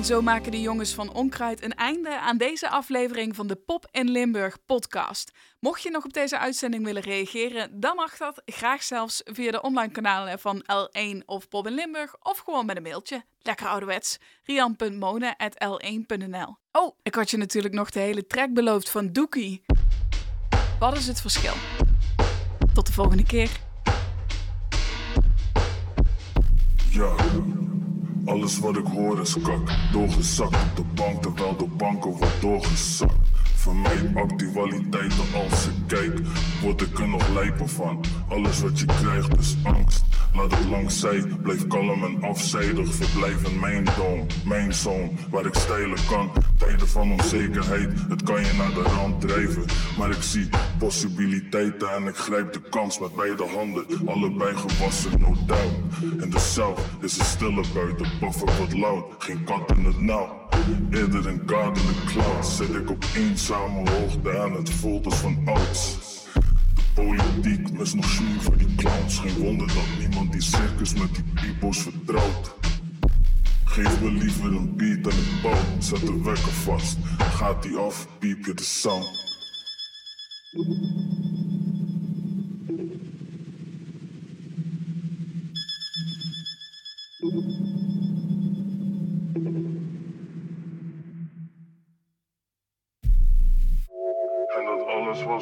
En 0.00 0.06
zo 0.06 0.22
maken 0.22 0.50
de 0.50 0.60
jongens 0.60 0.94
van 0.94 1.12
Onkruid 1.12 1.62
een 1.62 1.74
einde 1.74 2.18
aan 2.18 2.36
deze 2.36 2.68
aflevering 2.68 3.36
van 3.36 3.46
de 3.46 3.56
Pop 3.56 3.88
in 3.90 4.10
Limburg 4.10 4.58
podcast. 4.66 5.32
Mocht 5.58 5.82
je 5.82 5.90
nog 5.90 6.04
op 6.04 6.12
deze 6.12 6.38
uitzending 6.38 6.84
willen 6.84 7.02
reageren, 7.02 7.80
dan 7.80 7.96
mag 7.96 8.16
dat 8.16 8.42
graag 8.44 8.82
zelfs 8.82 9.22
via 9.24 9.50
de 9.50 9.62
online 9.62 9.92
kanalen 9.92 10.38
van 10.38 10.62
L1 10.62 11.24
of 11.26 11.48
Pop 11.48 11.66
in 11.66 11.72
Limburg 11.72 12.16
of 12.20 12.38
gewoon 12.38 12.66
met 12.66 12.76
een 12.76 12.82
mailtje. 12.82 13.24
Lekker 13.42 13.66
ouderwets. 13.66 14.18
rian.monen.l1.nl 14.44 16.56
Oh, 16.72 16.96
ik 17.02 17.14
had 17.14 17.30
je 17.30 17.36
natuurlijk 17.36 17.74
nog 17.74 17.90
de 17.90 18.00
hele 18.00 18.26
track 18.26 18.52
beloofd 18.52 18.90
van 18.90 19.12
Doekie. 19.12 19.62
Wat 20.78 20.96
is 20.96 21.06
het 21.06 21.20
verschil? 21.20 21.54
Tot 22.74 22.86
de 22.86 22.92
volgende 22.92 23.24
keer. 23.24 23.50
Ja, 26.90 27.16
alles 28.24 28.58
wat 28.58 28.76
ik 28.76 28.86
hoor 28.86 29.20
is 29.20 29.36
kak. 29.42 29.70
Doorgezakt 29.92 30.56
op 30.56 30.76
de 30.76 30.82
bank 30.94 31.22
terwijl 31.22 31.56
de 31.56 31.66
banken 31.76 32.10
wordt 32.10 32.40
doorgezakt. 32.40 33.19
Vermijd 33.60 34.14
actualiteiten 34.14 35.24
als 35.34 35.66
ik 35.66 35.74
kijk, 35.86 36.18
word 36.62 36.80
ik 36.80 36.98
er 36.98 37.08
nog 37.08 37.28
lijper 37.28 37.68
van. 37.68 38.04
Alles 38.28 38.60
wat 38.60 38.78
je 38.78 38.86
krijgt 38.86 39.38
is 39.38 39.56
angst. 39.62 40.04
Laat 40.34 40.50
het 40.50 40.68
langs 40.68 41.00
zij, 41.00 41.24
blijf 41.42 41.66
kalm 41.66 42.04
en 42.04 42.22
afzijdig. 42.22 42.94
Verblijf 42.94 43.48
in 43.48 43.60
mijn 43.60 43.84
dom, 43.96 44.26
mijn 44.44 44.74
zone, 44.74 45.10
waar 45.30 45.46
ik 45.46 45.54
stijlen 45.54 45.98
kan. 46.08 46.32
Tijden 46.58 46.88
van 46.88 47.12
onzekerheid, 47.12 47.92
het 48.08 48.22
kan 48.22 48.44
je 48.44 48.52
naar 48.52 48.74
de 48.74 48.82
rand 48.82 49.20
drijven. 49.20 49.64
Maar 49.98 50.10
ik 50.10 50.22
zie 50.22 50.48
possibiliteiten 50.78 51.94
en 51.94 52.06
ik 52.06 52.16
grijp 52.16 52.52
de 52.52 52.60
kans 52.60 52.98
met 52.98 53.14
beide 53.14 53.46
handen. 53.46 53.84
Allebei 54.06 54.56
gewassen, 54.56 55.20
no 55.20 55.36
doubt. 55.46 56.22
In 56.22 56.30
de 56.30 56.38
cel 56.38 56.78
is 57.00 57.16
het 57.16 57.26
stille 57.26 57.64
buiten, 57.74 58.06
buffer 58.20 58.56
wordt 58.56 58.78
loud. 58.78 59.04
Geen 59.18 59.44
kat 59.44 59.70
in 59.76 59.84
het 59.84 60.00
nauw. 60.00 60.48
Eerder 60.90 61.26
een 61.26 61.42
god 61.46 61.76
in 61.76 61.86
de. 61.86 62.56
Zit 62.56 62.74
ik 62.74 62.90
op 62.90 63.04
eenzame 63.14 63.90
hoogte 63.90 64.30
en 64.30 64.52
het 64.52 64.70
voelt 64.70 65.04
als 65.04 65.14
van 65.14 65.38
ouds. 65.44 65.96
De 66.74 66.82
politiek 66.94 67.72
mis 67.72 67.94
nog 67.94 68.04
schuur 68.04 68.40
voor 68.40 68.56
die 68.56 68.74
clowns. 68.74 69.18
Geen 69.18 69.36
wonder 69.38 69.66
dat 69.66 69.86
niemand 69.98 70.32
die 70.32 70.42
circus 70.42 70.94
met 70.94 71.14
die 71.14 71.24
pipo's 71.34 71.78
vertrouwt. 71.78 72.54
Geef 73.64 74.00
me 74.00 74.10
liever 74.10 74.44
een 74.44 74.76
beat 74.76 75.12
en 75.12 75.18
ik 75.18 75.42
bouw. 75.42 75.78
Zet 75.78 76.00
de 76.00 76.22
wekker 76.22 76.52
vast. 76.52 76.96
Gaat 77.18 77.62
die 77.62 77.76
af, 77.76 78.08
piep 78.18 78.44
je 78.44 78.54
de 78.54 78.62
sound. 78.62 79.28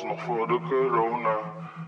Was 0.02 0.10
nog 0.10 0.22
voor 0.22 0.46
de 0.46 0.60
corona. 0.68 1.36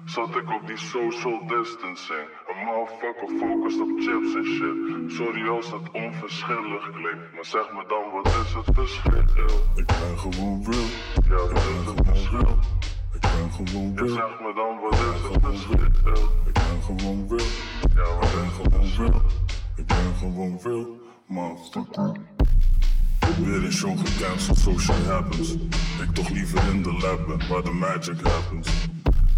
Zat 0.04 0.36
ik 0.36 0.50
op 0.50 0.66
die 0.66 0.76
social 0.76 1.46
distancing. 1.46 2.26
Een 2.48 2.64
motherfucker 2.64 3.28
focust 3.38 3.80
op 3.80 3.90
chips 4.04 4.34
en 4.34 4.44
shit. 4.44 5.12
Sorry 5.12 5.48
als 5.48 5.70
het 5.70 5.90
onverschillig 5.92 6.90
klinkt. 6.90 7.34
Maar 7.34 7.44
zeg 7.44 7.72
me 7.72 7.84
dan, 7.88 8.04
wat 8.12 8.26
is 8.26 8.54
het 8.54 8.68
verschil? 8.74 9.58
Ik 9.74 9.86
ben 9.86 10.18
gewoon 10.18 10.64
real. 10.70 10.88
Ja, 11.30 11.40
ik 11.44 11.52
ben 11.52 11.82
gewoon 11.86 12.30
real. 12.30 12.58
Ik 13.14 13.20
ben 13.20 13.50
gewoon 13.52 13.96
real. 13.96 14.08
zeg 14.08 14.40
me 14.40 14.52
dan, 14.54 14.80
wat 14.80 14.92
is 14.92 15.22
het 15.22 15.42
verschil? 15.42 16.28
Ik 16.46 16.52
ben 16.52 16.82
gewoon 16.86 17.26
real. 17.28 17.50
Ja, 17.96 18.08
ik 18.26 18.30
ben 18.34 18.50
gewoon 18.50 18.88
real. 18.96 19.22
Ik 19.76 19.86
ben 19.86 20.14
gewoon 20.18 20.58
real. 20.62 21.00
Motherfucker. 21.26 22.39
Weer 23.38 23.64
een 23.64 23.72
show 23.72 23.98
gecanceld, 23.98 24.58
social 24.58 24.96
happens. 24.96 25.52
Ik 26.02 26.14
toch 26.14 26.30
liever 26.30 26.72
in 26.72 26.82
de 26.82 26.92
lab 26.92 27.26
ben, 27.26 27.48
waar 27.48 27.62
de 27.62 27.70
magic 27.70 28.20
happens. 28.20 28.68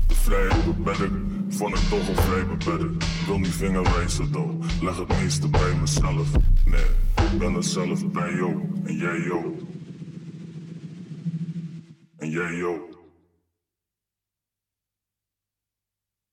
De 0.07 0.15
vrijheid 0.15 0.65
beperkt, 0.65 1.13
vond 1.49 1.77
ik 1.77 1.83
toch 1.89 2.09
al 2.09 2.23
vrij 2.23 2.47
beperkt. 2.47 3.27
Wil 3.27 3.39
niet 3.39 3.55
vingerwijzen 3.55 4.31
though, 4.31 4.65
leg 4.81 4.99
het 4.99 5.09
meeste 5.09 5.49
bij 5.49 5.75
mezelf. 5.81 6.29
Nee, 6.65 6.87
ik 7.33 7.39
ben 7.39 7.55
er 7.55 7.65
zelf 7.65 8.07
bij 8.07 8.35
jou, 8.35 8.63
en 8.85 8.97
jij 8.97 9.21
jou. 9.21 9.67
En 12.17 12.31
jij 12.31 12.55
jou. 12.57 12.92